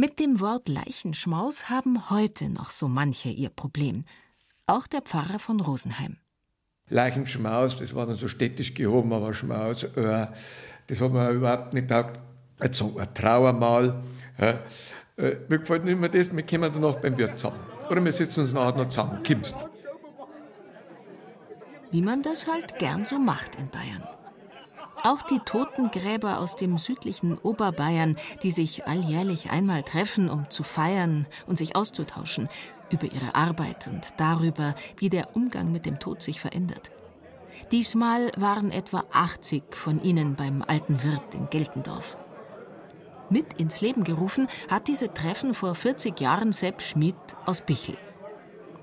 Mit 0.00 0.18
dem 0.18 0.40
Wort 0.40 0.70
Leichenschmaus 0.70 1.68
haben 1.68 2.08
heute 2.08 2.48
noch 2.48 2.70
so 2.70 2.88
manche 2.88 3.28
ihr 3.28 3.50
Problem. 3.50 4.06
Auch 4.66 4.86
der 4.86 5.02
Pfarrer 5.02 5.38
von 5.38 5.60
Rosenheim. 5.60 6.16
Leichenschmaus, 6.88 7.76
das 7.76 7.94
war 7.94 8.06
dann 8.06 8.16
so 8.16 8.26
städtisch 8.26 8.72
gehoben, 8.72 9.12
aber 9.12 9.34
Schmaus, 9.34 9.84
äh, 9.84 10.26
das 10.86 11.02
hat 11.02 11.12
man 11.12 11.34
überhaupt 11.34 11.74
nicht 11.74 11.82
gedacht. 11.88 12.18
Jetzt 12.62 12.78
sagen 12.78 12.96
wir 12.96 13.12
Trauermahl. 13.12 14.02
Ja. 14.38 14.60
Äh, 15.18 15.36
mir 15.50 15.58
gefällt 15.58 15.84
nicht 15.84 16.00
mehr 16.00 16.08
das, 16.08 16.34
wir 16.34 16.46
kommen 16.46 16.72
dann 16.72 16.80
noch 16.80 16.98
beim 16.98 17.18
Wirt 17.18 17.38
zusammen. 17.38 17.60
Oder 17.90 18.02
wir 18.02 18.12
sitzen 18.14 18.40
uns 18.40 18.54
nachher 18.54 18.78
noch 18.78 18.88
zusammen, 18.88 19.22
kimmst. 19.22 19.54
Wie 21.90 22.00
man 22.00 22.22
das 22.22 22.46
halt 22.46 22.78
gern 22.78 23.04
so 23.04 23.18
macht 23.18 23.56
in 23.56 23.68
Bayern. 23.68 24.08
Auch 25.02 25.22
die 25.22 25.38
Totengräber 25.38 26.38
aus 26.38 26.56
dem 26.56 26.76
südlichen 26.76 27.38
Oberbayern, 27.38 28.16
die 28.42 28.50
sich 28.50 28.86
alljährlich 28.86 29.50
einmal 29.50 29.82
treffen, 29.82 30.28
um 30.28 30.50
zu 30.50 30.62
feiern 30.62 31.26
und 31.46 31.56
sich 31.56 31.74
auszutauschen 31.74 32.48
über 32.90 33.06
ihre 33.06 33.34
Arbeit 33.34 33.88
und 33.88 34.08
darüber, 34.18 34.74
wie 34.98 35.08
der 35.08 35.34
Umgang 35.34 35.72
mit 35.72 35.86
dem 35.86 35.98
Tod 36.00 36.20
sich 36.20 36.40
verändert. 36.40 36.90
Diesmal 37.72 38.32
waren 38.36 38.70
etwa 38.70 39.04
80 39.12 39.62
von 39.70 40.02
ihnen 40.02 40.34
beim 40.34 40.62
alten 40.62 41.02
Wirt 41.02 41.34
in 41.34 41.48
Geltendorf. 41.48 42.16
Mit 43.30 43.54
ins 43.54 43.80
Leben 43.80 44.04
gerufen 44.04 44.48
hat 44.68 44.88
diese 44.88 45.14
Treffen 45.14 45.54
vor 45.54 45.74
40 45.74 46.20
Jahren 46.20 46.52
Sepp 46.52 46.82
Schmid 46.82 47.16
aus 47.46 47.62
Bichel. 47.62 47.96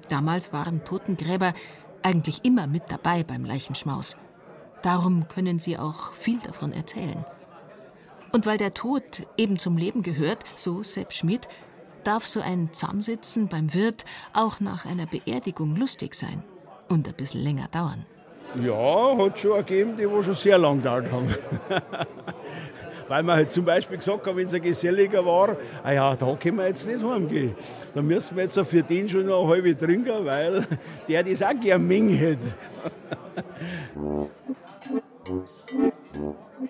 Damals 0.10 0.54
waren 0.54 0.84
Totengräber 0.86 1.54
eigentlich 2.02 2.46
immer 2.46 2.66
mit 2.66 2.84
dabei 2.88 3.24
beim 3.24 3.44
Leichenschmaus. 3.44 4.16
Darum 4.82 5.28
können 5.28 5.60
sie 5.60 5.78
auch 5.78 6.14
viel 6.14 6.40
davon 6.40 6.72
erzählen. 6.72 7.26
Und 8.32 8.46
weil 8.46 8.58
der 8.58 8.74
Tod 8.74 9.26
eben 9.38 9.58
zum 9.58 9.78
Leben 9.78 10.04
gehört, 10.04 10.44
so 10.56 10.84
Sepp 10.84 11.14
Schmidt, 11.14 11.48
darf 12.04 12.26
so 12.26 12.40
ein 12.40 12.72
Zusammensitzen 12.72 13.48
beim 13.48 13.74
Wirt 13.74 14.06
auch 14.34 14.60
nach 14.60 14.86
einer 14.86 15.06
Beerdigung 15.06 15.76
lustig 15.76 16.16
sein 16.16 16.44
und 16.88 17.08
ein 17.08 17.14
bisschen 17.16 17.42
länger 17.42 17.68
dauern. 17.70 18.06
Ja, 18.62 19.18
hat 19.18 19.40
schon 19.40 19.58
gegeben, 19.58 19.98
die 19.98 20.10
wo 20.10 20.24
schon 20.24 20.34
sehr 20.34 20.58
lang 20.58 20.78
gedauert 20.78 21.12
haben. 21.12 21.36
Weil 23.08 23.24
man 23.24 23.38
halt 23.38 23.52
zum 23.52 23.66
Beispiel 23.66 23.98
gesagt 23.98 24.26
hat, 24.26 24.36
wenn 24.36 24.48
es 24.48 24.54
ein 24.54 24.62
Geselliger 24.62 25.26
war, 25.26 25.58
ah 25.84 25.92
ja, 25.92 26.16
da 26.16 26.36
können 26.36 26.58
wir 26.58 26.68
jetzt 26.68 26.88
nicht 26.88 27.04
heimgehen. 27.04 27.56
Da 27.94 28.02
müssen 28.02 28.36
wir 28.36 28.44
jetzt 28.44 28.60
für 28.60 28.84
den 28.84 29.08
schon 29.08 29.26
noch 29.26 29.44
eine 29.44 29.50
halbe 29.50 29.78
trinken, 29.78 30.26
weil 30.26 30.66
der 31.08 31.24
das 31.24 31.44
auch 31.44 31.60
gerne 31.60 31.84
Menge 31.84 32.14
hätte. 32.14 32.54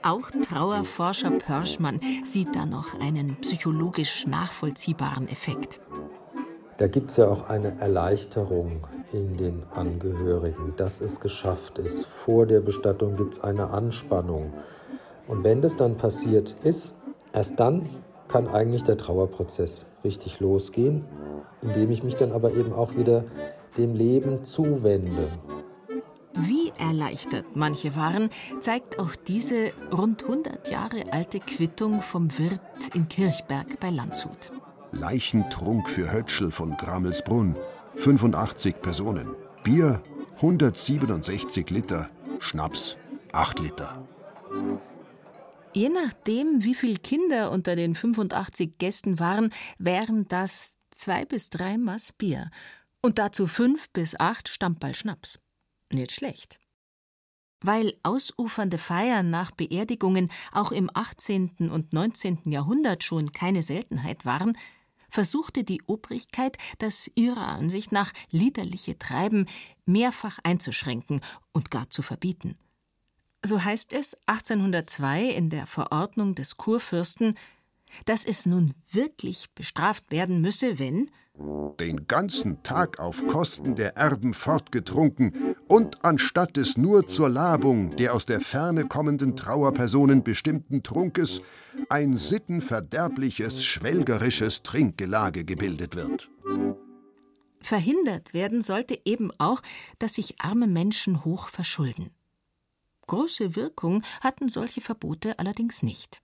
Auch 0.04 0.30
Trauerforscher 0.48 1.32
Pörschmann 1.32 2.00
sieht 2.30 2.56
da 2.56 2.66
noch 2.66 3.00
einen 3.00 3.36
psychologisch 3.42 4.28
nachvollziehbaren 4.28 5.28
Effekt. 5.28 5.80
Da 6.78 6.88
gibt 6.88 7.10
es 7.10 7.18
ja 7.18 7.28
auch 7.28 7.50
eine 7.50 7.80
Erleichterung 7.80 8.86
in 9.12 9.36
den 9.36 9.64
Angehörigen, 9.74 10.74
dass 10.78 11.02
es 11.02 11.20
geschafft 11.20 11.80
ist. 11.80 12.06
Vor 12.06 12.46
der 12.46 12.60
Bestattung 12.60 13.18
gibt 13.18 13.34
es 13.34 13.44
eine 13.44 13.72
Anspannung. 13.72 14.54
Und 15.28 15.44
wenn 15.44 15.62
das 15.62 15.76
dann 15.76 15.98
passiert 15.98 16.56
ist, 16.64 16.96
erst 17.34 17.60
dann 17.60 17.84
kann 18.28 18.48
eigentlich 18.48 18.84
der 18.84 18.98
Trauerprozess 18.98 19.86
richtig 20.04 20.40
losgehen, 20.40 21.06
indem 21.62 21.92
ich 21.92 22.04
mich 22.04 22.16
dann 22.16 22.32
aber 22.32 22.54
eben 22.54 22.74
auch 22.74 22.96
wieder 22.96 23.24
dem 23.78 23.96
Leben 23.96 24.44
zuwende. 24.44 25.30
Wie 26.34 26.72
erleichtert 26.78 27.46
manche 27.56 27.96
waren, 27.96 28.30
zeigt 28.60 29.00
auch 29.00 29.16
diese 29.16 29.72
rund 29.92 30.24
100 30.24 30.70
Jahre 30.70 31.04
alte 31.12 31.40
Quittung 31.40 32.02
vom 32.02 32.30
Wirt 32.38 32.62
in 32.94 33.08
Kirchberg 33.10 33.80
bei 33.80 33.90
Landshut. 33.90 34.52
Leichentrunk 34.92 35.90
für 35.90 36.12
Hötschel 36.12 36.52
von 36.52 36.78
Grammelsbrunn, 36.78 37.56
85 37.96 38.82
Personen. 38.82 39.30
Bier 39.64 40.00
167 40.36 41.70
Liter, 41.72 42.10
Schnaps 42.40 42.98
8 43.32 43.60
Liter. 43.60 44.08
Je 45.78 45.90
nachdem, 45.90 46.64
wie 46.64 46.74
viele 46.74 46.98
Kinder 46.98 47.52
unter 47.52 47.76
den 47.76 47.94
85 47.94 48.80
Gästen 48.80 49.20
waren, 49.20 49.54
wären 49.78 50.28
das 50.28 50.80
zwei 50.90 51.24
bis 51.24 51.52
drei 51.52 51.78
Maß 51.78 52.14
Bier 52.14 52.50
und 53.04 53.20
dazu 53.20 53.46
fünf 53.46 53.88
bis 53.92 54.20
acht 54.20 54.50
Stammball 54.50 54.96
Schnaps. 54.96 55.38
Nicht 55.94 56.14
schlecht. 56.14 56.60
Weil 57.62 57.94
ausufernde 58.02 58.80
Feiern 58.80 59.30
nach 59.30 59.52
Beerdigungen 59.52 60.32
auch 60.52 60.72
im 60.72 60.90
18. 60.92 61.70
und 61.70 61.94
19. 61.94 62.40
Jahrhundert 62.46 63.04
schon 63.04 63.32
keine 63.32 63.62
Seltenheit 63.62 64.26
waren, 64.26 64.58
versuchte 65.12 65.64
die 65.64 65.84
Obrigkeit, 65.86 66.58
das 66.80 67.08
ihrer 67.14 67.50
Ansicht 67.50 67.92
nach 67.92 68.14
liederliche 68.32 68.98
Treiben 68.98 69.46
mehrfach 69.86 70.40
einzuschränken 70.42 71.22
und 71.54 71.70
gar 71.70 71.88
zu 71.92 72.02
verbieten. 72.02 72.58
So 73.48 73.64
heißt 73.64 73.94
es 73.94 74.18
1802 74.26 75.24
in 75.24 75.50
der 75.50 75.68
Verordnung 75.68 76.36
des 76.36 76.58
Kurfürsten, 76.58 77.36
dass 78.04 78.26
es 78.26 78.46
nun 78.46 78.74
wirklich 78.92 79.50
bestraft 79.56 80.12
werden 80.12 80.42
müsse, 80.42 80.80
wenn 80.80 81.10
den 81.80 82.08
ganzen 82.08 82.62
Tag 82.64 83.00
auf 83.00 83.26
Kosten 83.28 83.76
der 83.76 83.96
Erben 83.96 84.34
fortgetrunken 84.34 85.56
und 85.70 86.04
anstatt 86.04 86.58
des 86.58 86.76
nur 86.76 87.08
zur 87.08 87.30
Labung 87.30 87.96
der 87.96 88.14
aus 88.14 88.26
der 88.26 88.42
Ferne 88.42 88.84
kommenden 88.84 89.38
Trauerpersonen 89.38 90.26
bestimmten 90.26 90.84
Trunkes 90.84 91.42
ein 91.88 92.18
sittenverderbliches, 92.18 93.64
schwelgerisches 93.64 94.64
Trinkgelage 94.64 95.46
gebildet 95.46 95.96
wird. 95.96 96.30
Verhindert 97.62 98.34
werden 98.34 98.62
sollte 98.62 99.00
eben 99.06 99.32
auch, 99.38 99.62
dass 100.00 100.16
sich 100.16 100.42
arme 100.42 100.68
Menschen 100.68 101.24
hoch 101.24 101.48
verschulden. 101.48 102.12
Große 103.08 103.56
Wirkung 103.56 104.04
hatten 104.22 104.50
solche 104.50 104.82
Verbote 104.82 105.40
allerdings 105.40 105.82
nicht. 105.82 106.22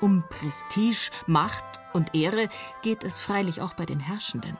Um 0.00 0.24
Prestige, 0.28 1.10
Macht 1.26 1.64
und 1.94 2.14
Ehre 2.14 2.48
geht 2.82 3.04
es 3.04 3.18
freilich 3.18 3.60
auch 3.62 3.74
bei 3.74 3.86
den 3.86 4.00
Herrschenden. 4.00 4.58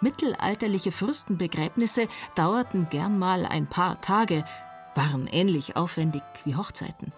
Mittelalterliche 0.00 0.90
Fürstenbegräbnisse 0.90 2.08
dauerten 2.34 2.88
gern 2.90 3.18
mal 3.18 3.46
ein 3.46 3.68
paar 3.68 4.00
Tage, 4.00 4.44
waren 4.96 5.28
ähnlich 5.28 5.76
aufwendig 5.76 6.22
wie 6.44 6.56
Hochzeiten. 6.56 7.12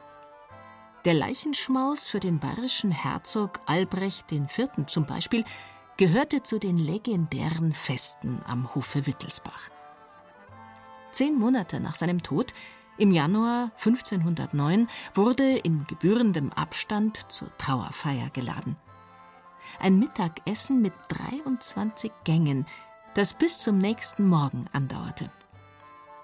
Der 1.06 1.14
Leichenschmaus 1.14 2.06
für 2.06 2.20
den 2.20 2.40
bayerischen 2.40 2.90
Herzog 2.90 3.60
Albrecht 3.66 4.30
IV. 4.32 4.68
zum 4.86 5.06
Beispiel 5.06 5.44
gehörte 5.96 6.42
zu 6.42 6.58
den 6.58 6.76
legendären 6.76 7.72
Festen 7.72 8.40
am 8.46 8.74
Hofe 8.74 9.06
Wittelsbach. 9.06 9.70
Zehn 11.14 11.38
Monate 11.38 11.78
nach 11.78 11.94
seinem 11.94 12.24
Tod 12.24 12.52
im 12.98 13.12
Januar 13.12 13.70
1509 13.76 14.88
wurde 15.14 15.58
in 15.58 15.86
gebührendem 15.86 16.52
Abstand 16.52 17.30
zur 17.30 17.56
Trauerfeier 17.56 18.30
geladen. 18.30 18.76
Ein 19.78 20.00
Mittagessen 20.00 20.82
mit 20.82 20.92
23 21.10 22.10
Gängen, 22.24 22.66
das 23.14 23.32
bis 23.32 23.60
zum 23.60 23.78
nächsten 23.78 24.26
Morgen 24.26 24.66
andauerte. 24.72 25.30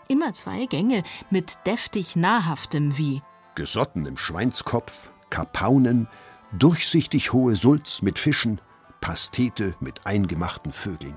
Immer 0.09 0.33
zwei 0.33 0.67
Gänge 0.67 1.05
mit 1.31 1.59
deftig 1.67 2.17
Nahrhaftem 2.17 2.99
wie 2.99 3.23
gesottenem 3.55 4.17
Schweinskopf, 4.17 5.13
Kapaunen, 5.31 6.09
durchsichtig 6.51 7.33
hohe 7.33 7.55
Sulz 7.55 8.03
mit 8.03 8.19
Fischen, 8.19 8.61
Pastete 9.01 9.77
mit 9.79 10.05
eingemachten 10.05 10.73
Vögeln. 10.73 11.15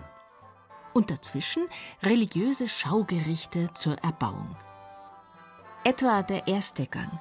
Und 0.93 1.09
dazwischen 1.09 1.67
religiöse 2.03 2.67
Schaugerichte 2.67 3.69
zur 3.73 3.97
Erbauung. 4.03 4.55
Etwa 5.83 6.21
der 6.21 6.47
erste 6.47 6.85
Gang. 6.85 7.11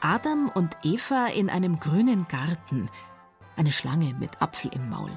Adam 0.00 0.50
und 0.52 0.76
Eva 0.82 1.28
in 1.28 1.48
einem 1.48 1.78
grünen 1.78 2.26
Garten. 2.28 2.90
Eine 3.56 3.72
Schlange 3.72 4.14
mit 4.14 4.42
Apfel 4.42 4.72
im 4.74 4.90
Maul. 4.90 5.16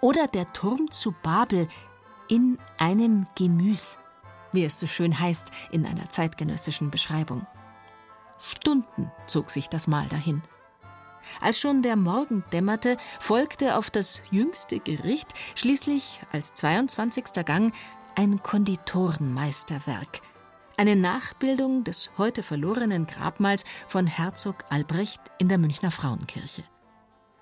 Oder 0.00 0.26
der 0.26 0.52
Turm 0.52 0.90
zu 0.90 1.12
Babel 1.22 1.66
in 2.28 2.58
einem 2.78 3.26
Gemüs, 3.34 3.98
wie 4.52 4.64
es 4.64 4.78
so 4.78 4.86
schön 4.86 5.18
heißt 5.18 5.50
in 5.70 5.86
einer 5.86 6.08
zeitgenössischen 6.10 6.90
Beschreibung. 6.90 7.46
Stunden 8.40 9.10
zog 9.26 9.50
sich 9.50 9.68
das 9.68 9.86
Mahl 9.86 10.06
dahin. 10.06 10.42
Als 11.40 11.58
schon 11.58 11.82
der 11.82 11.96
Morgen 11.96 12.44
dämmerte, 12.52 12.96
folgte 13.20 13.76
auf 13.76 13.90
das 13.90 14.22
jüngste 14.30 14.80
Gericht 14.80 15.28
schließlich 15.54 16.20
als 16.32 16.54
22. 16.54 17.44
Gang 17.44 17.74
ein 18.16 18.42
Konditorenmeisterwerk, 18.42 20.20
eine 20.76 20.96
Nachbildung 20.96 21.84
des 21.84 22.10
heute 22.18 22.42
verlorenen 22.42 23.06
Grabmals 23.06 23.64
von 23.88 24.06
Herzog 24.06 24.64
Albrecht 24.70 25.20
in 25.38 25.48
der 25.48 25.58
Münchner 25.58 25.90
Frauenkirche. 25.90 26.64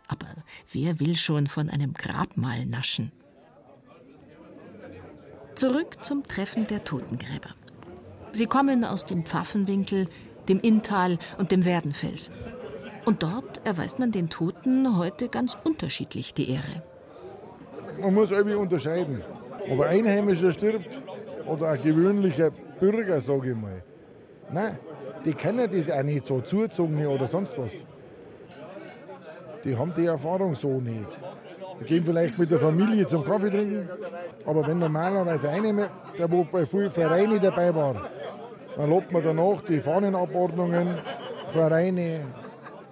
Aber 0.09 0.27
wer 0.73 1.01
will 1.01 1.17
schon 1.17 1.47
von 1.47 1.69
einem 1.69 1.95
Grabmal 1.95 2.65
naschen? 2.67 3.13
Zurück 5.55 6.05
zum 6.05 6.27
Treffen 6.27 6.67
der 6.67 6.85
Totengräber. 6.85 7.55
Sie 8.33 8.47
kommen 8.47 8.85
aus 8.85 9.05
dem 9.05 9.25
Pfaffenwinkel, 9.25 10.09
dem 10.49 10.61
Inntal 10.61 11.19
und 11.39 11.51
dem 11.51 11.65
Werdenfels. 11.65 12.31
Und 13.09 13.23
dort 13.23 13.63
erweist 13.65 13.99
man 13.99 14.13
den 14.13 14.29
Toten 14.29 14.99
heute 14.99 15.31
ganz 15.31 15.57
unterschiedlich 15.65 16.35
die 16.35 16.51
Ehre. 16.51 16.83
Man 18.03 18.13
muss 18.13 18.31
irgendwie 18.31 18.55
unterscheiden, 18.55 19.23
ob 19.65 19.81
ein 19.81 20.01
Einheimischer 20.01 20.53
stirbt 20.53 21.01
oder 21.47 21.71
ein 21.71 21.83
gewöhnlicher 21.83 22.51
Bürger, 22.79 23.19
sage 23.23 23.53
ich 23.53 23.57
mal. 23.57 23.83
Nein, 24.53 24.79
die 25.25 25.33
kennen 25.33 25.71
das 25.73 25.91
auch 25.91 26.03
nicht 26.03 26.27
so, 26.27 26.43
Zuzogene 26.43 27.09
oder 27.09 27.27
sonst 27.27 27.57
was. 27.57 27.71
Die 29.65 29.75
haben 29.75 29.95
die 29.97 30.05
Erfahrung 30.05 30.55
so 30.55 30.79
nicht. 30.79 31.19
Die 31.81 31.85
gehen 31.87 32.05
vielleicht 32.05 32.39
mit 32.39 32.51
der 32.51 32.61
Familie 32.61 33.07
zum 33.07 33.25
Kaffee 33.25 33.49
trinken, 33.49 33.89
aber 34.45 34.67
wenn 34.67 34.81
normalerweise 34.81 35.49
einer, 35.49 35.89
der 36.19 36.31
wo 36.31 36.45
bei 36.45 36.67
vielen 36.67 36.91
Vereinen 36.91 37.41
dabei 37.41 37.75
war, 37.75 38.11
dann 38.77 38.91
lobt 38.91 39.11
man 39.11 39.25
danach 39.25 39.63
die 39.63 39.81
Fahnenabordnungen, 39.81 40.89
Vereine, 41.49 42.21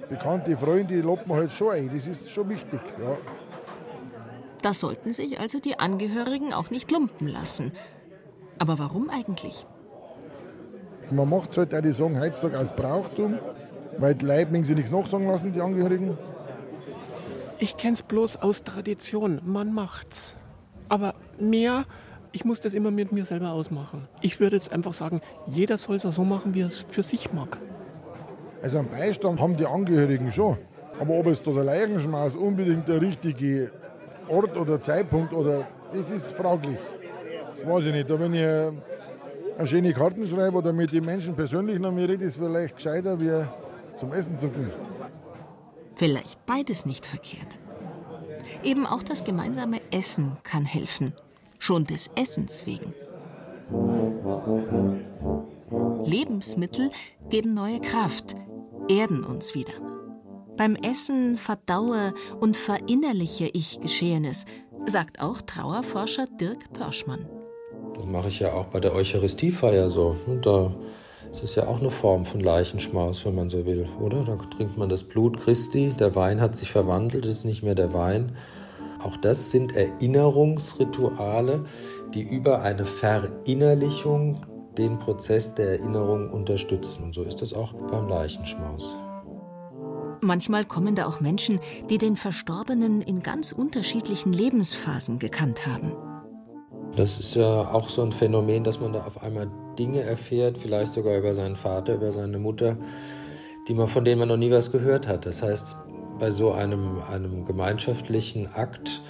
bekannte 0.09 0.57
Freunde, 0.57 0.94
die 0.94 1.00
lobt 1.00 1.26
man 1.26 1.38
halt 1.38 1.52
schon 1.52 1.72
ein. 1.72 1.90
Das 1.92 2.07
ist 2.07 2.30
schon 2.30 2.48
wichtig. 2.48 2.80
Ja. 3.00 3.16
Da 4.62 4.74
sollten 4.74 5.12
sich 5.12 5.38
also 5.38 5.61
die 5.61 5.78
Angehörigen 5.78 6.52
auch 6.52 6.70
nicht 6.70 6.90
lumpen 6.90 7.28
lassen. 7.28 7.72
Aber 8.59 8.78
warum 8.78 9.11
eigentlich? 9.11 9.66
Man 11.11 11.28
macht 11.28 11.57
halt 11.57 11.74
auch 11.74 11.80
die 11.80 11.92
sagen 11.92 12.18
heutzutage 12.18 12.59
aus 12.59 12.74
Brauchtum, 12.74 13.38
weil 13.98 14.14
die 14.14 14.26
Leute 14.26 14.64
sich 14.64 14.74
nichts 14.74 14.90
nachsagen 14.90 15.28
lassen, 15.28 15.52
die 15.52 15.61
Angehörigen. 15.61 16.18
Ich 17.59 17.76
kenne 17.76 17.94
es 17.94 18.02
bloß 18.02 18.38
aus 18.38 18.64
Tradition. 18.64 19.40
Man 19.44 19.72
macht's. 19.72 20.36
Aber 20.88 21.14
mehr, 21.38 21.84
ich 22.32 22.44
muss 22.44 22.61
das 22.61 22.74
immer 22.74 22.90
mit 22.90 23.12
mir 23.12 23.24
selber 23.24 23.52
ausmachen. 23.52 24.09
Ich 24.20 24.40
würde 24.40 24.57
jetzt 24.57 24.72
einfach 24.72 24.92
sagen, 24.92 25.20
jeder 25.46 25.78
soll 25.78 25.96
es 25.96 26.02
so 26.02 26.24
machen, 26.24 26.54
wie 26.54 26.62
er 26.62 26.66
es 26.66 26.80
für 26.80 27.02
sich 27.02 27.32
mag. 27.32 27.59
Also 28.66 28.78
einen 28.78 28.88
Beistand 28.88 29.40
haben 29.40 29.56
die 29.56 29.64
Angehörigen 29.64 30.32
schon. 30.32 30.58
Aber 30.98 31.20
ob 31.20 31.28
es 31.28 31.40
da 31.40 31.52
der 31.52 31.62
Leichenschmaus 31.62 32.34
unbedingt 32.34 32.88
der 32.88 33.00
richtige 33.00 33.70
Ort 34.28 34.56
oder 34.56 34.80
Zeitpunkt 34.80 35.32
oder 35.32 35.68
das 35.92 36.10
ist 36.10 36.32
fraglich. 36.32 36.76
Das 37.52 37.64
weiß 37.64 37.86
ich 37.86 37.92
nicht. 37.92 38.10
Da 38.10 38.18
wenn 38.18 38.34
ich 38.34 38.42
eine 38.42 39.66
schöne 39.68 39.92
Karten 39.92 40.26
schreibe 40.26 40.56
oder 40.56 40.72
mit 40.72 40.92
den 40.92 41.04
Menschen 41.04 41.36
persönlich 41.36 41.78
noch 41.78 41.92
mir 41.92 42.08
rede, 42.08 42.24
ist 42.24 42.38
vielleicht 42.38 42.74
gescheiter, 42.74 43.20
wie 43.20 43.46
zum 43.94 44.12
Essen 44.12 44.36
zu 44.36 44.48
gehen. 44.48 44.72
Vielleicht 45.94 46.44
beides 46.44 46.86
nicht 46.86 47.06
verkehrt. 47.06 47.60
Eben 48.64 48.84
auch 48.84 49.04
das 49.04 49.22
gemeinsame 49.22 49.80
Essen 49.92 50.38
kann 50.42 50.64
helfen. 50.64 51.12
Schon 51.60 51.84
des 51.84 52.10
Essens 52.16 52.66
wegen. 52.66 52.94
Lebensmittel 56.04 56.90
geben 57.30 57.54
neue 57.54 57.80
Kraft, 57.80 58.34
erden 58.89 59.24
uns 59.24 59.55
wieder. 59.55 59.72
Beim 60.57 60.74
Essen 60.76 61.37
verdaue 61.37 62.14
und 62.41 62.57
verinnerliche 62.57 63.51
ich 63.53 63.80
Geschehenes, 63.80 64.47
sagt 64.87 65.20
auch 65.20 65.43
Trauerforscher 65.43 66.26
Dirk 66.41 66.72
Pörschmann. 66.72 67.28
Das 67.95 68.07
mache 68.07 68.28
ich 68.28 68.41
ja 68.41 68.53
auch 68.53 68.66
bei 68.66 68.80
der 68.80 68.95
Eucharistiefeier 68.95 69.91
so. 69.91 70.16
Da 70.43 70.74
ist 71.30 71.43
es 71.43 71.55
ja 71.55 71.66
auch 71.66 71.80
eine 71.80 71.91
Form 71.91 72.24
von 72.24 72.41
Leichenschmaus, 72.41 73.26
wenn 73.26 73.34
man 73.34 73.51
so 73.51 73.66
will, 73.66 73.87
oder? 74.01 74.24
Da 74.24 74.37
trinkt 74.37 74.78
man 74.78 74.89
das 74.89 75.05
Blut 75.05 75.39
Christi, 75.39 75.93
der 75.99 76.14
Wein 76.14 76.41
hat 76.41 76.57
sich 76.57 76.70
verwandelt, 76.70 77.26
ist 77.26 77.45
nicht 77.45 77.62
mehr 77.62 77.74
der 77.74 77.93
Wein. 77.93 78.32
Auch 79.03 79.16
das 79.18 79.51
sind 79.51 79.76
Erinnerungsrituale, 79.76 81.64
die 82.14 82.22
über 82.22 82.62
eine 82.62 82.87
Verinnerlichung 82.87 84.41
den 84.79 84.99
Prozess 84.99 85.55
der 85.55 85.79
Erinnerung 85.79 86.31
unterstützen. 86.31 87.05
Und 87.05 87.14
so 87.14 87.22
ist 87.22 87.43
es 87.43 87.53
auch 87.53 87.72
beim 87.91 88.09
Leichenschmaus. 88.09 88.97
Manchmal 90.20 90.64
kommen 90.64 90.95
da 90.95 91.07
auch 91.07 91.20
Menschen, 91.20 91.61
die 91.91 91.99
den 91.99 92.16
Verstorbenen 92.16 93.03
in 93.03 93.22
ganz 93.22 93.53
unterschiedlichen 93.53 94.33
Lebensphasen 94.33 95.18
gekannt 95.18 95.66
haben. 95.66 95.93
Das 96.97 97.20
ist 97.20 97.35
ja 97.35 97.45
auch 97.45 97.91
so 97.91 98.03
ein 98.03 98.12
Phänomen, 98.12 98.64
dass 98.64 98.81
man 98.81 98.95
da 98.95 99.05
auf 99.05 99.22
einmal 99.22 99.51
Dinge 99.79 100.01
erfährt, 100.01 100.57
vielleicht 100.57 100.95
sogar 100.95 101.18
über 101.18 101.35
seinen 101.35 101.57
Vater, 101.57 101.95
über 101.95 102.12
seine 102.12 102.39
Mutter, 102.39 102.77
die 103.68 103.74
man, 103.74 103.87
von 103.87 104.05
denen 104.05 104.18
man 104.18 104.29
noch 104.29 104.39
nie 104.39 104.51
was 104.51 104.72
gehört 104.72 105.07
hat. 105.07 105.27
Das 105.27 105.43
heißt, 105.43 105.77
bei 106.18 106.31
so 106.31 106.53
einem, 106.53 107.03
einem 107.11 107.45
gemeinschaftlichen 107.45 108.53
Akt 108.55 109.03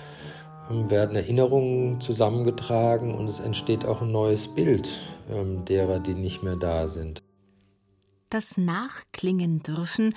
werden 0.68 1.16
Erinnerungen 1.16 2.00
zusammengetragen 2.00 3.14
und 3.14 3.28
es 3.28 3.40
entsteht 3.40 3.84
auch 3.84 4.02
ein 4.02 4.12
neues 4.12 4.48
Bild 4.48 5.00
ähm, 5.30 5.64
derer, 5.64 6.00
die 6.00 6.14
nicht 6.14 6.42
mehr 6.42 6.56
da 6.56 6.88
sind. 6.88 7.22
Das 8.30 8.58
Nachklingen 8.58 9.62
dürfen 9.62 10.12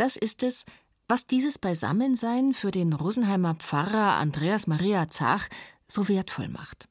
das 0.00 0.16
ist 0.16 0.42
es, 0.42 0.64
was 1.08 1.26
dieses 1.26 1.58
Beisammensein 1.58 2.54
für 2.54 2.70
den 2.70 2.94
Rosenheimer 2.94 3.54
Pfarrer 3.56 4.14
Andreas 4.14 4.66
Maria 4.66 5.08
Zach 5.08 5.46
so 5.88 6.08
wertvoll 6.08 6.48
macht. 6.48 6.88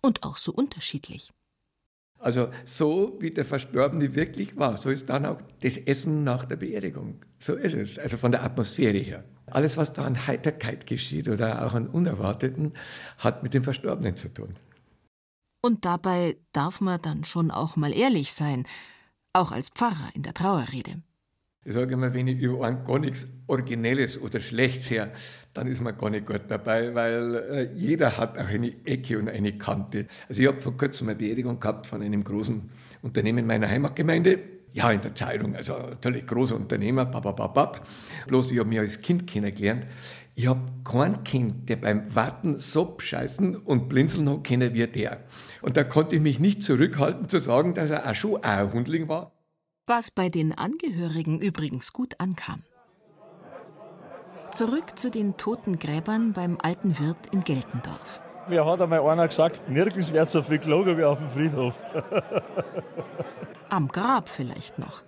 Und 0.00 0.22
auch 0.22 0.38
so 0.38 0.52
unterschiedlich. 0.52 1.30
Also 2.18 2.48
so 2.64 3.18
wie 3.20 3.30
der 3.30 3.44
Verstorbene 3.44 4.14
wirklich 4.14 4.56
war, 4.56 4.78
so 4.78 4.88
ist 4.88 5.10
dann 5.10 5.26
auch 5.26 5.42
das 5.60 5.76
Essen 5.76 6.24
nach 6.24 6.46
der 6.46 6.56
Beerdigung. 6.56 7.20
So 7.38 7.56
ist 7.56 7.74
es, 7.74 7.98
also 7.98 8.16
von 8.16 8.32
der 8.32 8.42
Atmosphäre 8.42 8.96
her. 8.96 9.22
Alles, 9.46 9.76
was 9.76 9.92
da 9.92 10.04
an 10.04 10.26
Heiterkeit 10.26 10.86
geschieht 10.86 11.28
oder 11.28 11.66
auch 11.66 11.74
an 11.74 11.86
Unerwarteten, 11.86 12.72
hat 13.18 13.42
mit 13.42 13.54
dem 13.54 13.62
Verstorbenen 13.62 14.16
zu 14.16 14.28
tun. 14.28 14.56
Und 15.60 15.84
dabei 15.84 16.36
darf 16.52 16.80
man 16.80 17.00
dann 17.02 17.24
schon 17.24 17.50
auch 17.50 17.76
mal 17.76 17.92
ehrlich 17.92 18.32
sein, 18.32 18.66
auch 19.32 19.52
als 19.52 19.68
Pfarrer 19.68 20.10
in 20.14 20.22
der 20.22 20.34
Trauerrede. 20.34 21.02
Ich 21.64 21.74
sage 21.74 21.94
immer, 21.94 22.14
wenn 22.14 22.28
ich 22.28 22.38
über 22.38 22.64
einen 22.64 22.84
gar 22.84 23.00
nichts 23.00 23.26
Originelles 23.48 24.22
oder 24.22 24.38
Schlechtes 24.38 24.88
her, 24.88 25.12
dann 25.52 25.66
ist 25.66 25.80
man 25.80 25.98
gar 25.98 26.10
nicht 26.10 26.24
gut 26.24 26.42
dabei, 26.46 26.94
weil 26.94 27.34
äh, 27.34 27.72
jeder 27.74 28.16
hat 28.16 28.38
auch 28.38 28.46
eine 28.46 28.72
Ecke 28.86 29.18
und 29.18 29.28
eine 29.28 29.58
Kante. 29.58 30.06
Also 30.28 30.42
ich 30.42 30.46
habe 30.46 30.60
vor 30.60 30.76
kurzem 30.76 31.08
eine 31.08 31.18
Beerdigung 31.18 31.58
gehabt 31.58 31.88
von 31.88 32.02
einem 32.02 32.22
großen 32.22 32.70
Unternehmen 33.02 33.48
meiner 33.48 33.68
Heimatgemeinde. 33.68 34.38
Ja, 34.76 34.90
in 34.90 35.00
der 35.00 35.14
Zeitung, 35.14 35.56
also 35.56 35.72
natürlich 35.72 36.26
großer 36.26 36.54
Unternehmer, 36.54 37.06
babababab. 37.06 37.86
Bloß 38.26 38.50
ich 38.50 38.58
habe 38.58 38.68
mich 38.68 38.78
als 38.78 39.00
Kind 39.00 39.26
kennengelernt. 39.26 39.86
Ich 40.34 40.46
habe 40.46 40.60
kein 40.84 41.24
Kind, 41.24 41.68
der 41.68 41.76
beim 41.76 42.14
Warten 42.14 42.58
so 42.58 42.84
bescheißen 42.84 43.56
und 43.56 43.88
blinzeln 43.88 44.28
hat 44.28 44.44
können 44.44 44.74
wie 44.74 44.86
der. 44.86 45.20
Und 45.62 45.78
da 45.78 45.84
konnte 45.84 46.16
ich 46.16 46.20
mich 46.20 46.38
nicht 46.40 46.62
zurückhalten 46.62 47.28
zu 47.28 47.40
sagen, 47.40 47.72
dass 47.72 47.90
er 47.90 48.10
auch 48.10 48.14
schon 48.14 48.44
ein 48.44 48.72
Hundling 48.72 49.08
war 49.08 49.32
was 49.86 50.10
bei 50.10 50.28
den 50.28 50.52
Angehörigen 50.52 51.40
übrigens 51.40 51.92
gut 51.92 52.18
ankam. 52.18 52.62
Zurück 54.50 54.98
zu 54.98 55.10
den 55.10 55.36
toten 55.36 55.78
Gräbern 55.78 56.32
beim 56.32 56.58
alten 56.60 56.98
Wirt 56.98 57.28
in 57.32 57.44
Geltendorf. 57.44 58.20
Mir 58.48 58.64
hat 58.64 58.80
einmal 58.80 59.00
einer 59.00 59.26
gesagt, 59.26 59.60
nirgends 59.68 60.12
wird 60.12 60.30
so 60.30 60.42
viel 60.42 60.58
gelogen 60.58 60.96
wie 60.96 61.04
auf 61.04 61.18
dem 61.18 61.28
Friedhof. 61.28 61.74
Am 63.68 63.88
Grab 63.88 64.28
vielleicht 64.28 64.78
noch. 64.78 65.02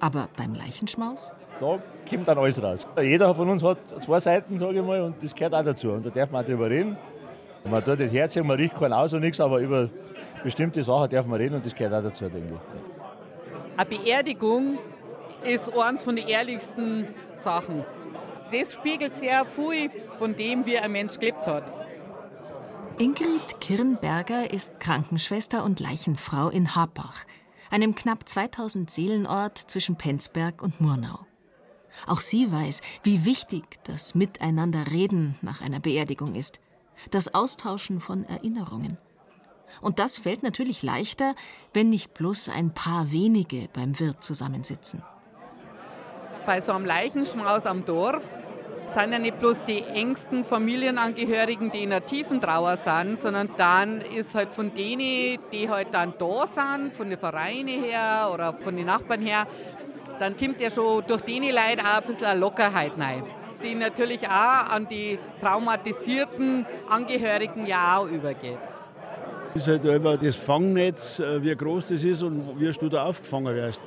Aber 0.00 0.28
beim 0.36 0.54
Leichenschmaus? 0.54 1.32
Da 1.58 1.78
kommt 2.08 2.28
dann 2.28 2.38
alles 2.38 2.62
raus. 2.62 2.86
Jeder 3.00 3.34
von 3.34 3.48
uns 3.48 3.62
hat 3.62 3.78
zwei 4.02 4.20
Seiten, 4.20 4.58
sage 4.58 4.78
ich 4.78 4.84
mal, 4.84 5.00
und 5.02 5.22
das 5.22 5.34
gehört 5.34 5.54
auch 5.54 5.64
dazu. 5.64 5.90
Und 5.90 6.06
da 6.06 6.10
darf 6.10 6.30
man 6.30 6.44
auch 6.44 6.46
drüber 6.46 6.70
reden. 6.70 6.96
Man 7.68 7.84
tut 7.84 7.98
das 7.98 8.12
Herz, 8.12 8.36
man 8.36 8.50
riecht 8.56 8.74
keinen 8.74 8.92
aus 8.92 9.12
und 9.12 9.20
nichts, 9.20 9.40
aber 9.40 9.58
über 9.58 9.88
bestimmte 10.42 10.82
Sachen 10.84 11.10
darf 11.10 11.26
man 11.26 11.40
reden 11.40 11.54
und 11.54 11.64
das 11.64 11.74
gehört 11.74 11.94
auch 11.94 12.02
dazu, 12.02 12.28
denke 12.28 12.54
ich. 12.54 13.80
Eine 13.80 13.88
Beerdigung 13.88 14.78
ist 15.42 15.76
eines 15.76 16.02
von 16.02 16.14
den 16.14 16.28
ehrlichsten 16.28 17.08
Sachen. 17.42 17.84
Das 18.52 18.74
spiegelt 18.74 19.14
sehr 19.14 19.44
viel 19.46 19.90
von 20.18 20.36
dem, 20.36 20.64
wie 20.66 20.78
ein 20.78 20.92
Mensch 20.92 21.18
gelebt 21.18 21.46
hat. 21.46 21.64
Ingrid 22.96 23.60
Kirnberger 23.60 24.52
ist 24.52 24.78
Krankenschwester 24.78 25.64
und 25.64 25.80
Leichenfrau 25.80 26.48
in 26.48 26.76
Harbach, 26.76 27.24
einem 27.68 27.96
knapp 27.96 28.28
2000 28.28 28.88
Seelenort 28.88 29.58
zwischen 29.58 29.96
Penzberg 29.96 30.62
und 30.62 30.80
Murnau. 30.80 31.26
Auch 32.06 32.20
sie 32.20 32.52
weiß, 32.52 32.82
wie 33.02 33.24
wichtig 33.24 33.64
das 33.82 34.14
Miteinanderreden 34.14 35.36
nach 35.42 35.60
einer 35.60 35.80
Beerdigung 35.80 36.36
ist, 36.36 36.60
das 37.10 37.34
Austauschen 37.34 37.98
von 37.98 38.24
Erinnerungen. 38.26 38.96
Und 39.80 39.98
das 39.98 40.16
fällt 40.16 40.44
natürlich 40.44 40.84
leichter, 40.84 41.34
wenn 41.72 41.90
nicht 41.90 42.14
bloß 42.14 42.48
ein 42.48 42.74
paar 42.74 43.10
wenige 43.10 43.68
beim 43.72 43.98
Wirt 43.98 44.22
zusammensitzen. 44.22 45.02
Bei 46.46 46.60
so 46.60 46.70
einem 46.70 46.84
Leichenschmaus 46.84 47.66
am 47.66 47.84
Dorf 47.84 48.22
sind 48.88 49.12
ja 49.12 49.18
nicht 49.18 49.38
bloß 49.38 49.64
die 49.64 49.82
engsten 49.82 50.44
Familienangehörigen, 50.44 51.70
die 51.70 51.82
in 51.84 51.92
einer 51.92 52.04
tiefen 52.04 52.40
Trauer 52.40 52.76
sind, 52.76 53.20
sondern 53.20 53.50
dann 53.56 54.00
ist 54.00 54.34
halt 54.34 54.50
von 54.52 54.74
denen, 54.74 55.38
die 55.52 55.68
halt 55.68 55.88
dann 55.92 56.14
da 56.18 56.46
sind, 56.46 56.94
von 56.94 57.10
den 57.10 57.18
Vereinen 57.18 57.82
her 57.82 58.30
oder 58.32 58.52
von 58.52 58.76
den 58.76 58.86
Nachbarn 58.86 59.22
her, 59.22 59.46
dann 60.18 60.36
kommt 60.36 60.60
ja 60.60 60.70
schon 60.70 61.02
durch 61.06 61.22
die 61.22 61.38
Leute 61.40 61.82
auch 61.82 62.00
ein 62.00 62.06
bisschen 62.06 62.26
eine 62.26 62.40
Lockerheit 62.40 62.92
rein, 62.98 63.24
die 63.62 63.74
natürlich 63.74 64.26
auch 64.28 64.70
an 64.70 64.86
die 64.88 65.18
traumatisierten 65.40 66.66
Angehörigen 66.88 67.66
ja 67.66 67.98
auch 67.98 68.08
übergeht. 68.08 68.58
Es 69.54 69.62
ist 69.62 69.68
halt 69.68 69.84
über 69.84 70.16
das 70.16 70.34
Fangnetz, 70.34 71.20
äh, 71.20 71.42
wie 71.42 71.54
groß 71.54 71.88
das 71.88 72.04
ist 72.04 72.22
und 72.22 72.58
wie 72.58 72.72
du 72.72 72.88
da 72.88 73.04
aufgefangen 73.04 73.54
wirst. 73.54 73.80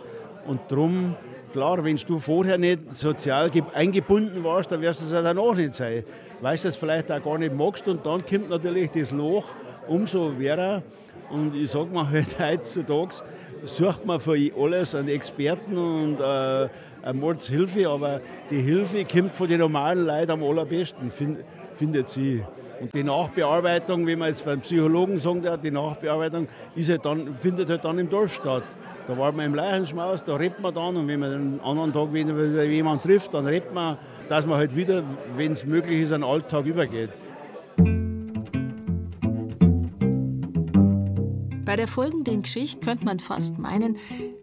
Und 0.46 0.62
darum, 0.70 1.16
klar, 1.52 1.84
wenn 1.84 1.98
du 1.98 2.20
vorher 2.20 2.58
nicht 2.58 2.94
sozial 2.94 3.52
eingebunden 3.74 4.44
warst, 4.44 4.72
dann 4.72 4.82
wirst 4.82 5.02
du 5.02 5.06
es 5.06 5.12
ja 5.12 5.22
dann 5.22 5.38
auch 5.38 5.56
nicht 5.56 5.74
sein. 5.74 6.04
Weißt 6.42 6.64
du, 6.64 6.68
das 6.68 6.78
vielleicht 6.78 7.12
auch 7.12 7.24
gar 7.24 7.38
nicht 7.38 7.56
magst 7.56 7.88
und 7.88 8.06
dann 8.06 8.26
kommt 8.26 8.50
natürlich 8.50 8.92
das 8.92 9.12
Loch 9.12 9.46
umso 9.88 10.32
schwerer. 10.34 10.84
Und 11.30 11.56
ich 11.56 11.70
sage 11.70 11.90
mal 11.92 12.10
halt 12.12 12.40
heutzutage, 12.40 13.16
sucht 13.64 14.06
man 14.06 14.20
für 14.20 14.38
alles 14.58 14.96
einen 14.96 15.10
Experten 15.10 15.78
und 15.78 16.20
äh, 16.20 16.70
eine 17.02 17.14
Mordshilfe, 17.14 17.90
aber 17.90 18.22
die 18.50 18.62
Hilfe 18.62 19.06
kommt 19.06 19.34
von 19.34 19.48
den 19.48 19.60
normalen 19.60 20.06
Leuten 20.06 20.32
am 20.32 20.44
allerbesten, 20.44 21.12
find, 21.12 21.40
findet 21.76 22.10
sie. 22.10 22.44
Und 22.80 22.94
die 22.94 23.04
Nachbearbeitung, 23.04 24.06
wie 24.06 24.16
man 24.16 24.28
jetzt 24.30 24.46
beim 24.46 24.60
Psychologen 24.60 25.18
sagt, 25.18 25.64
die 25.64 25.72
Nachbearbeitung 25.72 26.48
ist 26.76 26.90
halt 26.90 27.06
dann, 27.06 27.34
findet 27.36 27.70
halt 27.70 27.84
dann 27.84 27.98
im 27.98 28.10
Dorf 28.10 28.36
statt. 28.36 28.64
Da 29.08 29.18
war 29.18 29.32
man 29.32 29.46
im 29.46 29.56
Leichenschmaus, 29.56 30.26
da 30.26 30.36
redet 30.36 30.60
man 30.60 30.74
dann 30.74 30.98
und 30.98 31.08
wenn 31.08 31.22
man 31.22 31.32
den 31.32 31.62
anderen 31.62 31.94
Tag 31.94 32.12
wieder 32.12 32.64
jemanden 32.66 33.04
trifft, 33.04 33.34
dann 33.34 33.46
redet 33.46 33.74
man, 33.74 33.98
dass 34.28 34.46
man 34.46 34.58
halt 34.58 34.76
wieder, 34.76 35.02
wenn 35.38 35.54
es 35.54 35.66
möglich 35.66 36.02
ist, 36.02 36.12
einen 36.12 36.26
Alltag 36.26 36.66
übergeht. 36.66 37.12
Bei 41.64 41.78
der 41.78 41.88
folgenden 41.88 42.42
Geschichte 42.42 42.82
könnte 42.82 43.06
man 43.06 43.20
fast 43.20 43.58
meinen, 43.58 43.98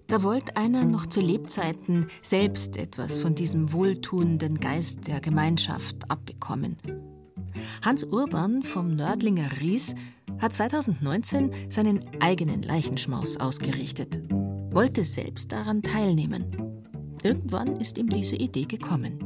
da 0.07 0.23
wollte 0.23 0.57
einer 0.57 0.85
noch 0.85 1.07
zu 1.07 1.21
Lebzeiten 1.21 2.07
selbst 2.23 2.79
etwas 2.79 3.19
von 3.19 3.35
diesem 3.35 3.73
wohltuenden 3.73 4.61
Geist 4.61 5.09
der 5.09 5.21
Gemeinschaft 5.21 6.11
abbekommen. 6.11 6.77
Hans 7.85 8.03
Urban 8.05 8.63
vom 8.63 8.97
Nördlinger 8.97 9.61
Ries 9.61 9.95
hat 10.39 10.55
2019 10.55 11.51
seinen 11.71 12.05
eigenen 12.21 12.63
Leichenschmaus 12.63 13.39
ausgerichtet, 13.39 14.19
wollte 14.75 15.05
selbst 15.05 15.53
daran 15.53 15.83
teilnehmen. 15.83 16.83
Irgendwann 17.23 17.81
ist 17.81 17.97
ihm 17.97 18.09
diese 18.09 18.35
Idee 18.35 18.65
gekommen. 18.65 19.21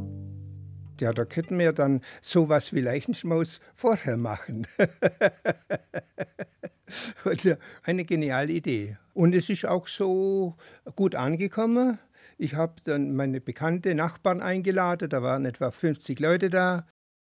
Ja, 1.00 1.14
da 1.14 1.24
könnten 1.24 1.58
wir 1.58 1.72
dann 1.72 2.02
sowas 2.20 2.74
wie 2.74 2.82
Leichenschmaus 2.82 3.60
vorher 3.74 4.18
machen. 4.18 4.66
also 7.24 7.54
eine 7.82 8.04
geniale 8.04 8.52
Idee. 8.52 8.98
Und 9.14 9.34
es 9.34 9.48
ist 9.48 9.64
auch 9.64 9.86
so 9.86 10.54
gut 10.96 11.14
angekommen. 11.14 11.98
Ich 12.36 12.54
habe 12.54 12.74
dann 12.84 13.16
meine 13.16 13.40
bekannte 13.40 13.94
Nachbarn 13.94 14.42
eingeladen, 14.42 15.08
da 15.08 15.22
waren 15.22 15.46
etwa 15.46 15.70
50 15.70 16.20
Leute 16.20 16.50
da. 16.50 16.86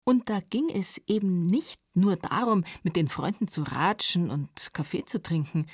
Und 0.05 0.29
da 0.29 0.39
ging 0.49 0.69
es 0.73 1.01
eben 1.07 1.47
nicht 1.47 1.81
nur 1.93 2.15
darum, 2.15 2.63
mit 2.83 2.95
den 2.95 3.09
Freunden 3.09 3.49
zu 3.49 3.63
ratschen 3.63 4.29
und 4.29 4.73
Kaffee 4.73 5.03
zu 5.03 5.21
trinken. 5.21 5.65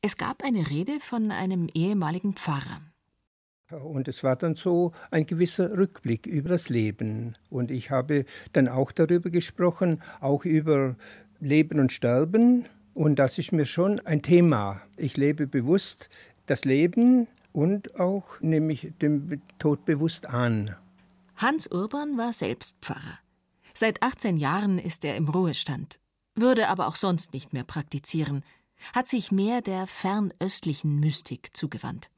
Es 0.00 0.16
gab 0.16 0.44
eine 0.44 0.70
Rede 0.70 1.00
von 1.00 1.32
einem 1.32 1.68
ehemaligen 1.74 2.34
Pfarrer. 2.34 2.82
Und 3.70 4.06
es 4.06 4.22
war 4.22 4.36
dann 4.36 4.54
so 4.54 4.92
ein 5.10 5.26
gewisser 5.26 5.76
Rückblick 5.76 6.24
über 6.26 6.50
das 6.50 6.68
Leben. 6.68 7.36
Und 7.50 7.72
ich 7.72 7.90
habe 7.90 8.24
dann 8.52 8.68
auch 8.68 8.92
darüber 8.92 9.28
gesprochen, 9.28 10.00
auch 10.20 10.44
über 10.44 10.94
Leben 11.40 11.80
und 11.80 11.92
Sterben. 11.92 12.66
Und 12.94 13.18
das 13.18 13.38
ist 13.38 13.50
mir 13.50 13.66
schon 13.66 13.98
ein 14.00 14.22
Thema. 14.22 14.80
Ich 14.96 15.16
lebe 15.16 15.48
bewusst 15.48 16.10
das 16.46 16.64
Leben 16.64 17.26
und 17.52 17.98
auch 17.98 18.40
nehme 18.40 18.72
ich 18.72 18.92
den 19.02 19.42
Tod 19.58 19.84
bewusst 19.84 20.26
an. 20.26 20.76
Hans 21.36 21.66
Urban 21.66 22.16
war 22.16 22.32
selbst 22.32 22.76
Pfarrer. 22.80 23.18
Seit 23.74 24.02
18 24.02 24.36
Jahren 24.36 24.78
ist 24.78 25.04
er 25.04 25.16
im 25.16 25.28
Ruhestand, 25.28 25.98
würde 26.36 26.68
aber 26.68 26.86
auch 26.86 26.96
sonst 26.96 27.32
nicht 27.32 27.52
mehr 27.52 27.64
praktizieren, 27.64 28.44
hat 28.94 29.08
sich 29.08 29.32
mehr 29.32 29.60
der 29.60 29.86
fernöstlichen 29.86 31.00
Mystik 31.00 31.56
zugewandt. 31.56 32.10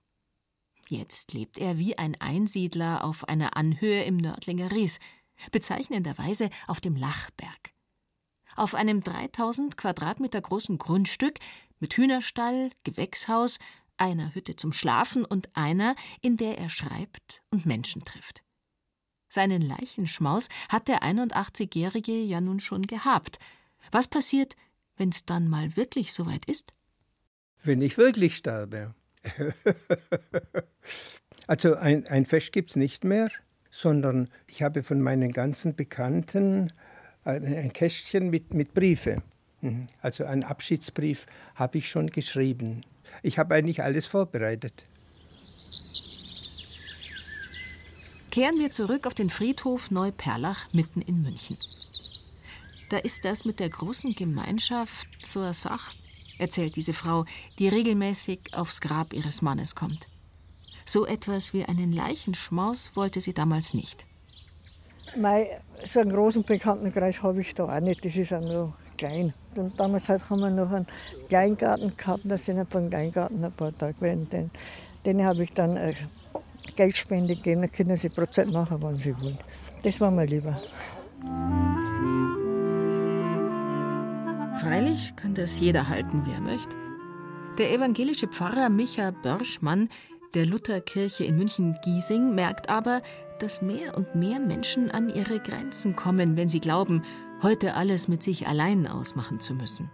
Jetzt 0.89 1.33
lebt 1.33 1.59
er 1.59 1.79
wie 1.79 1.97
ein 1.97 2.21
Einsiedler 2.21 3.05
auf 3.05 3.29
einer 3.29 3.57
Anhöhe 3.57 4.03
im 4.05 4.17
Nördlinger 4.17 4.73
Ries, 4.73 4.99
bezeichnenderweise 5.53 6.51
auf 6.67 6.81
dem 6.81 6.97
Lachberg. 6.97 7.73
Auf 8.57 8.75
einem 8.75 9.03
3000 9.03 9.77
Quadratmeter 9.77 10.41
großen 10.41 10.79
Grundstück 10.79 11.39
mit 11.79 11.95
Hühnerstall, 11.95 12.73
Gewächshaus, 12.85 13.59
einer 13.97 14.35
Hütte 14.35 14.57
zum 14.57 14.73
Schlafen 14.73 15.25
und 15.25 15.55
einer, 15.57 15.95
in 16.21 16.37
der 16.37 16.59
er 16.59 16.71
schreibt 16.71 17.43
und 17.51 17.67
Menschen 17.67 18.05
trifft. 18.05 18.43
Seinen 19.29 19.63
Leichenschmaus 19.63 20.49
hat 20.69 20.89
der 20.89 21.03
81-Jährige 21.05 22.21
ja 22.21 22.41
nun 22.41 22.59
schon 22.59 22.87
gehabt. 22.87 23.39
Was 23.93 24.09
passiert, 24.09 24.57
wenn 25.01 25.09
es 25.09 25.25
dann 25.25 25.49
mal 25.49 25.77
wirklich 25.77 26.13
soweit 26.13 26.45
ist? 26.45 26.75
Wenn 27.65 27.81
ich 27.81 27.97
wirklich 27.97 28.37
sterbe. 28.37 28.95
also 31.47 31.75
ein, 31.75 32.07
ein 32.07 32.27
Fest 32.27 32.53
gibt 32.53 32.71
es 32.71 32.77
nicht 32.77 33.03
mehr, 33.03 33.31
sondern 33.71 34.29
ich 34.47 34.63
habe 34.63 34.83
von 34.83 35.01
meinen 35.01 35.33
ganzen 35.33 35.75
Bekannten 35.75 36.73
ein, 37.25 37.45
ein 37.45 37.73
Kästchen 37.73 38.29
mit, 38.29 38.53
mit 38.53 38.75
Briefe. 38.75 39.23
Mhm. 39.63 39.87
Also 40.03 40.27
einen 40.27 40.45
Abschiedsbrief 40.45 41.25
habe 41.55 41.79
ich 41.79 41.89
schon 41.89 42.09
geschrieben. 42.09 42.83
Ich 43.23 43.39
habe 43.39 43.55
eigentlich 43.55 43.83
alles 43.83 44.07
vorbereitet. 44.07 44.85
Kehren 48.31 48.59
wir 48.59 48.71
zurück 48.71 49.07
auf 49.07 49.15
den 49.15 49.31
Friedhof 49.31 49.91
Neuperlach 49.91 50.73
mitten 50.75 51.01
in 51.01 51.23
München. 51.23 51.57
Da 52.91 52.99
ist 52.99 53.25
das 53.25 53.45
mit 53.45 53.61
der 53.61 53.71
großen 53.71 54.17
Gemeinschaft 54.17 55.07
zur 55.23 55.55
Sache, 55.55 55.95
erzählt 56.41 56.75
diese 56.75 56.93
Frau, 56.93 57.25
die 57.61 57.69
regelmäßig 57.69 58.51
aufs 58.53 58.81
Grab 58.81 59.13
ihres 59.13 59.43
Mannes 59.43 59.77
kommt. 59.77 60.09
So 60.85 61.07
etwas 61.07 61.53
wie 61.55 61.65
einen 61.65 61.93
Leichenschmaus 61.93 62.91
wollte 62.97 63.21
sie 63.21 63.33
damals 63.33 63.75
nicht. 63.75 64.07
Mei, 65.17 65.61
so 65.85 66.01
einen 66.01 66.11
großen 66.11 66.43
Bekanntenkreis 66.43 67.23
habe 67.23 67.41
ich 67.41 67.55
da 67.55 67.65
auch 67.65 67.81
nicht. 67.81 68.05
Das 68.05 68.17
ist 68.17 68.33
auch 68.33 68.41
nur 68.41 68.75
klein. 68.99 69.35
Und 69.55 69.79
damals 69.79 70.09
halt 70.09 70.29
haben 70.29 70.41
wir 70.41 70.51
noch 70.51 70.73
einen 70.73 70.87
Kleingarten 71.29 71.97
gehabt. 71.97 72.23
Da 72.25 72.37
sind 72.37 72.75
dem 72.75 72.91
Kleingarten 72.91 73.45
ein 73.45 73.53
paar 73.53 73.75
Tage 73.77 73.95
gewesen. 73.95 74.29
Den, 74.31 74.51
den 75.05 75.25
habe 75.25 75.45
ich 75.45 75.53
dann 75.53 75.77
äh, 75.77 75.95
Geldspende 76.75 77.37
gegeben. 77.37 77.63
Da 77.63 77.69
können 77.69 77.97
sie 77.97 78.09
Prozent 78.09 78.53
machen, 78.53 78.79
wann 78.81 78.97
sie 78.97 79.17
wollen. 79.21 79.39
Das 79.85 80.01
war 80.01 80.11
mir 80.11 80.27
lieber. 80.27 80.61
Freilich 84.61 85.17
kann 85.17 85.33
das 85.33 85.59
jeder 85.59 85.89
halten, 85.89 86.25
wer 86.27 86.39
möchte. 86.39 86.77
Der 87.57 87.73
evangelische 87.73 88.29
Pfarrer 88.29 88.69
Micha 88.69 89.11
Börschmann 89.11 89.89
der 90.35 90.45
Lutherkirche 90.45 91.25
in 91.25 91.39
München-Giesing 91.39 92.35
merkt 92.35 92.69
aber, 92.69 93.01
dass 93.39 93.63
mehr 93.63 93.97
und 93.97 94.15
mehr 94.15 94.39
Menschen 94.39 94.91
an 94.91 95.09
ihre 95.09 95.41
Grenzen 95.41 95.97
kommen, 95.97 96.37
wenn 96.37 96.51
sie 96.51 96.61
glauben, 96.61 97.05
heute 97.43 97.75
alles 97.75 98.07
mit 98.07 98.23
sich 98.23 98.49
allein 98.49 98.87
ausmachen 98.87 99.41
zu 99.41 99.55
müssen. 99.55 99.91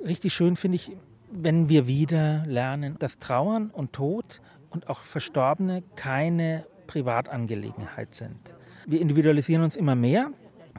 Richtig 0.00 0.32
schön 0.32 0.56
finde 0.56 0.76
ich, 0.76 0.96
wenn 1.30 1.68
wir 1.68 1.86
wieder 1.86 2.46
lernen, 2.46 2.96
dass 2.98 3.18
Trauern 3.18 3.68
und 3.68 3.92
Tod 3.92 4.40
und 4.70 4.88
auch 4.88 5.02
Verstorbene 5.02 5.82
keine 5.96 6.64
Privatangelegenheit 6.86 8.14
sind. 8.14 8.38
Wir 8.86 9.02
individualisieren 9.02 9.62
uns 9.62 9.76
immer 9.76 9.96
mehr, 9.96 10.30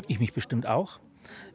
ich 0.08 0.20
mich 0.20 0.34
bestimmt 0.34 0.66
auch. 0.66 1.00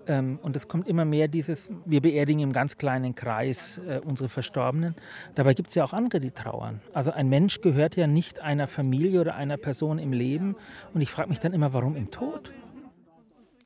Ähm, 0.06 0.38
und 0.42 0.56
es 0.56 0.68
kommt 0.68 0.88
immer 0.88 1.04
mehr 1.04 1.28
dieses, 1.28 1.70
wir 1.84 2.00
beerdigen 2.00 2.40
im 2.40 2.52
ganz 2.52 2.76
kleinen 2.76 3.14
Kreis 3.14 3.78
äh, 3.78 4.00
unsere 4.04 4.28
Verstorbenen. 4.28 4.94
Dabei 5.34 5.54
gibt 5.54 5.68
es 5.68 5.74
ja 5.74 5.84
auch 5.84 5.92
andere, 5.92 6.20
die 6.20 6.30
trauern. 6.30 6.80
Also 6.92 7.12
ein 7.12 7.28
Mensch 7.28 7.60
gehört 7.60 7.96
ja 7.96 8.06
nicht 8.06 8.40
einer 8.40 8.68
Familie 8.68 9.20
oder 9.20 9.34
einer 9.34 9.56
Person 9.56 9.98
im 9.98 10.12
Leben. 10.12 10.56
Und 10.94 11.00
ich 11.00 11.10
frage 11.10 11.28
mich 11.28 11.40
dann 11.40 11.52
immer, 11.52 11.72
warum 11.72 11.96
im 11.96 12.10
Tod? 12.10 12.52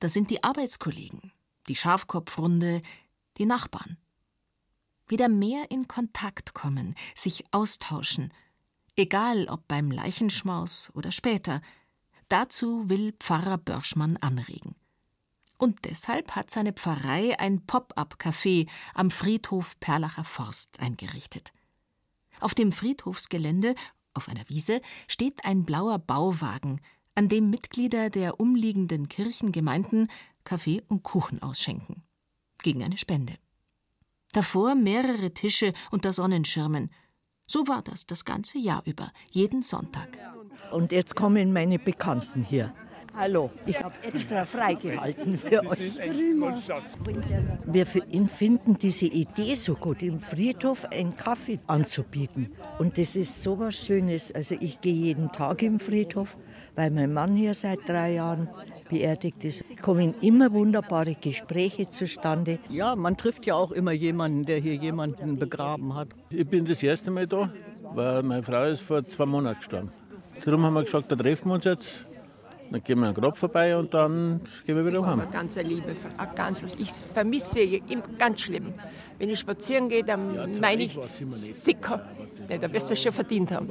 Das 0.00 0.12
sind 0.12 0.30
die 0.30 0.44
Arbeitskollegen, 0.44 1.32
die 1.68 1.76
Schafkopfrunde, 1.76 2.82
die 3.38 3.46
Nachbarn. 3.46 3.96
Wieder 5.08 5.28
mehr 5.28 5.70
in 5.70 5.88
Kontakt 5.88 6.52
kommen, 6.52 6.94
sich 7.14 7.44
austauschen, 7.52 8.32
egal 8.96 9.46
ob 9.48 9.66
beim 9.68 9.90
Leichenschmaus 9.90 10.90
oder 10.94 11.12
später. 11.12 11.60
Dazu 12.28 12.90
will 12.90 13.12
Pfarrer 13.20 13.56
Börschmann 13.56 14.16
anregen. 14.16 14.74
Und 15.58 15.84
deshalb 15.84 16.32
hat 16.32 16.50
seine 16.50 16.72
Pfarrei 16.72 17.38
ein 17.38 17.64
Pop-up-Café 17.66 18.68
am 18.94 19.10
Friedhof 19.10 19.80
Perlacher 19.80 20.24
Forst 20.24 20.80
eingerichtet. 20.80 21.52
Auf 22.40 22.54
dem 22.54 22.72
Friedhofsgelände, 22.72 23.74
auf 24.12 24.28
einer 24.28 24.46
Wiese, 24.48 24.80
steht 25.08 25.44
ein 25.44 25.64
blauer 25.64 25.98
Bauwagen, 25.98 26.80
an 27.14 27.28
dem 27.28 27.48
Mitglieder 27.48 28.10
der 28.10 28.38
umliegenden 28.38 29.08
Kirchengemeinden 29.08 30.08
Kaffee 30.44 30.82
und 30.88 31.02
Kuchen 31.02 31.42
ausschenken. 31.42 32.02
Gegen 32.62 32.84
eine 32.84 32.98
Spende. 32.98 33.34
Davor 34.32 34.74
mehrere 34.74 35.32
Tische 35.32 35.72
unter 35.90 36.12
Sonnenschirmen. 36.12 36.90
So 37.46 37.66
war 37.68 37.80
das 37.80 38.06
das 38.06 38.26
ganze 38.26 38.58
Jahr 38.58 38.82
über, 38.84 39.12
jeden 39.30 39.62
Sonntag. 39.62 40.18
Und 40.72 40.92
jetzt 40.92 41.16
kommen 41.16 41.52
meine 41.52 41.78
Bekannten 41.78 42.44
hier. 42.44 42.74
Hallo, 43.16 43.50
ich 43.64 43.82
habe 43.82 43.94
extra 44.02 44.44
freigehalten 44.44 45.38
für 45.38 45.66
euch. 45.66 45.98
Wir 47.64 47.86
finden 47.86 48.76
diese 48.76 49.06
Idee 49.06 49.54
so 49.54 49.74
gut, 49.74 50.02
im 50.02 50.20
Friedhof 50.20 50.84
einen 50.84 51.16
Kaffee 51.16 51.58
anzubieten. 51.66 52.50
Und 52.78 52.98
das 52.98 53.16
ist 53.16 53.42
so 53.42 53.58
was 53.58 53.74
Schönes. 53.74 54.34
Also 54.34 54.54
ich 54.60 54.82
gehe 54.82 54.92
jeden 54.92 55.32
Tag 55.32 55.62
im 55.62 55.80
Friedhof, 55.80 56.36
weil 56.74 56.90
mein 56.90 57.14
Mann 57.14 57.36
hier 57.36 57.54
seit 57.54 57.78
drei 57.88 58.12
Jahren 58.12 58.50
beerdigt 58.90 59.44
ist. 59.44 59.64
Es 59.70 59.82
kommen 59.82 60.14
immer 60.20 60.52
wunderbare 60.52 61.14
Gespräche 61.14 61.88
zustande. 61.88 62.58
Ja, 62.68 62.94
man 62.96 63.16
trifft 63.16 63.46
ja 63.46 63.54
auch 63.54 63.72
immer 63.72 63.92
jemanden, 63.92 64.44
der 64.44 64.58
hier 64.58 64.74
jemanden 64.74 65.38
begraben 65.38 65.94
hat. 65.94 66.08
Ich 66.28 66.46
bin 66.46 66.66
das 66.66 66.82
erste 66.82 67.10
Mal 67.10 67.26
da, 67.26 67.50
weil 67.94 68.22
meine 68.22 68.42
Frau 68.42 68.64
ist 68.64 68.82
vor 68.82 69.06
zwei 69.06 69.24
Monaten 69.24 69.58
gestorben. 69.58 69.90
Darum 70.44 70.64
haben 70.64 70.74
wir 70.74 70.84
gesagt, 70.84 71.10
da 71.10 71.16
treffen 71.16 71.48
wir 71.48 71.54
uns 71.54 71.64
jetzt 71.64 72.04
dann 72.70 72.82
gehen 72.82 72.98
wir 73.00 73.08
an 73.08 73.14
den 73.14 73.22
Grab 73.22 73.36
vorbei 73.36 73.76
und 73.76 73.92
dann 73.94 74.40
gehen 74.66 74.76
wir 74.76 74.86
wieder 74.86 75.06
heim. 75.06 75.22
Ganz 75.30 75.56
eine 75.56 75.68
Liebe, 75.68 75.94
ganz 76.34 76.62
was. 76.62 76.74
Ich 76.74 76.90
vermisse 76.90 77.80
ganz 78.18 78.40
schlimm. 78.42 78.74
Wenn 79.18 79.30
ich 79.30 79.38
spazieren 79.38 79.88
gehe, 79.88 80.04
dann 80.04 80.34
ja, 80.34 80.46
meine 80.60 80.84
ich 80.84 80.98
sicker. 81.32 82.04
Ja, 82.48 82.58
da 82.58 82.72
wirst 82.72 82.90
du 82.90 82.96
schon 82.96 83.12
verdient 83.12 83.50
haben. 83.50 83.68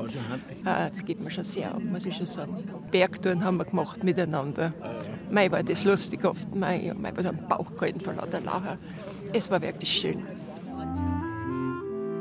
Ah, 0.63 0.89
das 0.89 1.05
geht 1.05 1.19
mir 1.19 1.31
schon 1.31 1.43
sehr 1.43 1.73
ab, 1.73 1.81
muss 1.83 2.05
ich 2.05 2.15
schon 2.15 2.25
sagen. 2.25 2.55
Bergtouren 2.91 3.43
haben 3.43 3.57
wir 3.57 3.65
gemacht 3.65 4.03
miteinander. 4.03 4.73
Mei 5.29 5.51
war 5.51 5.63
das 5.63 5.83
lustig 5.83 6.25
oft. 6.25 6.53
Mei, 6.55 6.93
mei 6.97 7.15
war 7.15 7.23
da 7.23 7.29
ein 7.29 7.47
Bauch 7.47 7.73
gehalten 7.75 7.99
von 7.99 8.15
lauter 8.15 8.41
Lacher. 8.41 8.77
Es 9.33 9.49
war 9.51 9.61
wirklich 9.61 9.91
schön. 9.91 10.23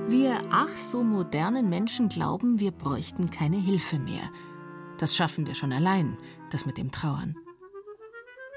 Wir 0.09 0.39
ach 0.51 0.77
so 0.77 1.03
modernen 1.03 1.71
Menschen 1.71 2.11
glauben, 2.11 2.61
wir 2.61 2.73
bräuchten 2.73 3.31
keine 3.31 3.57
Hilfe 3.57 3.99
mehr. 3.99 4.31
Das 4.99 5.17
schaffen 5.17 5.47
wir 5.47 5.55
schon 5.55 5.73
allein, 5.73 6.17
das 6.55 6.65
mit 6.65 6.79
dem 6.79 6.91
Trauern. 6.91 7.37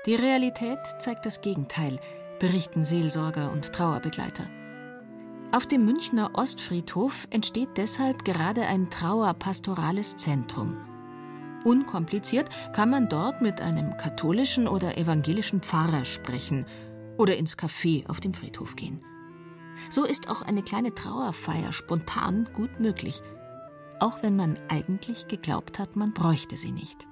Die 0.05 0.15
Realität 0.15 0.79
zeigt 0.99 1.25
das 1.25 1.41
Gegenteil, 1.41 1.99
berichten 2.39 2.83
Seelsorger 2.83 3.51
und 3.51 3.73
Trauerbegleiter. 3.73 4.45
Auf 5.51 5.65
dem 5.65 5.83
Münchner 5.85 6.31
Ostfriedhof 6.33 7.27
entsteht 7.29 7.69
deshalb 7.75 8.23
gerade 8.23 8.61
ein 8.61 8.89
trauerpastorales 8.89 10.15
Zentrum. 10.15 10.77
Unkompliziert 11.65 12.49
kann 12.73 12.89
man 12.89 13.09
dort 13.09 13.41
mit 13.41 13.59
einem 13.59 13.97
katholischen 13.97 14.67
oder 14.67 14.97
evangelischen 14.97 15.61
Pfarrer 15.61 16.05
sprechen 16.05 16.65
oder 17.17 17.35
ins 17.35 17.57
Café 17.57 18.07
auf 18.07 18.19
dem 18.19 18.33
Friedhof 18.33 18.75
gehen. 18.75 19.01
So 19.89 20.05
ist 20.05 20.29
auch 20.29 20.41
eine 20.41 20.63
kleine 20.63 20.93
Trauerfeier 20.93 21.73
spontan 21.73 22.47
gut 22.53 22.79
möglich– 22.79 23.21
auch 23.99 24.21
wenn 24.21 24.35
man 24.35 24.59
eigentlich 24.67 25.27
geglaubt 25.27 25.79
hat, 25.79 25.95
man 25.95 26.13
bräuchte 26.13 26.55
sie 26.55 26.71
nicht. 26.71 27.07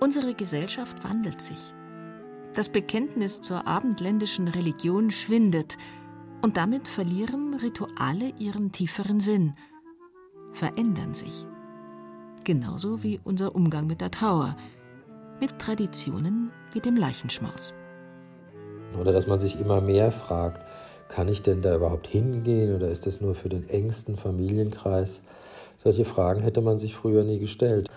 Unsere 0.00 0.34
Gesellschaft 0.34 1.02
wandelt 1.02 1.40
sich. 1.40 1.74
Das 2.54 2.68
Bekenntnis 2.68 3.40
zur 3.40 3.66
abendländischen 3.66 4.48
Religion 4.48 5.10
schwindet. 5.10 5.76
Und 6.40 6.56
damit 6.56 6.86
verlieren 6.86 7.54
Rituale 7.54 8.32
ihren 8.38 8.70
tieferen 8.70 9.18
Sinn, 9.18 9.54
verändern 10.52 11.12
sich. 11.12 11.46
Genauso 12.44 13.02
wie 13.02 13.18
unser 13.24 13.56
Umgang 13.56 13.88
mit 13.88 14.00
der 14.00 14.12
Trauer, 14.12 14.56
mit 15.40 15.58
Traditionen 15.58 16.52
wie 16.72 16.80
dem 16.80 16.96
Leichenschmaus. 16.96 17.74
Oder 19.00 19.12
dass 19.12 19.26
man 19.26 19.40
sich 19.40 19.60
immer 19.60 19.80
mehr 19.80 20.12
fragt, 20.12 20.64
kann 21.08 21.26
ich 21.26 21.42
denn 21.42 21.60
da 21.60 21.74
überhaupt 21.74 22.06
hingehen 22.06 22.74
oder 22.74 22.88
ist 22.88 23.06
das 23.06 23.20
nur 23.20 23.34
für 23.34 23.48
den 23.48 23.68
engsten 23.68 24.16
Familienkreis? 24.16 25.22
Solche 25.82 26.04
Fragen 26.04 26.40
hätte 26.40 26.60
man 26.60 26.78
sich 26.78 26.94
früher 26.94 27.24
nie 27.24 27.38
gestellt. 27.38 27.88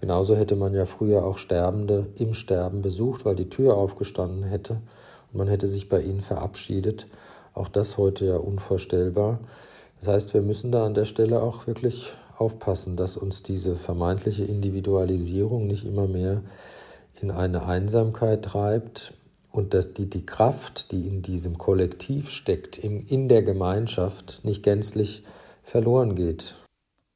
Genauso 0.00 0.34
hätte 0.34 0.56
man 0.56 0.74
ja 0.74 0.86
früher 0.86 1.24
auch 1.24 1.36
Sterbende 1.36 2.06
im 2.16 2.34
Sterben 2.34 2.82
besucht, 2.82 3.24
weil 3.24 3.36
die 3.36 3.50
Tür 3.50 3.76
aufgestanden 3.76 4.44
hätte 4.44 4.80
und 5.32 5.38
man 5.38 5.48
hätte 5.48 5.66
sich 5.66 5.88
bei 5.88 6.00
ihnen 6.00 6.22
verabschiedet. 6.22 7.06
Auch 7.52 7.68
das 7.68 7.98
heute 7.98 8.24
ja 8.26 8.36
unvorstellbar. 8.36 9.40
Das 9.98 10.08
heißt, 10.08 10.34
wir 10.34 10.40
müssen 10.40 10.72
da 10.72 10.86
an 10.86 10.94
der 10.94 11.04
Stelle 11.04 11.42
auch 11.42 11.66
wirklich 11.66 12.12
aufpassen, 12.38 12.96
dass 12.96 13.18
uns 13.18 13.42
diese 13.42 13.76
vermeintliche 13.76 14.44
Individualisierung 14.44 15.66
nicht 15.66 15.84
immer 15.84 16.06
mehr 16.06 16.42
in 17.20 17.30
eine 17.30 17.66
Einsamkeit 17.66 18.42
treibt 18.44 19.12
und 19.52 19.74
dass 19.74 19.92
die, 19.92 20.08
die 20.08 20.24
Kraft, 20.24 20.92
die 20.92 21.06
in 21.06 21.20
diesem 21.20 21.58
Kollektiv 21.58 22.30
steckt, 22.30 22.78
in, 22.78 23.06
in 23.06 23.28
der 23.28 23.42
Gemeinschaft, 23.42 24.40
nicht 24.42 24.62
gänzlich 24.62 25.24
verloren 25.62 26.14
geht. 26.14 26.54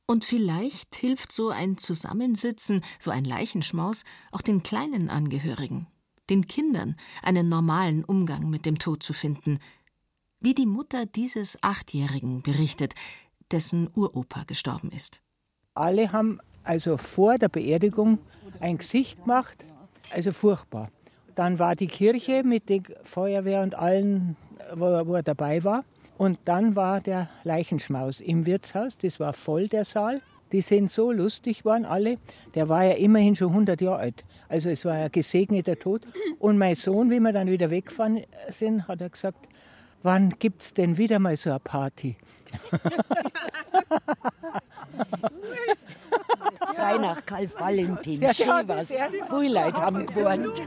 Und 0.06 0.24
vielleicht 0.24 0.94
hilft 0.96 1.32
so 1.32 1.48
ein 1.48 1.78
Zusammensitzen, 1.78 2.82
so 2.98 3.10
ein 3.10 3.24
Leichenschmaus 3.24 4.04
auch 4.32 4.42
den 4.42 4.62
kleinen 4.62 5.08
Angehörigen, 5.08 5.86
den 6.28 6.46
Kindern, 6.46 6.96
einen 7.22 7.48
normalen 7.48 8.04
Umgang 8.04 8.50
mit 8.50 8.66
dem 8.66 8.78
Tod 8.78 9.02
zu 9.02 9.14
finden, 9.14 9.58
wie 10.40 10.54
die 10.54 10.66
Mutter 10.66 11.06
dieses 11.06 11.56
Achtjährigen 11.62 12.42
berichtet, 12.42 12.94
dessen 13.50 13.88
Uropa 13.94 14.44
gestorben 14.44 14.90
ist. 14.90 15.20
Alle 15.72 16.12
haben 16.12 16.38
also 16.64 16.98
vor 16.98 17.38
der 17.38 17.48
Beerdigung 17.48 18.18
ein 18.60 18.78
Gesicht 18.78 19.22
gemacht, 19.22 19.64
also 20.10 20.32
furchtbar. 20.32 20.90
Dann 21.34 21.58
war 21.58 21.76
die 21.76 21.86
Kirche 21.86 22.42
mit 22.44 22.68
der 22.68 22.82
Feuerwehr 23.04 23.62
und 23.62 23.74
allen, 23.74 24.36
wo, 24.74 25.14
er 25.14 25.22
dabei 25.22 25.64
war. 25.64 25.84
Und 26.16 26.38
dann 26.44 26.76
war 26.76 27.00
der 27.00 27.28
Leichenschmaus 27.42 28.20
im 28.20 28.46
Wirtshaus, 28.46 28.96
das 28.98 29.18
war 29.18 29.32
voll 29.32 29.68
der 29.68 29.84
Saal. 29.84 30.20
Die 30.52 30.60
sind 30.60 30.90
so 30.90 31.10
lustig 31.10 31.64
waren 31.64 31.84
alle. 31.84 32.18
Der 32.54 32.68
war 32.68 32.84
ja 32.84 32.92
immerhin 32.92 33.34
schon 33.34 33.48
100 33.48 33.80
Jahre 33.80 33.96
alt. 33.98 34.24
Also 34.48 34.70
es 34.70 34.84
war 34.84 34.92
ein 34.92 35.10
gesegneter 35.10 35.76
Tod. 35.76 36.02
Und 36.38 36.58
mein 36.58 36.76
Sohn, 36.76 37.10
wie 37.10 37.18
wir 37.18 37.32
dann 37.32 37.48
wieder 37.48 37.70
weggefahren 37.70 38.20
sind, 38.50 38.86
hat 38.86 39.00
er 39.00 39.08
gesagt, 39.08 39.48
wann 40.04 40.30
gibt 40.38 40.62
es 40.62 40.72
denn 40.72 40.96
wieder 40.96 41.18
mal 41.18 41.36
so 41.36 41.50
eine 41.50 41.58
Party? 41.58 42.16
Frei 46.76 46.98
nach 46.98 47.26
Karl 47.26 47.48
Valentin, 47.58 48.22
ja, 48.22 48.32
schön 48.32 48.68
was. 48.68 48.88
Viele 48.88 49.60
Leute 49.60 49.80
haben 49.80 50.06
gewohnt. 50.06 50.62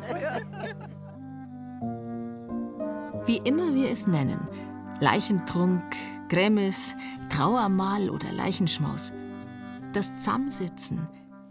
Wie 3.26 3.38
immer 3.38 3.74
wir 3.74 3.92
es 3.92 4.08
nennen, 4.08 4.40
Leichentrunk, 5.00 5.84
Grämes, 6.30 6.96
Trauermahl 7.30 8.10
oder 8.10 8.32
Leichenschmaus. 8.32 9.14
Das 9.94 10.16
Zusammensitzen, 10.18 11.08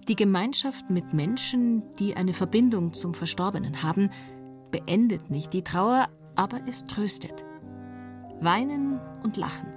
die 0.09 0.17
Gemeinschaft 0.17 0.91
mit 0.91 1.13
Menschen, 1.13 1.83
die 1.97 2.17
eine 2.17 2.35
Verbindung 2.35 2.93
zum 2.93 3.15
Verstorbenen 3.15 3.83
haben, 3.83 4.11
beendet 4.71 5.31
nicht 5.31 5.53
die 5.53 5.63
Trauer, 5.63 6.09
aber 6.35 6.61
es 6.67 6.87
tröstet. 6.87 7.45
Weinen 8.41 9.01
und 9.23 9.37
Lachen, 9.37 9.69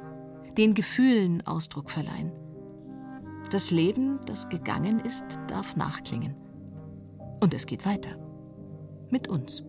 den 0.57 0.74
Gefühlen 0.74 1.45
Ausdruck 1.47 1.89
verleihen. 1.89 2.32
Das 3.49 3.72
Leben, 3.72 4.20
das 4.26 4.49
gegangen 4.49 4.99
ist, 4.99 5.26
darf 5.47 5.76
nachklingen. 5.76 6.36
Und 7.41 7.53
es 7.53 7.66
geht 7.66 7.86
weiter. 7.86 8.12
Mit 9.10 9.28
uns. 9.28 9.64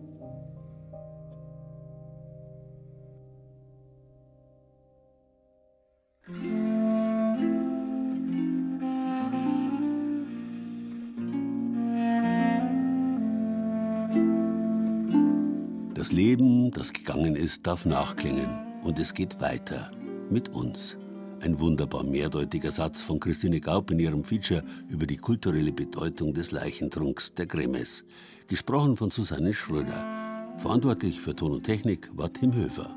Das 16.81 16.93
gegangen 16.93 17.35
ist, 17.35 17.67
darf 17.67 17.85
nachklingen. 17.85 18.49
Und 18.81 18.97
es 18.97 19.13
geht 19.13 19.39
weiter. 19.39 19.91
Mit 20.31 20.49
uns. 20.49 20.97
Ein 21.39 21.59
wunderbar 21.59 22.03
mehrdeutiger 22.03 22.71
Satz 22.71 23.03
von 23.03 23.19
Christine 23.19 23.61
Gaup 23.61 23.91
in 23.91 23.99
ihrem 23.99 24.23
Feature 24.23 24.63
über 24.89 25.05
die 25.05 25.17
kulturelle 25.17 25.71
Bedeutung 25.71 26.33
des 26.33 26.49
Leichentrunks 26.49 27.35
der 27.35 27.45
Gremes. 27.45 28.03
Gesprochen 28.47 28.97
von 28.97 29.11
Susanne 29.11 29.53
Schröder. 29.53 30.55
Verantwortlich 30.57 31.21
für 31.21 31.35
Ton 31.35 31.51
und 31.51 31.65
Technik 31.65 32.09
war 32.13 32.33
Tim 32.33 32.55
Höfer. 32.55 32.89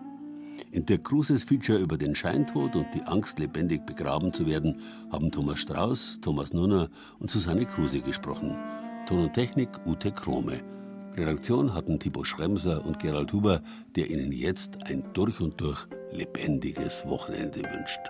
In 0.70 0.86
der 0.86 0.96
Cruises 0.96 1.42
Feature 1.42 1.78
über 1.78 1.98
den 1.98 2.14
Scheintod 2.14 2.76
und 2.76 2.86
die 2.94 3.02
Angst, 3.02 3.38
lebendig 3.38 3.84
begraben 3.84 4.32
zu 4.32 4.46
werden, 4.46 4.80
haben 5.12 5.30
Thomas 5.30 5.58
Strauß, 5.58 6.20
Thomas 6.22 6.54
Nunner 6.54 6.88
und 7.18 7.30
Susanne 7.30 7.66
Kruse 7.66 8.00
gesprochen. 8.00 8.56
Ton 9.06 9.24
und 9.24 9.34
Technik 9.34 9.68
Ute 9.84 10.10
Krome. 10.10 10.62
Redaktion 11.16 11.74
hatten 11.74 11.98
Thibaut 11.98 12.26
Schremser 12.26 12.84
und 12.84 12.98
Gerald 12.98 13.32
Huber, 13.32 13.62
der 13.94 14.10
Ihnen 14.10 14.32
jetzt 14.32 14.82
ein 14.84 15.04
durch 15.12 15.40
und 15.40 15.60
durch 15.60 15.86
lebendiges 16.10 17.06
Wochenende 17.06 17.60
wünscht. 17.60 18.00